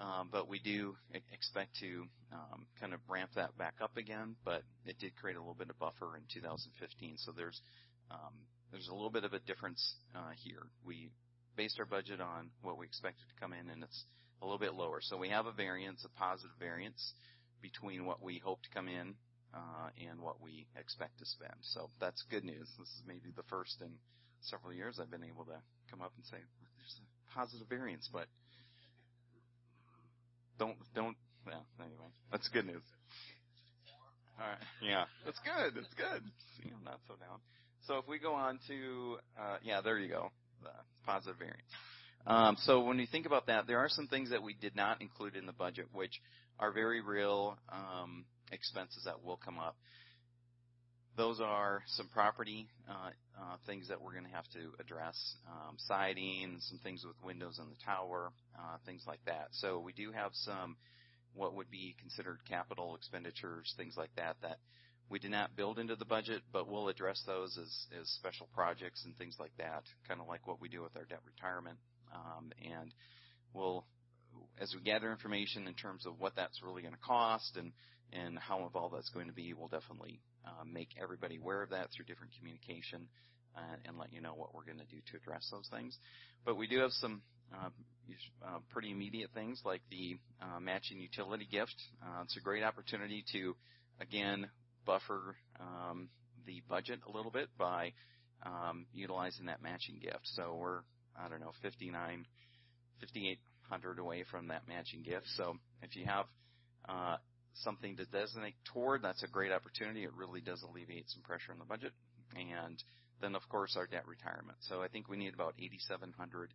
Um, 0.00 0.30
but 0.32 0.48
we 0.48 0.58
do 0.58 0.96
expect 1.30 1.76
to 1.80 2.04
um, 2.32 2.66
kind 2.80 2.94
of 2.94 3.00
ramp 3.08 3.30
that 3.36 3.56
back 3.58 3.74
up 3.82 3.96
again. 3.96 4.34
But 4.44 4.62
it 4.86 4.98
did 4.98 5.14
create 5.16 5.36
a 5.36 5.40
little 5.40 5.54
bit 5.54 5.68
of 5.68 5.78
buffer 5.78 6.16
in 6.16 6.22
2015. 6.32 7.18
So 7.18 7.32
there's 7.36 7.60
um, 8.10 8.32
there's 8.72 8.88
a 8.88 8.94
little 8.94 9.10
bit 9.10 9.24
of 9.24 9.34
a 9.34 9.40
difference 9.40 9.94
uh, 10.14 10.32
here. 10.42 10.62
We 10.84 11.10
based 11.56 11.78
our 11.78 11.84
budget 11.84 12.20
on 12.20 12.50
what 12.62 12.78
we 12.78 12.86
expected 12.86 13.24
to 13.28 13.40
come 13.40 13.52
in, 13.52 13.68
and 13.68 13.82
it's 13.82 14.04
a 14.40 14.46
little 14.46 14.58
bit 14.58 14.74
lower. 14.74 15.00
So 15.02 15.18
we 15.18 15.28
have 15.28 15.46
a 15.46 15.52
variance, 15.52 16.04
a 16.04 16.18
positive 16.18 16.56
variance 16.58 17.12
between 17.60 18.06
what 18.06 18.22
we 18.22 18.38
hope 18.38 18.62
to 18.62 18.70
come 18.72 18.88
in 18.88 19.14
uh, 19.52 19.90
and 20.08 20.20
what 20.20 20.40
we 20.40 20.66
expect 20.78 21.18
to 21.18 21.26
spend. 21.26 21.60
So 21.60 21.90
that's 22.00 22.24
good 22.30 22.44
news. 22.44 22.68
This 22.78 22.88
is 22.88 23.02
maybe 23.06 23.34
the 23.36 23.42
first 23.50 23.76
in 23.80 23.90
several 24.40 24.72
years 24.72 24.98
I've 24.98 25.10
been 25.10 25.24
able 25.24 25.44
to 25.44 25.60
come 25.90 26.00
up 26.00 26.12
and 26.16 26.24
say 26.24 26.38
there's 26.78 26.96
a 26.96 27.34
positive 27.34 27.68
variance, 27.68 28.08
but 28.10 28.26
don't 30.60 30.76
don't. 30.94 31.16
Well, 31.44 31.64
anyway, 31.80 32.12
that's 32.30 32.46
good 32.48 32.66
news. 32.66 32.82
All 34.38 34.46
right, 34.46 34.58
yeah, 34.80 35.04
that's 35.24 35.40
good. 35.40 35.74
That's 35.74 35.94
good. 35.96 36.22
See, 36.56 36.70
I'm 36.70 36.84
not 36.84 37.00
so 37.08 37.14
down. 37.14 37.40
So 37.86 37.96
if 37.96 38.06
we 38.06 38.18
go 38.18 38.34
on 38.34 38.60
to, 38.68 39.16
uh, 39.38 39.56
yeah, 39.64 39.80
there 39.80 39.98
you 39.98 40.08
go, 40.08 40.30
the 40.62 40.70
positive 41.04 41.38
variance. 41.38 41.62
Um, 42.26 42.56
so 42.60 42.84
when 42.84 42.98
you 42.98 43.06
think 43.10 43.26
about 43.26 43.46
that, 43.46 43.66
there 43.66 43.78
are 43.78 43.88
some 43.88 44.06
things 44.06 44.30
that 44.30 44.42
we 44.42 44.54
did 44.54 44.76
not 44.76 45.00
include 45.00 45.34
in 45.34 45.46
the 45.46 45.52
budget, 45.52 45.86
which 45.92 46.20
are 46.58 46.70
very 46.72 47.00
real 47.00 47.56
um, 47.72 48.26
expenses 48.52 49.04
that 49.06 49.24
will 49.24 49.40
come 49.42 49.58
up. 49.58 49.76
Those 51.20 51.38
are 51.38 51.82
some 51.86 52.08
property 52.08 52.66
uh, 52.88 53.10
uh, 53.38 53.56
things 53.66 53.88
that 53.88 54.00
we're 54.00 54.12
going 54.12 54.24
to 54.24 54.30
have 54.30 54.48
to 54.54 54.72
address, 54.80 55.34
um, 55.46 55.76
siding, 55.76 56.56
some 56.60 56.78
things 56.78 57.04
with 57.04 57.14
windows 57.22 57.58
in 57.58 57.66
the 57.68 57.76
tower, 57.84 58.32
uh, 58.58 58.78
things 58.86 59.02
like 59.06 59.20
that. 59.26 59.48
So 59.50 59.80
we 59.80 59.92
do 59.92 60.12
have 60.12 60.30
some 60.32 60.76
what 61.34 61.54
would 61.54 61.70
be 61.70 61.94
considered 62.00 62.38
capital 62.48 62.96
expenditures, 62.96 63.74
things 63.76 63.96
like 63.98 64.08
that, 64.16 64.36
that 64.40 64.60
we 65.10 65.18
did 65.18 65.30
not 65.30 65.54
build 65.54 65.78
into 65.78 65.94
the 65.94 66.06
budget, 66.06 66.40
but 66.54 66.66
we'll 66.66 66.88
address 66.88 67.22
those 67.26 67.58
as, 67.60 68.00
as 68.00 68.08
special 68.08 68.48
projects 68.54 69.04
and 69.04 69.14
things 69.18 69.36
like 69.38 69.52
that, 69.58 69.82
kind 70.08 70.22
of 70.22 70.26
like 70.26 70.46
what 70.48 70.58
we 70.58 70.70
do 70.70 70.80
with 70.80 70.96
our 70.96 71.04
debt 71.04 71.20
retirement. 71.26 71.76
Um, 72.14 72.50
and 72.64 72.94
we'll, 73.52 73.84
as 74.58 74.74
we 74.74 74.80
gather 74.80 75.12
information 75.12 75.68
in 75.68 75.74
terms 75.74 76.06
of 76.06 76.18
what 76.18 76.34
that's 76.34 76.62
really 76.62 76.80
going 76.80 76.94
to 76.94 77.00
cost 77.00 77.58
and, 77.58 77.72
and 78.10 78.38
how 78.38 78.64
involved 78.64 78.94
that's 78.96 79.10
going 79.10 79.26
to 79.26 79.34
be, 79.34 79.52
we'll 79.52 79.68
definitely 79.68 80.18
uh, 80.46 80.64
make 80.64 80.88
everybody 81.00 81.36
aware 81.36 81.62
of 81.62 81.70
that 81.70 81.88
through 81.94 82.04
different 82.06 82.32
communication 82.38 83.08
uh, 83.56 83.76
and 83.84 83.98
let 83.98 84.12
you 84.12 84.20
know 84.20 84.34
what 84.34 84.54
we're 84.54 84.64
going 84.64 84.78
to 84.78 84.84
do 84.84 85.00
to 85.10 85.16
address 85.16 85.48
those 85.50 85.68
things. 85.70 85.96
But 86.44 86.56
we 86.56 86.66
do 86.66 86.80
have 86.80 86.92
some 86.92 87.22
uh, 87.52 87.68
uh, 88.44 88.58
pretty 88.70 88.90
immediate 88.90 89.30
things 89.34 89.60
like 89.64 89.82
the 89.90 90.16
uh, 90.40 90.60
matching 90.60 90.98
utility 91.00 91.46
gift. 91.50 91.74
Uh, 92.02 92.22
it's 92.22 92.36
a 92.36 92.40
great 92.40 92.62
opportunity 92.62 93.24
to, 93.32 93.54
again, 94.00 94.48
buffer 94.86 95.36
um, 95.60 96.08
the 96.46 96.62
budget 96.68 97.00
a 97.06 97.14
little 97.14 97.30
bit 97.30 97.48
by 97.58 97.92
um, 98.44 98.86
utilizing 98.92 99.46
that 99.46 99.62
matching 99.62 99.98
gift. 100.02 100.22
So 100.24 100.56
we're, 100.58 100.80
I 101.16 101.28
don't 101.28 101.40
know, 101.40 101.52
59, 101.62 102.24
5,800 103.00 103.98
away 103.98 104.24
from 104.30 104.48
that 104.48 104.62
matching 104.68 105.02
gift. 105.02 105.26
So 105.36 105.56
if 105.82 105.96
you 105.96 106.06
have 106.06 106.26
something 107.54 107.96
to 107.96 108.04
designate 108.06 108.54
toward, 108.72 109.02
that's 109.02 109.22
a 109.22 109.28
great 109.28 109.52
opportunity. 109.52 110.04
It 110.04 110.14
really 110.14 110.40
does 110.40 110.62
alleviate 110.62 111.08
some 111.10 111.22
pressure 111.22 111.52
on 111.52 111.58
the 111.58 111.64
budget. 111.64 111.92
And 112.36 112.82
then, 113.20 113.34
of 113.34 113.42
course, 113.48 113.76
our 113.76 113.86
debt 113.86 114.06
retirement. 114.06 114.58
So 114.60 114.82
I 114.82 114.88
think 114.88 115.08
we 115.08 115.16
need 115.16 115.34
about 115.34 115.54
8,700 115.58 116.52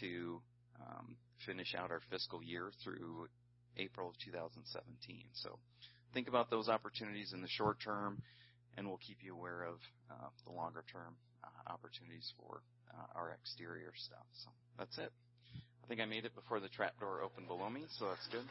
to 0.00 0.40
um, 0.80 1.16
finish 1.46 1.74
out 1.74 1.90
our 1.90 2.00
fiscal 2.10 2.42
year 2.42 2.70
through 2.82 3.28
April 3.76 4.08
of 4.08 4.14
2017. 4.24 5.24
So 5.34 5.58
think 6.14 6.28
about 6.28 6.50
those 6.50 6.68
opportunities 6.68 7.32
in 7.32 7.42
the 7.42 7.48
short 7.48 7.78
term, 7.82 8.22
and 8.76 8.86
we'll 8.86 8.98
keep 8.98 9.18
you 9.22 9.34
aware 9.34 9.62
of 9.62 9.76
uh, 10.10 10.28
the 10.46 10.52
longer 10.52 10.84
term 10.92 11.14
uh, 11.44 11.72
opportunities 11.72 12.32
for 12.38 12.62
uh, 12.92 13.18
our 13.18 13.36
exterior 13.40 13.92
stuff. 13.96 14.26
So 14.44 14.50
that's 14.78 14.98
it. 14.98 15.12
I 15.84 15.86
think 15.88 16.00
I 16.00 16.04
made 16.04 16.24
it 16.24 16.34
before 16.34 16.60
the 16.60 16.68
trap 16.68 16.98
door 17.00 17.22
opened 17.22 17.48
below 17.48 17.68
me, 17.68 17.84
so 17.98 18.06
that's 18.08 18.26
good. 18.28 18.44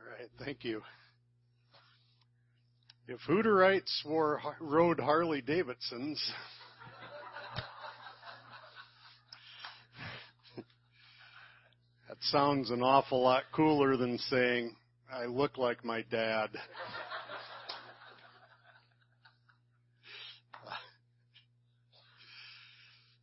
All 0.00 0.08
right, 0.10 0.30
thank 0.50 0.64
you. 0.64 0.82
If 3.06 3.20
Hutterites 3.28 4.04
wore 4.04 4.40
rode 4.60 4.98
Harley 4.98 5.40
Davidsons, 5.40 6.20
that 12.08 12.16
sounds 12.20 12.72
an 12.72 12.82
awful 12.82 13.22
lot 13.22 13.44
cooler 13.54 13.96
than 13.96 14.18
saying 14.18 14.74
I 15.12 15.26
look 15.26 15.56
like 15.56 15.84
my 15.84 16.02
dad. 16.10 16.50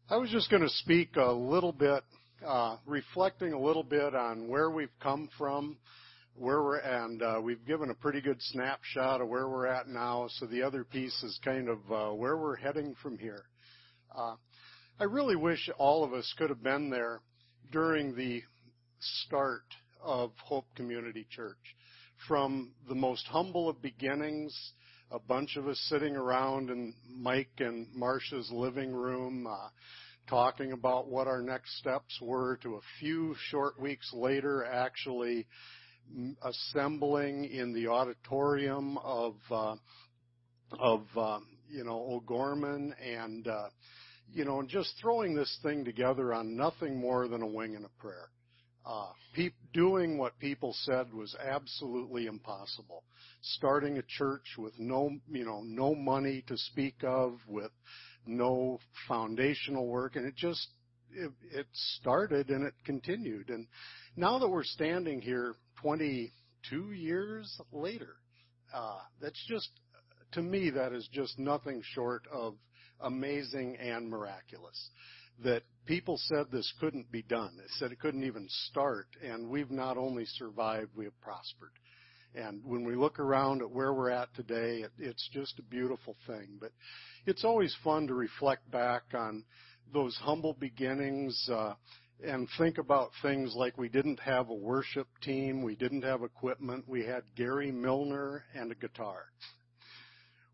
I 0.09 0.15
was 0.15 0.29
just 0.29 0.49
going 0.49 0.63
to 0.63 0.69
speak 0.69 1.17
a 1.17 1.33
little 1.33 1.73
bit, 1.73 2.05
uh, 2.45 2.77
reflecting 2.85 3.51
a 3.51 3.59
little 3.59 3.83
bit 3.83 4.15
on 4.15 4.47
where 4.47 4.71
we've 4.71 4.97
come 5.01 5.27
from 5.37 5.75
where 6.37 6.61
we're 6.61 6.77
and 6.77 7.21
uh, 7.23 7.39
we've 7.41 7.65
given 7.65 7.89
a 7.89 7.95
pretty 7.95 8.21
good 8.21 8.37
snapshot 8.39 9.21
of 9.21 9.27
where 9.27 9.49
we're 9.49 9.65
at 9.65 9.87
now. 9.87 10.27
So 10.37 10.45
the 10.45 10.61
other 10.61 10.83
piece 10.83 11.23
is 11.23 11.39
kind 11.43 11.67
of 11.67 11.79
uh, 11.91 12.13
where 12.13 12.37
we're 12.37 12.55
heading 12.55 12.95
from 13.01 13.17
here. 13.17 13.43
Uh, 14.15 14.35
I 14.99 15.05
really 15.05 15.35
wish 15.35 15.69
all 15.77 16.03
of 16.03 16.13
us 16.13 16.31
could 16.37 16.49
have 16.49 16.63
been 16.63 16.89
there 16.89 17.21
during 17.71 18.15
the 18.15 18.43
start 18.99 19.63
of 20.03 20.31
Hope 20.43 20.65
Community 20.75 21.25
Church. 21.29 21.57
From 22.27 22.71
the 22.87 22.95
most 22.95 23.25
humble 23.27 23.69
of 23.69 23.81
beginnings, 23.81 24.55
a 25.11 25.19
bunch 25.19 25.55
of 25.55 25.67
us 25.67 25.79
sitting 25.89 26.15
around 26.15 26.69
in 26.69 26.93
Mike 27.09 27.49
and 27.59 27.87
Marcia's 27.95 28.49
living 28.51 28.91
room, 28.91 29.47
uh, 29.47 29.69
talking 30.29 30.71
about 30.71 31.07
what 31.07 31.27
our 31.27 31.41
next 31.41 31.77
steps 31.77 32.19
were, 32.21 32.57
to 32.57 32.75
a 32.75 32.81
few 32.99 33.35
short 33.49 33.79
weeks 33.79 34.11
later, 34.13 34.65
actually 34.65 35.47
assembling 36.43 37.45
in 37.45 37.73
the 37.73 37.87
auditorium 37.87 38.97
of 38.99 39.35
uh, 39.51 39.75
of 40.79 41.05
uh, 41.15 41.39
you 41.69 41.83
know 41.83 41.97
O'Gorman 42.11 42.93
and 43.03 43.47
uh, 43.47 43.69
you 44.31 44.45
know 44.45 44.59
and 44.59 44.69
just 44.69 44.93
throwing 45.01 45.35
this 45.35 45.57
thing 45.63 45.85
together 45.85 46.33
on 46.33 46.55
nothing 46.55 46.99
more 46.99 47.27
than 47.27 47.41
a 47.41 47.47
wing 47.47 47.75
and 47.75 47.85
a 47.85 48.01
prayer. 48.01 48.29
Uh, 48.85 49.11
pe- 49.35 49.49
doing 49.73 50.17
what 50.17 50.39
people 50.39 50.73
said 50.83 51.11
was 51.13 51.35
absolutely 51.45 52.25
impossible. 52.25 53.03
Starting 53.41 53.97
a 53.97 54.03
church 54.17 54.55
with 54.57 54.71
no, 54.79 55.11
you 55.29 55.43
know, 55.43 55.61
no 55.61 55.93
money 55.93 56.41
to 56.47 56.57
speak 56.57 56.95
of, 57.03 57.37
with 57.49 57.71
no 58.25 58.79
foundational 59.09 59.87
work, 59.87 60.15
and 60.15 60.25
it 60.25 60.35
just 60.37 60.69
it, 61.11 61.31
it 61.51 61.67
started 61.99 62.49
and 62.49 62.65
it 62.65 62.73
continued. 62.85 63.49
And 63.49 63.67
now 64.15 64.39
that 64.39 64.47
we're 64.47 64.63
standing 64.63 65.21
here 65.21 65.55
22 65.81 66.91
years 66.91 67.59
later. 67.71 68.15
Uh, 68.73 68.99
that's 69.21 69.43
just, 69.47 69.69
to 70.33 70.41
me, 70.41 70.69
that 70.71 70.93
is 70.93 71.07
just 71.11 71.39
nothing 71.39 71.81
short 71.93 72.23
of 72.31 72.55
amazing 73.01 73.77
and 73.77 74.09
miraculous. 74.09 74.89
That 75.43 75.63
people 75.85 76.17
said 76.17 76.47
this 76.51 76.71
couldn't 76.79 77.11
be 77.11 77.21
done. 77.21 77.57
They 77.57 77.63
said 77.77 77.91
it 77.91 77.99
couldn't 77.99 78.23
even 78.23 78.47
start, 78.69 79.07
and 79.23 79.49
we've 79.49 79.69
not 79.69 79.97
only 79.97 80.25
survived, 80.25 80.89
we 80.95 81.05
have 81.05 81.19
prospered. 81.21 81.71
And 82.33 82.63
when 82.65 82.85
we 82.85 82.95
look 82.95 83.19
around 83.19 83.61
at 83.61 83.71
where 83.71 83.93
we're 83.93 84.09
at 84.09 84.33
today, 84.35 84.81
it, 84.81 84.91
it's 84.99 85.29
just 85.31 85.59
a 85.59 85.63
beautiful 85.63 86.15
thing. 86.25 86.57
But 86.59 86.71
it's 87.25 87.43
always 87.43 87.75
fun 87.83 88.07
to 88.07 88.13
reflect 88.13 88.69
back 88.71 89.03
on 89.13 89.43
those 89.93 90.15
humble 90.17 90.53
beginnings. 90.53 91.49
Uh, 91.51 91.73
and 92.23 92.47
think 92.57 92.77
about 92.77 93.11
things 93.21 93.53
like 93.55 93.77
we 93.77 93.89
didn't 93.89 94.19
have 94.19 94.49
a 94.49 94.53
worship 94.53 95.07
team, 95.21 95.61
we 95.61 95.75
didn't 95.75 96.03
have 96.03 96.23
equipment, 96.23 96.85
we 96.87 97.05
had 97.05 97.23
Gary 97.35 97.71
Milner 97.71 98.43
and 98.55 98.71
a 98.71 98.75
guitar. 98.75 99.25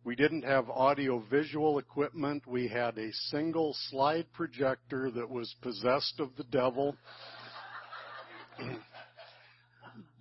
We 0.04 0.16
didn't 0.16 0.44
have 0.44 0.70
audio 0.70 1.20
visual 1.32 1.80
equipment, 1.80 2.46
we 2.46 2.68
had 2.68 2.98
a 2.98 3.14
single 3.30 3.76
slide 3.90 4.26
projector 4.34 5.10
that 5.12 5.30
was 5.30 5.56
possessed 5.62 6.20
of 6.20 6.36
the 6.36 6.44
devil 6.46 6.98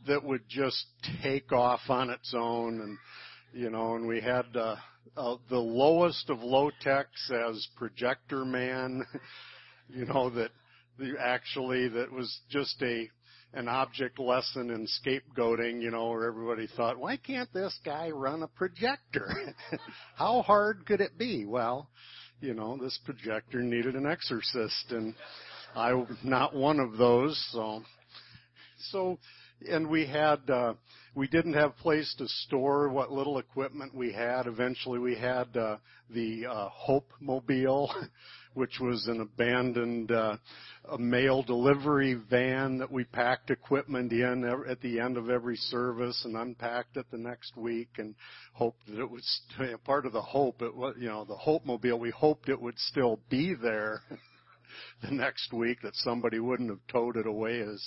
that 0.07 0.23
would 0.23 0.49
just 0.49 0.87
take 1.23 1.53
off 1.53 1.81
on 1.89 2.11
its 2.11 2.33
own 2.37 2.81
and 2.81 2.99
you 3.55 3.69
know, 3.69 3.97
and 3.97 4.07
we 4.07 4.21
had 4.21 4.47
uh, 4.57 4.77
uh, 5.17 5.37
the 5.51 5.59
lowest 5.59 6.31
of 6.31 6.41
low 6.41 6.71
techs 6.81 7.31
as 7.31 7.69
projector 7.77 8.45
man, 8.45 9.05
you 9.91 10.07
know, 10.07 10.31
that 10.31 10.51
the, 10.99 11.15
actually 11.21 11.89
that 11.89 12.13
was 12.13 12.41
just 12.51 12.81
a 12.83 13.09
an 13.55 13.69
object 13.69 14.19
lesson 14.19 14.71
in 14.71 14.87
scapegoating, 14.87 15.83
you 15.83 15.91
know, 15.91 16.09
where 16.09 16.27
everybody 16.27 16.67
thought, 16.75 16.99
why 16.99 17.19
can't 17.19 17.53
this 17.53 17.79
guy 17.85 18.09
run 18.09 18.43
a 18.43 18.49
projector? 18.49 19.55
How 20.15 20.41
hard 20.41 20.87
could 20.87 21.03
it 21.03 21.19
be? 21.19 21.45
Well, 21.45 21.91
you 22.41 22.55
know, 22.55 22.79
this 22.79 22.99
projector 23.05 23.61
needed 23.61 23.95
an 23.95 24.07
exorcist 24.07 24.91
and 24.91 25.15
I'm 25.75 26.19
not 26.23 26.55
one 26.55 26.81
of 26.81 26.97
those, 26.99 27.43
so 27.53 27.83
so 28.91 29.19
and 29.69 29.89
we 29.89 30.07
had 30.07 30.39
uh 30.51 30.75
we 31.15 31.29
didn't 31.29 31.55
have 31.55 31.77
place 31.77 32.15
to 32.19 32.27
store 32.27 32.89
what 32.89 33.13
little 33.13 33.39
equipment 33.39 33.95
we 33.95 34.13
had. 34.13 34.47
Eventually 34.47 34.99
we 34.99 35.15
had 35.15 35.57
uh 35.57 35.77
the 36.11 36.47
uh 36.47 36.69
Hope 36.71 37.11
Mobile 37.21 37.95
which 38.55 38.79
was 38.81 39.07
an 39.07 39.21
abandoned 39.21 40.11
uh, 40.11 40.37
mail 40.99 41.43
delivery 41.43 42.15
van 42.15 42.79
that 42.79 42.91
we 42.91 43.05
packed 43.05 43.51
equipment 43.51 44.13
in 44.13 44.45
at 44.69 44.81
the 44.81 44.99
end 45.01 45.17
of 45.17 45.31
every 45.31 45.57
service 45.57 46.23
and 46.25 46.37
unpacked 46.37 46.97
it 46.97 47.07
the 47.11 47.19
next 47.19 47.57
week 47.57 47.89
and 47.99 48.15
hoped 48.53 48.87
that 48.87 49.01
it 49.01 49.11
was 49.11 49.41
part 49.85 50.07
of 50.07 50.13
the 50.13 50.21
hope 50.21 50.61
it 50.63 50.75
was 50.75 50.95
you 50.99 51.09
know 51.09 51.25
the 51.25 51.37
hope 51.37 51.65
mobile 51.65 51.99
we 51.99 52.11
hoped 52.11 52.49
it 52.49 52.61
would 52.61 52.79
still 52.79 53.21
be 53.31 53.55
there 53.55 54.03
the 55.03 55.11
next 55.11 55.53
week 55.53 55.81
that 55.83 55.95
somebody 55.97 56.39
wouldn't 56.39 56.71
have 56.71 56.87
towed 56.89 57.17
it 57.17 57.27
away 57.27 57.61
as 57.61 57.83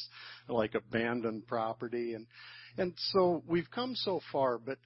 like 0.48 0.76
abandoned 0.76 1.46
property 1.48 2.14
and 2.14 2.26
and 2.78 2.94
so 3.12 3.44
we've 3.48 3.70
come 3.72 3.96
so 3.96 4.20
far 4.32 4.58
but 4.58 4.78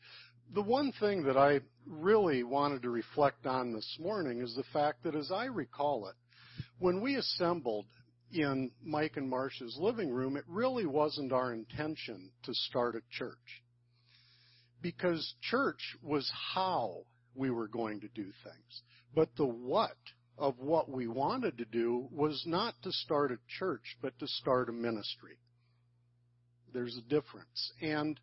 the 0.54 0.62
one 0.62 0.92
thing 1.00 1.24
that 1.24 1.38
I 1.38 1.60
really 1.86 2.44
wanted 2.44 2.82
to 2.84 2.90
reflect 2.90 3.46
on 3.46 3.74
this 3.74 3.98
morning 4.00 4.42
is 4.42 4.56
the 4.56 4.64
fact 4.74 5.04
that 5.04 5.16
as 5.16 5.32
I 5.32 5.46
recall 5.46 6.08
it, 6.08 6.16
when 6.80 7.02
we 7.02 7.16
assembled 7.16 7.86
in 8.32 8.72
Mike 8.84 9.18
and 9.18 9.30
Marcia's 9.30 9.78
living 9.80 10.10
room, 10.10 10.38
it 10.38 10.46
really 10.48 10.86
wasn't 10.86 11.32
our 11.32 11.54
intention 11.54 12.32
to 12.44 12.54
start 12.54 12.96
a 12.96 13.02
church. 13.12 13.64
Because 14.82 15.36
church 15.42 15.98
was 16.02 16.32
how 16.54 17.04
we 17.36 17.50
were 17.50 17.68
going 17.68 18.00
to 18.02 18.08
do 18.08 18.24
things. 18.24 18.82
But 19.14 19.30
the 19.36 19.46
what 19.46 19.98
of 20.38 20.58
what 20.58 20.90
we 20.90 21.08
wanted 21.08 21.58
to 21.58 21.66
do 21.66 22.08
was 22.12 22.44
not 22.46 22.76
to 22.84 22.92
start 22.92 23.32
a 23.32 23.40
church, 23.60 23.98
but 24.02 24.18
to 24.20 24.28
start 24.28 24.70
a 24.70 24.74
ministry. 24.74 25.38
There's 26.74 26.98
a 26.98 27.10
difference. 27.10 27.74
And 27.82 28.20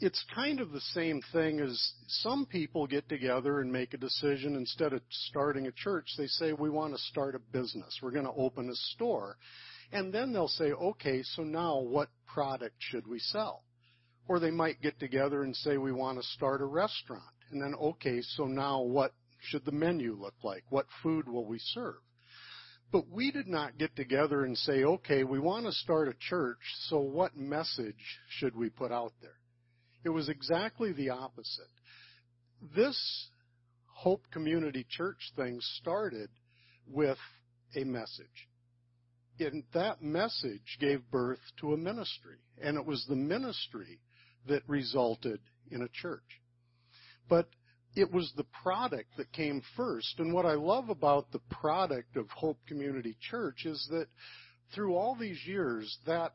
it's 0.00 0.24
kind 0.34 0.60
of 0.60 0.72
the 0.72 0.80
same 0.80 1.20
thing 1.32 1.60
as 1.60 1.92
some 2.08 2.46
people 2.46 2.86
get 2.86 3.08
together 3.08 3.60
and 3.60 3.70
make 3.70 3.92
a 3.92 3.98
decision 3.98 4.56
instead 4.56 4.94
of 4.94 5.02
starting 5.10 5.66
a 5.66 5.72
church. 5.72 6.06
They 6.16 6.26
say, 6.26 6.54
we 6.54 6.70
want 6.70 6.94
to 6.94 7.02
start 7.02 7.34
a 7.34 7.38
business. 7.38 7.98
We're 8.02 8.10
going 8.10 8.24
to 8.24 8.32
open 8.32 8.70
a 8.70 8.74
store. 8.74 9.36
And 9.92 10.12
then 10.12 10.32
they'll 10.32 10.48
say, 10.48 10.72
okay, 10.72 11.22
so 11.22 11.42
now 11.42 11.80
what 11.80 12.08
product 12.26 12.76
should 12.78 13.06
we 13.06 13.18
sell? 13.18 13.64
Or 14.26 14.38
they 14.38 14.50
might 14.50 14.80
get 14.80 14.98
together 14.98 15.42
and 15.42 15.54
say, 15.54 15.76
we 15.76 15.92
want 15.92 16.18
to 16.18 16.26
start 16.28 16.62
a 16.62 16.66
restaurant. 16.66 17.22
And 17.50 17.60
then, 17.60 17.74
okay, 17.74 18.22
so 18.22 18.44
now 18.44 18.80
what 18.80 19.12
should 19.40 19.64
the 19.64 19.72
menu 19.72 20.14
look 20.14 20.34
like? 20.42 20.64
What 20.70 20.86
food 21.02 21.28
will 21.28 21.44
we 21.44 21.58
serve? 21.58 21.96
But 22.92 23.08
we 23.08 23.30
did 23.30 23.48
not 23.48 23.78
get 23.78 23.94
together 23.96 24.44
and 24.44 24.56
say, 24.56 24.84
okay, 24.84 25.24
we 25.24 25.38
want 25.38 25.66
to 25.66 25.72
start 25.72 26.08
a 26.08 26.14
church, 26.18 26.58
so 26.88 26.98
what 26.98 27.36
message 27.36 28.18
should 28.28 28.56
we 28.56 28.68
put 28.68 28.90
out 28.90 29.12
there? 29.20 29.39
It 30.04 30.10
was 30.10 30.28
exactly 30.28 30.92
the 30.92 31.10
opposite. 31.10 31.70
This 32.74 33.28
Hope 33.86 34.22
Community 34.30 34.86
Church 34.88 35.32
thing 35.36 35.58
started 35.78 36.30
with 36.86 37.18
a 37.76 37.84
message. 37.84 38.48
And 39.38 39.64
that 39.72 40.02
message 40.02 40.78
gave 40.80 41.10
birth 41.10 41.40
to 41.60 41.72
a 41.72 41.76
ministry. 41.76 42.36
And 42.62 42.76
it 42.76 42.84
was 42.84 43.04
the 43.08 43.16
ministry 43.16 44.00
that 44.48 44.62
resulted 44.66 45.40
in 45.70 45.82
a 45.82 45.88
church. 45.88 46.40
But 47.28 47.48
it 47.94 48.12
was 48.12 48.32
the 48.36 48.46
product 48.62 49.16
that 49.16 49.32
came 49.32 49.62
first. 49.76 50.18
And 50.18 50.32
what 50.32 50.46
I 50.46 50.54
love 50.54 50.88
about 50.88 51.32
the 51.32 51.40
product 51.50 52.16
of 52.16 52.28
Hope 52.30 52.58
Community 52.66 53.16
Church 53.20 53.64
is 53.64 53.86
that 53.90 54.06
through 54.74 54.94
all 54.94 55.16
these 55.16 55.40
years, 55.46 55.98
that 56.06 56.32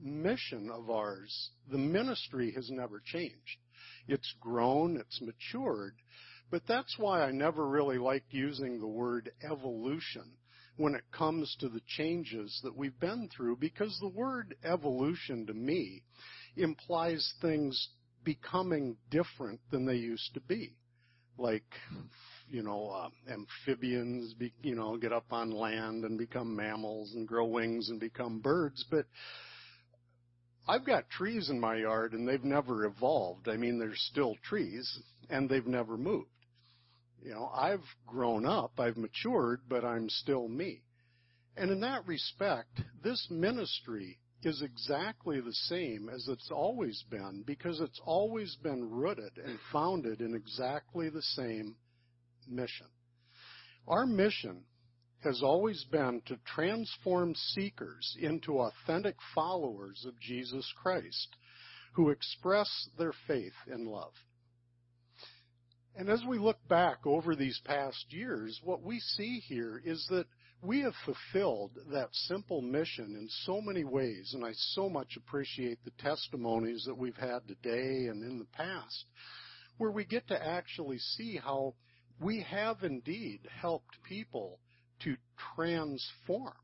mission 0.00 0.70
of 0.70 0.90
ours, 0.90 1.50
the 1.70 1.78
ministry 1.78 2.52
has 2.52 2.70
never 2.70 3.00
changed. 3.04 3.58
It's 4.06 4.34
grown, 4.40 4.96
it's 4.96 5.20
matured, 5.20 5.94
but 6.50 6.62
that's 6.66 6.98
why 6.98 7.22
I 7.22 7.30
never 7.30 7.66
really 7.66 7.98
liked 7.98 8.32
using 8.32 8.80
the 8.80 8.86
word 8.86 9.30
evolution 9.42 10.24
when 10.76 10.94
it 10.94 11.04
comes 11.12 11.56
to 11.60 11.68
the 11.68 11.80
changes 11.86 12.60
that 12.64 12.76
we've 12.76 12.98
been 12.98 13.28
through 13.34 13.56
because 13.56 13.96
the 14.00 14.08
word 14.08 14.56
evolution 14.64 15.46
to 15.46 15.54
me 15.54 16.02
implies 16.56 17.32
things 17.40 17.88
becoming 18.24 18.96
different 19.10 19.60
than 19.70 19.86
they 19.86 19.96
used 19.96 20.34
to 20.34 20.40
be. 20.40 20.74
Like, 21.36 21.64
you 22.48 22.62
know, 22.62 22.88
uh, 22.88 23.32
amphibians, 23.32 24.34
be, 24.34 24.52
you 24.62 24.74
know, 24.74 24.96
get 24.96 25.12
up 25.12 25.26
on 25.30 25.50
land 25.50 26.04
and 26.04 26.18
become 26.18 26.54
mammals 26.54 27.12
and 27.14 27.26
grow 27.26 27.46
wings 27.46 27.88
and 27.90 27.98
become 28.00 28.40
birds, 28.40 28.84
but 28.90 29.06
I've 30.66 30.86
got 30.86 31.10
trees 31.10 31.50
in 31.50 31.60
my 31.60 31.76
yard 31.76 32.12
and 32.12 32.26
they've 32.26 32.44
never 32.44 32.86
evolved. 32.86 33.48
I 33.48 33.56
mean, 33.56 33.78
they're 33.78 33.94
still 33.94 34.36
trees 34.42 34.98
and 35.28 35.48
they've 35.48 35.66
never 35.66 35.96
moved. 35.96 36.28
You 37.22 37.32
know, 37.32 37.50
I've 37.54 37.84
grown 38.06 38.46
up, 38.46 38.72
I've 38.78 38.96
matured, 38.96 39.60
but 39.68 39.84
I'm 39.84 40.08
still 40.08 40.48
me. 40.48 40.82
And 41.56 41.70
in 41.70 41.80
that 41.80 42.06
respect, 42.06 42.80
this 43.02 43.26
ministry 43.30 44.18
is 44.42 44.60
exactly 44.62 45.40
the 45.40 45.52
same 45.52 46.10
as 46.12 46.28
it's 46.28 46.50
always 46.50 47.02
been 47.10 47.44
because 47.46 47.80
it's 47.80 48.00
always 48.04 48.56
been 48.62 48.90
rooted 48.90 49.38
and 49.42 49.58
founded 49.72 50.20
in 50.20 50.34
exactly 50.34 51.08
the 51.08 51.22
same 51.22 51.76
mission. 52.46 52.86
Our 53.88 54.06
mission 54.06 54.64
has 55.24 55.42
always 55.42 55.84
been 55.90 56.22
to 56.26 56.38
transform 56.46 57.34
seekers 57.34 58.16
into 58.20 58.60
authentic 58.60 59.16
followers 59.34 60.04
of 60.06 60.20
Jesus 60.20 60.70
Christ 60.80 61.36
who 61.94 62.10
express 62.10 62.88
their 62.98 63.12
faith 63.26 63.54
in 63.66 63.86
love. 63.86 64.12
And 65.96 66.08
as 66.08 66.22
we 66.28 66.38
look 66.38 66.58
back 66.68 67.06
over 67.06 67.36
these 67.36 67.60
past 67.64 68.06
years, 68.10 68.60
what 68.64 68.82
we 68.82 68.98
see 68.98 69.40
here 69.46 69.80
is 69.84 70.04
that 70.10 70.26
we 70.60 70.80
have 70.80 70.94
fulfilled 71.04 71.72
that 71.92 72.08
simple 72.12 72.62
mission 72.62 73.16
in 73.16 73.28
so 73.44 73.60
many 73.60 73.84
ways, 73.84 74.32
and 74.34 74.44
I 74.44 74.52
so 74.54 74.88
much 74.88 75.16
appreciate 75.16 75.78
the 75.84 75.92
testimonies 76.02 76.84
that 76.86 76.96
we've 76.96 77.16
had 77.16 77.46
today 77.46 78.08
and 78.08 78.22
in 78.22 78.38
the 78.38 78.56
past, 78.56 79.04
where 79.76 79.90
we 79.90 80.04
get 80.04 80.26
to 80.28 80.46
actually 80.46 80.98
see 80.98 81.36
how 81.36 81.74
we 82.18 82.40
have 82.42 82.82
indeed 82.82 83.40
helped 83.60 84.02
people 84.08 84.58
to 85.00 85.16
transform 85.54 86.54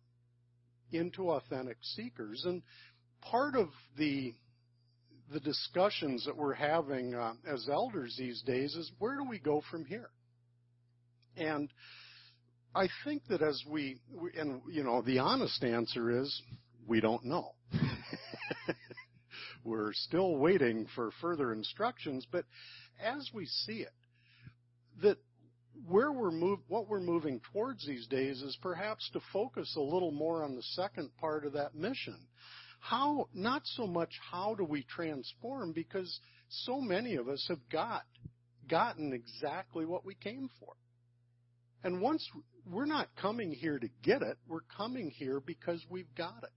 into 0.93 1.31
authentic 1.31 1.79
seekers. 1.83 2.45
And 2.45 2.63
part 3.23 3.57
of 3.57 3.69
the 3.99 4.35
the 5.33 5.41
discussions 5.41 6.25
that 6.25 6.37
we're 6.37 6.55
having 6.55 7.15
uh, 7.15 7.35
as 7.47 7.69
elders 7.71 8.17
these 8.19 8.43
days 8.43 8.75
is 8.75 8.91
where 8.99 9.17
do 9.17 9.23
we 9.23 9.39
go 9.39 9.63
from 9.71 9.85
here? 9.85 10.11
And 11.37 11.73
I 12.75 12.89
think 13.05 13.23
that 13.29 13.41
as 13.41 13.63
we, 13.69 14.01
we 14.13 14.31
and 14.37 14.61
you 14.69 14.83
know, 14.83 15.03
the 15.03 15.21
honest 15.21 15.63
answer 15.63 16.21
is 16.21 16.43
we 16.87 17.01
don't 17.01 17.25
know. 17.25 17.55
we're 19.65 19.93
still 19.93 20.37
waiting 20.37 20.87
for 20.95 21.11
further 21.21 21.53
instructions, 21.53 22.27
but 22.31 22.45
as 23.01 23.31
we 23.33 23.47
see 23.47 23.83
it, 23.83 23.93
that 25.03 25.19
where 25.89 26.13
we're 26.13 26.31
move, 26.31 26.61
what 26.69 26.89
we're 26.89 27.01
moving 27.01 27.41
towards 27.53 27.87
these 27.87 28.07
days 28.07 28.43
is 28.43 28.57
perhaps 28.61 29.09
to 29.13 29.21
focus 29.33 29.75
a 29.77 29.81
little 29.81 30.11
more 30.11 30.45
on 30.45 30.55
the 30.55 30.63
second 30.63 31.11
part 31.19 31.45
of 31.45 31.53
that 31.55 31.75
mission. 31.75 32.17
How, 32.81 33.29
not 33.35 33.63
so 33.65 33.87
much 33.87 34.11
how 34.31 34.55
do 34.55 34.65
we 34.65 34.85
transform 34.85 35.73
because 35.73 36.19
so 36.49 36.81
many 36.81 37.17
of 37.17 37.29
us 37.29 37.45
have 37.49 37.69
got, 37.71 38.05
gotten 38.69 39.13
exactly 39.13 39.85
what 39.85 40.05
we 40.05 40.15
came 40.15 40.49
for. 40.59 40.75
And 41.83 42.01
once 42.01 42.27
we're 42.67 42.87
not 42.87 43.09
coming 43.21 43.53
here 43.53 43.79
to 43.79 43.89
get 44.03 44.23
it, 44.23 44.37
we're 44.49 44.61
coming 44.77 45.11
here 45.11 45.41
because 45.41 45.85
we've 45.89 46.15
got 46.17 46.43
it. 46.43 46.51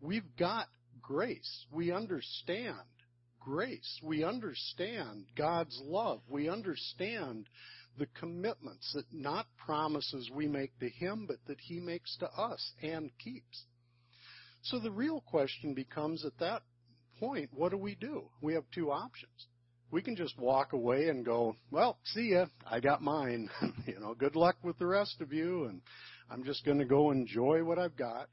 We've 0.00 0.36
got 0.38 0.66
grace. 1.02 1.66
We 1.72 1.92
understand 1.92 2.76
grace. 3.40 4.00
We 4.02 4.24
understand 4.24 5.24
God's 5.36 5.80
love. 5.84 6.20
We 6.28 6.48
understand 6.48 7.46
the 7.98 8.06
commitments 8.18 8.92
that 8.94 9.04
not 9.12 9.46
promises 9.56 10.30
we 10.32 10.46
make 10.46 10.78
to 10.78 10.88
him, 10.88 11.26
but 11.26 11.38
that 11.46 11.60
he 11.60 11.80
makes 11.80 12.16
to 12.18 12.26
us 12.26 12.72
and 12.82 13.10
keeps. 13.18 13.64
So 14.62 14.78
the 14.78 14.90
real 14.90 15.20
question 15.20 15.74
becomes 15.74 16.24
at 16.24 16.38
that 16.38 16.62
point, 17.18 17.50
what 17.52 17.70
do 17.70 17.78
we 17.78 17.94
do? 17.94 18.24
We 18.40 18.54
have 18.54 18.64
two 18.74 18.90
options. 18.90 19.46
We 19.90 20.02
can 20.02 20.16
just 20.16 20.38
walk 20.38 20.72
away 20.74 21.08
and 21.08 21.24
go, 21.24 21.56
well, 21.70 21.98
see 22.04 22.32
ya, 22.32 22.46
I 22.70 22.80
got 22.80 23.02
mine. 23.02 23.48
you 23.86 23.98
know, 23.98 24.14
good 24.14 24.36
luck 24.36 24.56
with 24.62 24.78
the 24.78 24.86
rest 24.86 25.20
of 25.20 25.32
you 25.32 25.64
and 25.64 25.80
I'm 26.30 26.44
just 26.44 26.64
to 26.64 26.84
go 26.84 27.10
enjoy 27.10 27.64
what 27.64 27.78
I've 27.78 27.96
got. 27.96 28.28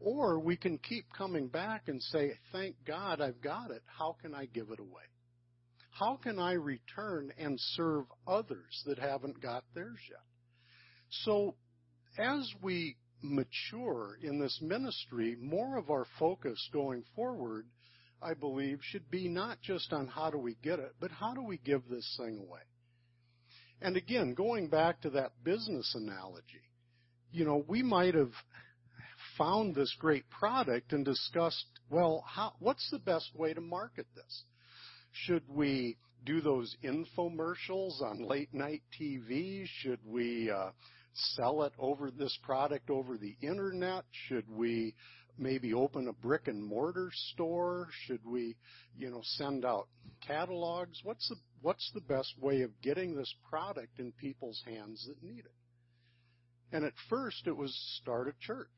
Or 0.00 0.38
we 0.38 0.56
can 0.56 0.78
keep 0.78 1.06
coming 1.16 1.48
back 1.48 1.88
and 1.88 2.02
say, 2.02 2.32
thank 2.52 2.76
God 2.86 3.20
I've 3.20 3.40
got 3.40 3.70
it. 3.70 3.82
How 3.86 4.16
can 4.20 4.34
I 4.34 4.46
give 4.46 4.70
it 4.70 4.78
away? 4.78 5.04
How 5.98 6.16
can 6.16 6.38
I 6.38 6.52
return 6.52 7.32
and 7.38 7.58
serve 7.58 8.04
others 8.26 8.82
that 8.84 8.98
haven't 8.98 9.40
got 9.40 9.64
theirs 9.74 9.98
yet? 10.10 10.20
So 11.24 11.54
as 12.18 12.52
we 12.60 12.96
mature 13.22 14.18
in 14.22 14.38
this 14.38 14.58
ministry, 14.60 15.36
more 15.40 15.78
of 15.78 15.88
our 15.90 16.06
focus 16.18 16.68
going 16.70 17.02
forward, 17.14 17.66
I 18.20 18.34
believe, 18.34 18.80
should 18.82 19.10
be 19.10 19.28
not 19.28 19.62
just 19.62 19.92
on 19.92 20.06
how 20.06 20.30
do 20.30 20.36
we 20.36 20.56
get 20.62 20.78
it, 20.78 20.92
but 21.00 21.10
how 21.10 21.32
do 21.32 21.42
we 21.42 21.56
give 21.58 21.88
this 21.88 22.14
thing 22.18 22.38
away? 22.38 22.60
And 23.80 23.96
again, 23.96 24.34
going 24.34 24.68
back 24.68 25.00
to 25.02 25.10
that 25.10 25.32
business 25.44 25.94
analogy, 25.94 26.62
you 27.32 27.46
know, 27.46 27.64
we 27.66 27.82
might 27.82 28.14
have 28.14 28.32
found 29.38 29.74
this 29.74 29.94
great 29.98 30.28
product 30.28 30.92
and 30.92 31.04
discussed, 31.06 31.64
well, 31.88 32.22
how, 32.26 32.52
what's 32.58 32.90
the 32.90 32.98
best 32.98 33.30
way 33.34 33.54
to 33.54 33.60
market 33.60 34.06
this? 34.14 34.44
Should 35.24 35.44
we 35.48 35.96
do 36.24 36.40
those 36.40 36.76
infomercials 36.84 38.02
on 38.02 38.26
late 38.26 38.52
night 38.52 38.82
TV? 39.00 39.64
Should 39.66 40.00
we 40.04 40.50
uh, 40.50 40.70
sell 41.14 41.62
it 41.62 41.72
over 41.78 42.10
this 42.10 42.36
product 42.42 42.90
over 42.90 43.16
the 43.16 43.36
internet? 43.40 44.04
Should 44.28 44.48
we 44.48 44.94
maybe 45.38 45.72
open 45.72 46.08
a 46.08 46.12
brick 46.12 46.48
and 46.48 46.62
mortar 46.62 47.10
store? 47.32 47.88
Should 48.04 48.20
we, 48.26 48.56
you 48.96 49.10
know, 49.10 49.20
send 49.22 49.64
out 49.64 49.88
catalogs? 50.26 51.00
What's 51.02 51.28
the 51.28 51.36
what's 51.62 51.90
the 51.94 52.00
best 52.02 52.34
way 52.40 52.62
of 52.62 52.70
getting 52.82 53.16
this 53.16 53.32
product 53.48 53.98
in 53.98 54.12
people's 54.12 54.62
hands 54.66 55.06
that 55.08 55.22
need 55.22 55.44
it? 55.44 55.54
And 56.72 56.84
at 56.84 56.92
first 57.08 57.46
it 57.46 57.56
was 57.56 57.74
start 58.02 58.28
a 58.28 58.46
church, 58.46 58.68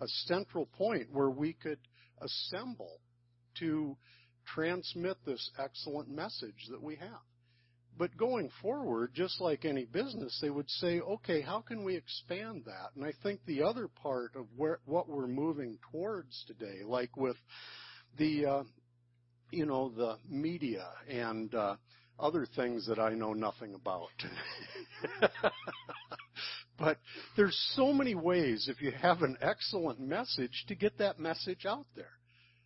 a 0.00 0.08
central 0.26 0.66
point 0.66 1.08
where 1.12 1.30
we 1.30 1.54
could 1.54 1.78
assemble 2.20 3.00
to 3.60 3.96
transmit 4.54 5.16
this 5.24 5.50
excellent 5.58 6.08
message 6.08 6.66
that 6.70 6.82
we 6.82 6.96
have. 6.96 7.20
But 7.98 8.16
going 8.16 8.48
forward, 8.62 9.10
just 9.12 9.40
like 9.40 9.64
any 9.64 9.84
business, 9.84 10.38
they 10.40 10.50
would 10.50 10.70
say, 10.70 11.00
okay, 11.00 11.40
how 11.40 11.60
can 11.60 11.82
we 11.82 11.96
expand 11.96 12.62
that? 12.66 12.90
And 12.94 13.04
I 13.04 13.12
think 13.24 13.40
the 13.44 13.62
other 13.62 13.88
part 13.88 14.36
of 14.36 14.46
where, 14.56 14.78
what 14.84 15.08
we're 15.08 15.26
moving 15.26 15.78
towards 15.90 16.44
today, 16.46 16.84
like 16.84 17.16
with 17.16 17.36
the, 18.16 18.46
uh, 18.46 18.62
you 19.50 19.66
know, 19.66 19.88
the 19.88 20.16
media 20.28 20.86
and 21.08 21.52
uh, 21.52 21.74
other 22.20 22.46
things 22.54 22.86
that 22.86 23.00
I 23.00 23.14
know 23.14 23.32
nothing 23.32 23.74
about. 23.74 24.10
but 26.78 26.98
there's 27.36 27.58
so 27.74 27.92
many 27.92 28.14
ways 28.14 28.68
if 28.70 28.80
you 28.80 28.92
have 28.92 29.22
an 29.22 29.36
excellent 29.40 29.98
message 29.98 30.66
to 30.68 30.76
get 30.76 30.98
that 30.98 31.18
message 31.18 31.66
out 31.66 31.86
there. 31.96 32.17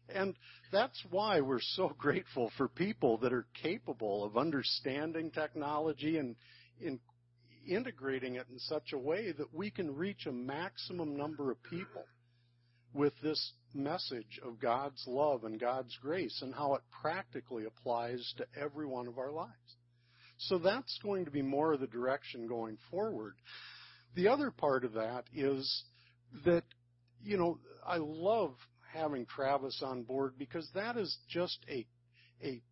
And 0.08 0.34
that's 0.70 1.02
why 1.10 1.40
we're 1.40 1.60
so 1.60 1.94
grateful 1.98 2.50
for 2.56 2.68
people 2.68 3.18
that 3.18 3.32
are 3.32 3.46
capable 3.62 4.24
of 4.24 4.36
understanding 4.36 5.30
technology 5.30 6.18
and 6.18 6.36
in 6.80 6.98
integrating 7.68 8.34
it 8.34 8.46
in 8.50 8.58
such 8.58 8.92
a 8.92 8.98
way 8.98 9.32
that 9.32 9.54
we 9.54 9.70
can 9.70 9.94
reach 9.94 10.26
a 10.26 10.32
maximum 10.32 11.16
number 11.16 11.50
of 11.50 11.62
people 11.64 12.04
with 12.92 13.12
this 13.22 13.52
message 13.74 14.40
of 14.44 14.60
God's 14.60 15.02
love 15.06 15.44
and 15.44 15.58
God's 15.58 15.96
grace 16.02 16.40
and 16.42 16.54
how 16.54 16.74
it 16.74 16.82
practically 17.00 17.64
applies 17.64 18.34
to 18.36 18.46
every 18.60 18.86
one 18.86 19.06
of 19.06 19.18
our 19.18 19.30
lives. 19.30 19.50
So 20.38 20.58
that's 20.58 20.98
going 21.02 21.24
to 21.24 21.30
be 21.30 21.42
more 21.42 21.72
of 21.72 21.80
the 21.80 21.86
direction 21.86 22.46
going 22.46 22.76
forward. 22.90 23.34
The 24.14 24.28
other 24.28 24.50
part 24.50 24.84
of 24.84 24.94
that 24.94 25.24
is 25.32 25.84
that, 26.44 26.64
you 27.22 27.38
know, 27.38 27.58
I 27.86 27.96
love 27.98 28.54
having 28.92 29.26
Travis 29.26 29.82
on 29.84 30.02
board 30.02 30.34
because 30.38 30.68
that 30.74 30.96
is 30.96 31.16
just 31.28 31.58
a, 31.68 31.86
a 32.42 32.62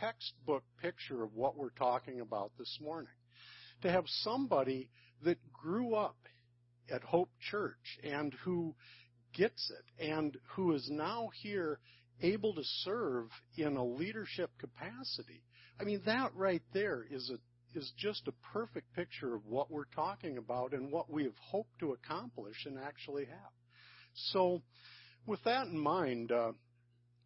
textbook 0.00 0.64
picture 0.80 1.22
of 1.22 1.34
what 1.34 1.56
we're 1.56 1.70
talking 1.70 2.20
about 2.20 2.52
this 2.58 2.78
morning. 2.80 3.12
To 3.82 3.90
have 3.90 4.04
somebody 4.22 4.88
that 5.24 5.38
grew 5.52 5.94
up 5.94 6.16
at 6.92 7.02
Hope 7.02 7.30
Church 7.50 7.98
and 8.02 8.34
who 8.44 8.74
gets 9.34 9.70
it 9.70 10.04
and 10.04 10.36
who 10.54 10.72
is 10.72 10.88
now 10.90 11.30
here 11.42 11.78
able 12.20 12.54
to 12.54 12.62
serve 12.84 13.28
in 13.56 13.76
a 13.76 13.84
leadership 13.84 14.50
capacity. 14.58 15.42
I 15.80 15.84
mean, 15.84 16.02
that 16.04 16.34
right 16.34 16.62
there 16.72 17.06
is 17.10 17.30
a 17.30 17.38
is 17.74 17.92
just 17.96 18.26
a 18.26 18.32
perfect 18.52 18.92
picture 18.94 19.34
of 19.34 19.46
what 19.46 19.70
we're 19.70 19.84
talking 19.94 20.38
about 20.38 20.72
and 20.72 20.90
what 20.90 21.10
we 21.10 21.24
have 21.24 21.38
hoped 21.40 21.78
to 21.78 21.92
accomplish 21.92 22.66
and 22.66 22.78
actually 22.78 23.26
have. 23.26 23.52
So, 24.32 24.62
with 25.26 25.42
that 25.44 25.66
in 25.66 25.78
mind, 25.78 26.32
uh, 26.32 26.52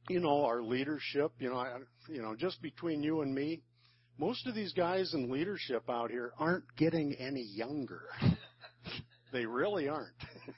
you 0.08 0.20
know, 0.20 0.44
our 0.44 0.62
leadership, 0.62 1.32
you 1.38 1.50
know, 1.50 1.56
I, 1.56 1.78
you 2.08 2.22
know, 2.22 2.34
just 2.36 2.60
between 2.60 3.02
you 3.02 3.22
and 3.22 3.34
me, 3.34 3.62
most 4.18 4.46
of 4.46 4.54
these 4.54 4.72
guys 4.72 5.12
in 5.14 5.30
leadership 5.30 5.88
out 5.88 6.10
here 6.10 6.32
aren't 6.38 6.64
getting 6.76 7.14
any 7.14 7.42
younger. 7.42 8.02
they 9.32 9.46
really 9.46 9.88
aren't. 9.88 10.14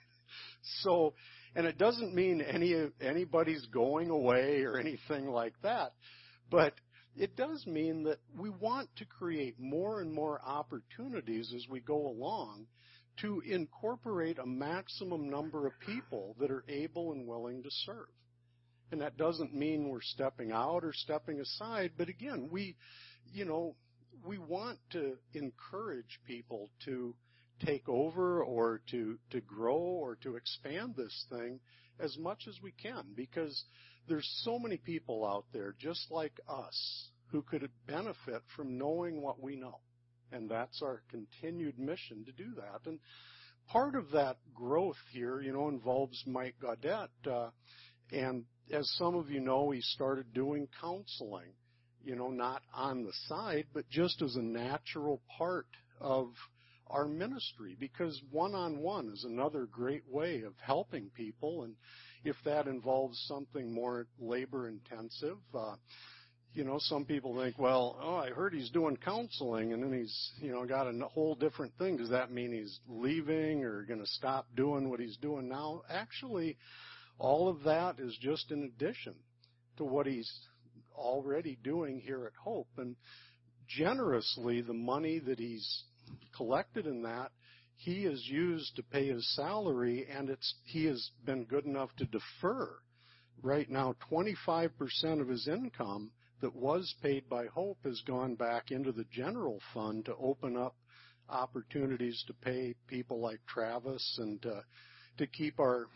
so, 0.82 1.14
and 1.55 1.66
it 1.66 1.78
doesn't 1.78 2.14
mean 2.14 2.43
any 2.43 2.74
anybody's 3.01 3.64
going 3.66 4.11
away 4.11 4.62
or 4.62 4.78
anything 4.78 5.28
like 5.28 5.55
that, 5.62 5.93
but 6.51 6.74
it 7.16 7.34
does 7.34 7.66
mean 7.66 8.03
that 8.03 8.18
we 8.39 8.51
want 8.51 8.91
to 8.97 9.07
create 9.07 9.59
more 9.59 10.03
and 10.03 10.12
more 10.12 10.41
opportunities 10.45 11.53
as 11.55 11.66
we 11.70 11.80
go 11.80 12.09
along 12.09 12.66
to 13.23 13.43
incorporate 13.47 14.39
a 14.39 14.47
maximum 14.47 15.31
number 15.31 15.67
of 15.67 15.73
people 15.81 16.37
that 16.39 16.51
are 16.51 16.64
able 16.69 17.12
and 17.12 17.27
willing 17.27 17.62
to 17.62 17.71
serve. 17.71 18.09
And 18.93 19.01
that 19.01 19.17
doesn't 19.17 19.55
mean 19.55 19.89
we're 19.89 20.01
stepping 20.01 20.53
out 20.53 20.85
or 20.85 20.93
stepping 20.93 21.41
aside, 21.41 21.93
but 21.97 22.09
again, 22.09 22.49
we, 22.51 22.77
you 23.33 23.45
know, 23.45 23.75
we 24.25 24.39
want 24.39 24.79
to 24.93 25.17
encourage 25.35 26.21
people 26.27 26.71
to 26.85 27.14
take 27.64 27.89
over 27.89 28.43
or 28.43 28.81
to, 28.91 29.19
to 29.31 29.41
grow 29.41 29.77
or 29.77 30.17
to 30.17 30.37
expand 30.37 30.95
this 30.97 31.27
thing 31.31 31.61
as 31.99 32.17
much 32.19 32.45
as 32.49 32.57
we 32.62 32.73
can 32.73 33.05
because 33.14 33.64
there's 34.09 34.29
so 34.45 34.59
many 34.59 34.77
people 34.77 35.27
out 35.27 35.47
there 35.53 35.75
just 35.79 36.07
like 36.11 36.39
us 36.49 37.09
who 37.29 37.43
could 37.43 37.69
benefit 37.87 38.43
from 38.55 38.79
knowing 38.79 39.21
what 39.21 39.43
we 39.43 39.57
know. 39.57 39.81
And 40.33 40.49
that's 40.51 40.83
our 40.83 41.03
continued 41.11 41.79
mission 41.79 42.24
to 42.24 42.33
do 42.33 42.55
that. 42.57 42.89
And 42.89 42.99
part 43.68 43.95
of 43.95 44.11
that 44.12 44.37
growth 44.55 44.97
here, 45.12 45.41
you 45.41 45.53
know, 45.53 45.68
involves 45.68 46.22
Mike 46.27 46.57
Gaudette. 46.62 47.09
Uh, 47.31 47.51
and 48.12 48.45
as 48.72 48.89
some 48.97 49.14
of 49.14 49.31
you 49.31 49.41
know, 49.41 49.70
he 49.70 49.81
started 49.81 50.33
doing 50.35 50.68
counseling, 50.81 51.53
you 52.05 52.16
know, 52.16 52.29
not 52.29 52.62
on 52.74 53.05
the 53.05 53.12
side, 53.29 53.66
but 53.72 53.89
just 53.89 54.22
as 54.22 54.37
a 54.37 54.43
natural 54.43 55.20
part 55.39 55.66
of 56.01 56.29
our 56.89 57.07
ministry 57.07 57.77
because 57.79 58.20
one-on-one 58.31 59.11
is 59.12 59.24
another 59.24 59.66
great 59.66 60.05
way 60.09 60.43
of 60.43 60.55
helping 60.62 61.11
people 61.16 61.64
and 61.64 61.74
if 62.24 62.37
that 62.45 62.66
involves 62.66 63.18
something 63.27 63.72
more 63.72 64.07
labor 64.20 64.68
intensive 64.68 65.39
uh, 65.55 65.74
you 66.57 66.65
know, 66.65 66.79
some 66.79 67.05
people 67.05 67.39
think, 67.39 67.59
well, 67.59 67.99
oh, 68.03 68.17
I 68.17 68.31
heard 68.31 68.55
he's 68.55 68.71
doing 68.71 68.97
counseling 68.97 69.75
and 69.75 69.83
then 69.83 69.93
he's, 69.93 70.31
you 70.41 70.53
know, 70.53 70.65
got 70.65 70.87
a 70.87 70.99
whole 71.07 71.35
different 71.35 71.77
thing. 71.77 71.99
Does 71.99 72.09
that 72.09 72.33
mean 72.33 72.51
he's 72.51 72.81
leaving 72.89 73.63
or 73.63 73.83
going 73.83 74.01
to 74.01 74.07
stop 74.07 74.47
doing 74.57 74.89
what 74.89 74.99
he's 74.99 75.19
doing 75.19 75.51
now? 75.51 75.83
Actually, 75.91 76.57
all 77.19 77.49
of 77.51 77.63
that 77.65 77.97
is 77.99 78.17
just 78.23 78.51
in 78.51 78.65
addition 78.65 79.15
to 79.77 79.85
what 79.85 80.07
he's 80.07 80.31
already 80.97 81.59
doing 81.63 82.01
here 82.01 82.25
at 82.25 82.33
Hope. 82.43 82.69
And 82.79 82.97
generously, 83.69 84.63
the 84.63 84.73
money 84.73 85.19
that 85.19 85.39
he's 85.39 85.85
collected 86.35 86.87
in 86.87 87.03
that, 87.03 87.33
he 87.77 88.05
has 88.05 88.27
used 88.27 88.77
to 88.77 88.83
pay 88.83 89.09
his 89.09 89.37
salary 89.37 90.07
and 90.11 90.31
it's, 90.31 90.55
he 90.65 90.87
has 90.87 91.11
been 91.27 91.45
good 91.45 91.67
enough 91.67 91.91
to 91.99 92.07
defer 92.07 92.71
right 93.43 93.69
now 93.69 93.95
25% 94.11 94.71
of 95.21 95.29
his 95.29 95.47
income 95.47 96.11
that 96.41 96.55
was 96.55 96.95
paid 97.03 97.28
by 97.28 97.47
Hope 97.47 97.78
has 97.84 98.01
gone 98.07 98.34
back 98.34 98.70
into 98.70 98.93
the 98.93 99.07
general 99.11 99.61
fund 99.72 100.05
to 100.05 100.14
open 100.16 100.57
up 100.57 100.74
opportunities 101.28 102.22
to 102.26 102.32
pay 102.34 102.74
people 102.87 103.20
like 103.20 103.41
Travis 103.47 104.18
and 104.18 104.45
uh, 104.47 104.61
to 105.18 105.26
keep 105.26 105.59
our 105.59 105.87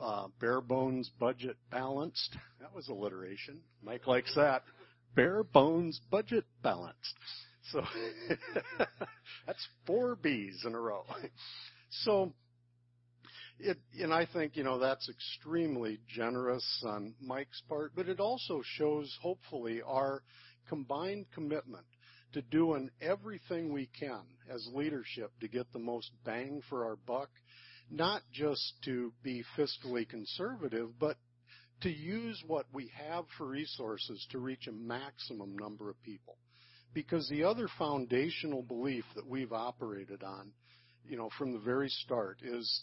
uh, 0.00 0.28
bare 0.40 0.60
bones 0.60 1.10
budget 1.18 1.56
balanced. 1.70 2.36
That 2.60 2.74
was 2.74 2.88
alliteration. 2.88 3.60
Mike 3.82 4.06
likes 4.06 4.34
that. 4.36 4.62
Bare 5.14 5.42
bones 5.42 6.00
budget 6.10 6.44
balanced. 6.62 7.14
So 7.72 7.82
that's 9.46 9.68
four 9.86 10.16
B's 10.16 10.62
in 10.64 10.74
a 10.74 10.80
row. 10.80 11.04
So 12.04 12.32
it, 13.62 13.78
and 14.00 14.12
I 14.12 14.26
think, 14.26 14.56
you 14.56 14.64
know, 14.64 14.78
that's 14.78 15.08
extremely 15.08 16.00
generous 16.08 16.64
on 16.86 17.14
Mike's 17.20 17.62
part, 17.68 17.92
but 17.94 18.08
it 18.08 18.20
also 18.20 18.62
shows, 18.64 19.16
hopefully, 19.20 19.82
our 19.86 20.22
combined 20.68 21.26
commitment 21.34 21.86
to 22.32 22.42
doing 22.42 22.90
everything 23.00 23.72
we 23.72 23.88
can 23.98 24.22
as 24.52 24.66
leadership 24.72 25.32
to 25.40 25.48
get 25.48 25.72
the 25.72 25.78
most 25.78 26.10
bang 26.24 26.62
for 26.68 26.84
our 26.84 26.96
buck, 26.96 27.30
not 27.90 28.22
just 28.32 28.74
to 28.84 29.12
be 29.22 29.44
fiscally 29.58 30.08
conservative, 30.08 30.90
but 30.98 31.16
to 31.82 31.90
use 31.90 32.42
what 32.46 32.66
we 32.72 32.90
have 32.94 33.24
for 33.36 33.46
resources 33.46 34.26
to 34.30 34.38
reach 34.38 34.66
a 34.68 34.72
maximum 34.72 35.56
number 35.56 35.90
of 35.90 36.00
people. 36.02 36.36
Because 36.92 37.28
the 37.28 37.44
other 37.44 37.68
foundational 37.78 38.62
belief 38.62 39.04
that 39.14 39.26
we've 39.26 39.52
operated 39.52 40.22
on, 40.22 40.52
you 41.04 41.16
know, 41.16 41.30
from 41.38 41.52
the 41.52 41.58
very 41.58 41.88
start 41.88 42.38
is 42.42 42.82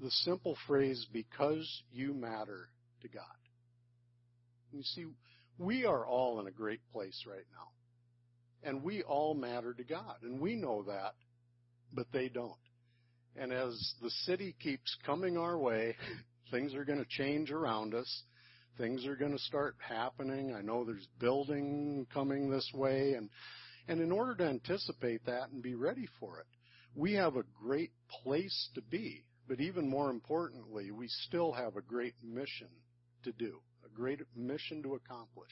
the 0.00 0.10
simple 0.10 0.56
phrase, 0.66 1.06
because 1.12 1.82
you 1.92 2.12
matter 2.14 2.68
to 3.02 3.08
God. 3.08 3.22
You 4.72 4.82
see, 4.82 5.06
we 5.58 5.84
are 5.86 6.06
all 6.06 6.40
in 6.40 6.46
a 6.46 6.50
great 6.50 6.80
place 6.92 7.24
right 7.26 7.46
now. 7.52 8.68
And 8.68 8.82
we 8.82 9.02
all 9.02 9.34
matter 9.34 9.72
to 9.72 9.84
God. 9.84 10.16
And 10.22 10.40
we 10.40 10.56
know 10.56 10.82
that, 10.84 11.14
but 11.92 12.06
they 12.12 12.28
don't. 12.28 12.52
And 13.36 13.52
as 13.52 13.94
the 14.02 14.10
city 14.24 14.56
keeps 14.60 14.96
coming 15.04 15.36
our 15.36 15.58
way, 15.58 15.94
things 16.50 16.74
are 16.74 16.84
going 16.84 16.98
to 16.98 17.08
change 17.08 17.50
around 17.50 17.94
us. 17.94 18.22
Things 18.78 19.06
are 19.06 19.16
going 19.16 19.32
to 19.32 19.38
start 19.38 19.76
happening. 19.78 20.54
I 20.54 20.60
know 20.60 20.84
there's 20.84 21.08
building 21.18 22.06
coming 22.12 22.50
this 22.50 22.70
way. 22.74 23.14
And, 23.14 23.30
and 23.88 24.00
in 24.00 24.12
order 24.12 24.34
to 24.36 24.44
anticipate 24.44 25.24
that 25.26 25.50
and 25.50 25.62
be 25.62 25.74
ready 25.74 26.06
for 26.20 26.40
it, 26.40 26.46
we 26.94 27.14
have 27.14 27.36
a 27.36 27.44
great 27.62 27.92
place 28.22 28.68
to 28.74 28.82
be. 28.82 29.24
But 29.48 29.60
even 29.60 29.88
more 29.88 30.10
importantly, 30.10 30.90
we 30.90 31.08
still 31.08 31.52
have 31.52 31.76
a 31.76 31.82
great 31.82 32.14
mission 32.22 32.68
to 33.22 33.32
do, 33.32 33.60
a 33.84 33.88
great 33.94 34.20
mission 34.34 34.82
to 34.82 34.94
accomplish, 34.94 35.50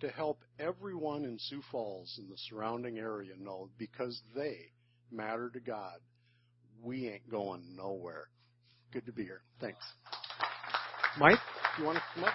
to 0.00 0.08
help 0.08 0.40
everyone 0.58 1.24
in 1.24 1.38
Sioux 1.38 1.62
Falls 1.70 2.14
and 2.18 2.30
the 2.30 2.38
surrounding 2.48 2.98
area 2.98 3.32
know 3.38 3.68
because 3.78 4.20
they 4.34 4.72
matter 5.10 5.50
to 5.50 5.60
God, 5.60 5.98
we 6.82 7.08
ain't 7.08 7.30
going 7.30 7.76
nowhere. 7.76 8.28
Good 8.92 9.06
to 9.06 9.12
be 9.12 9.24
here. 9.24 9.42
Thanks. 9.60 9.84
Mike, 11.18 11.38
you 11.78 11.84
want 11.84 11.98
to 11.98 12.04
come 12.14 12.24
up? 12.24 12.32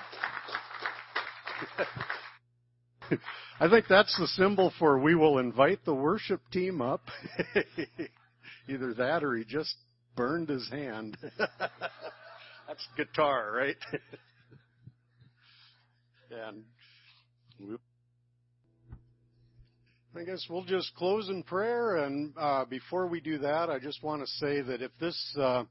I 3.59 3.69
think 3.69 3.85
that's 3.87 4.17
the 4.17 4.27
symbol 4.27 4.73
for 4.79 4.99
we 4.99 5.15
will 5.15 5.37
invite 5.37 5.85
the 5.85 5.93
worship 5.93 6.41
team 6.51 6.81
up. 6.81 7.01
Either 8.67 8.93
that 8.95 9.23
or 9.23 9.35
he 9.35 9.43
just 9.43 9.75
burned 10.15 10.49
his 10.49 10.67
hand. 10.69 11.17
that's 11.37 12.87
guitar, 12.97 13.51
right? 13.53 13.77
and. 16.31 16.63
I 20.13 20.25
guess 20.25 20.45
we'll 20.49 20.65
just 20.65 20.93
close 20.95 21.29
in 21.29 21.41
prayer. 21.43 22.03
And 22.03 22.33
uh, 22.37 22.65
before 22.65 23.07
we 23.07 23.21
do 23.21 23.37
that, 23.37 23.69
I 23.69 23.79
just 23.79 24.03
want 24.03 24.21
to 24.21 24.27
say 24.27 24.61
that 24.61 24.81
if 24.81 24.91
this 24.99 25.37
uh, 25.39 25.63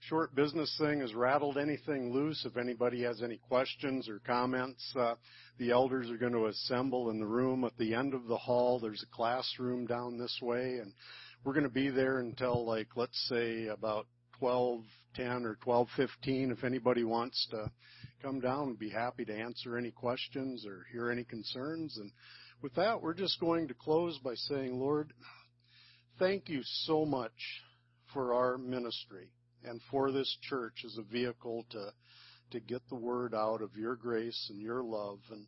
short 0.00 0.34
business 0.34 0.74
thing 0.78 1.00
has 1.00 1.14
rattled 1.14 1.58
anything 1.58 2.12
loose. 2.12 2.44
If 2.44 2.56
anybody 2.56 3.02
has 3.02 3.22
any 3.22 3.38
questions 3.48 4.08
or 4.08 4.20
comments, 4.20 4.82
uh, 4.98 5.14
the 5.58 5.70
elders 5.70 6.10
are 6.10 6.16
going 6.16 6.32
to 6.32 6.46
assemble 6.46 7.10
in 7.10 7.18
the 7.18 7.26
room 7.26 7.64
at 7.64 7.76
the 7.78 7.94
end 7.94 8.14
of 8.14 8.26
the 8.26 8.36
hall. 8.36 8.78
There's 8.78 9.02
a 9.02 9.16
classroom 9.16 9.86
down 9.86 10.18
this 10.18 10.38
way, 10.42 10.78
and 10.80 10.92
we're 11.44 11.52
going 11.52 11.64
to 11.64 11.70
be 11.70 11.90
there 11.90 12.18
until 12.18 12.64
like 12.66 12.88
let's 12.96 13.18
say 13.28 13.66
about 13.66 14.06
12:10 14.40 15.44
or 15.44 15.56
12:15. 15.64 16.52
If 16.52 16.64
anybody 16.64 17.04
wants 17.04 17.46
to 17.50 17.70
come 18.22 18.40
down, 18.40 18.68
we'd 18.68 18.78
be 18.78 18.90
happy 18.90 19.24
to 19.24 19.34
answer 19.34 19.76
any 19.76 19.90
questions 19.90 20.66
or 20.66 20.86
hear 20.92 21.10
any 21.10 21.24
concerns. 21.24 21.96
And 21.98 22.10
with 22.62 22.74
that, 22.74 23.00
we're 23.00 23.14
just 23.14 23.40
going 23.40 23.68
to 23.68 23.74
close 23.74 24.18
by 24.18 24.34
saying, 24.34 24.78
Lord, 24.78 25.12
thank 26.18 26.48
you 26.48 26.60
so 26.62 27.04
much 27.04 27.62
for 28.12 28.34
our 28.34 28.58
ministry 28.58 29.30
and 29.64 29.80
for 29.90 30.12
this 30.12 30.36
church 30.42 30.82
as 30.84 30.96
a 30.98 31.02
vehicle 31.02 31.66
to 31.70 31.92
to 32.52 32.60
get 32.60 32.82
the 32.88 32.94
word 32.94 33.34
out 33.34 33.60
of 33.60 33.76
your 33.76 33.96
grace 33.96 34.46
and 34.50 34.60
your 34.60 34.82
love. 34.82 35.18
And 35.30 35.46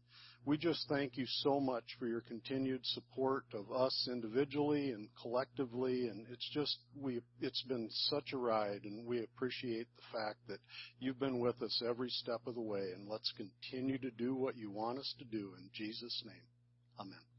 we 0.48 0.56
just 0.56 0.88
thank 0.88 1.18
you 1.18 1.26
so 1.42 1.60
much 1.60 1.84
for 1.98 2.06
your 2.06 2.22
continued 2.22 2.80
support 2.82 3.44
of 3.52 3.70
us 3.70 4.08
individually 4.10 4.92
and 4.92 5.10
collectively. 5.20 6.08
And 6.08 6.24
it's 6.32 6.48
just 6.54 6.78
we 6.98 7.20
it's 7.42 7.62
been 7.64 7.88
such 7.90 8.32
a 8.32 8.38
ride, 8.38 8.84
and 8.84 9.06
we 9.06 9.22
appreciate 9.22 9.88
the 9.96 10.18
fact 10.18 10.38
that 10.48 10.58
you've 11.00 11.20
been 11.20 11.38
with 11.38 11.60
us 11.60 11.82
every 11.86 12.08
step 12.08 12.40
of 12.46 12.54
the 12.54 12.62
way. 12.62 12.92
And 12.96 13.06
let's 13.06 13.30
continue 13.36 13.98
to 13.98 14.10
do 14.12 14.34
what 14.34 14.56
you 14.56 14.70
want 14.70 14.98
us 14.98 15.14
to 15.18 15.24
do 15.26 15.52
in 15.58 15.68
Jesus' 15.74 16.22
name. 16.24 16.46
Amen. 16.98 17.37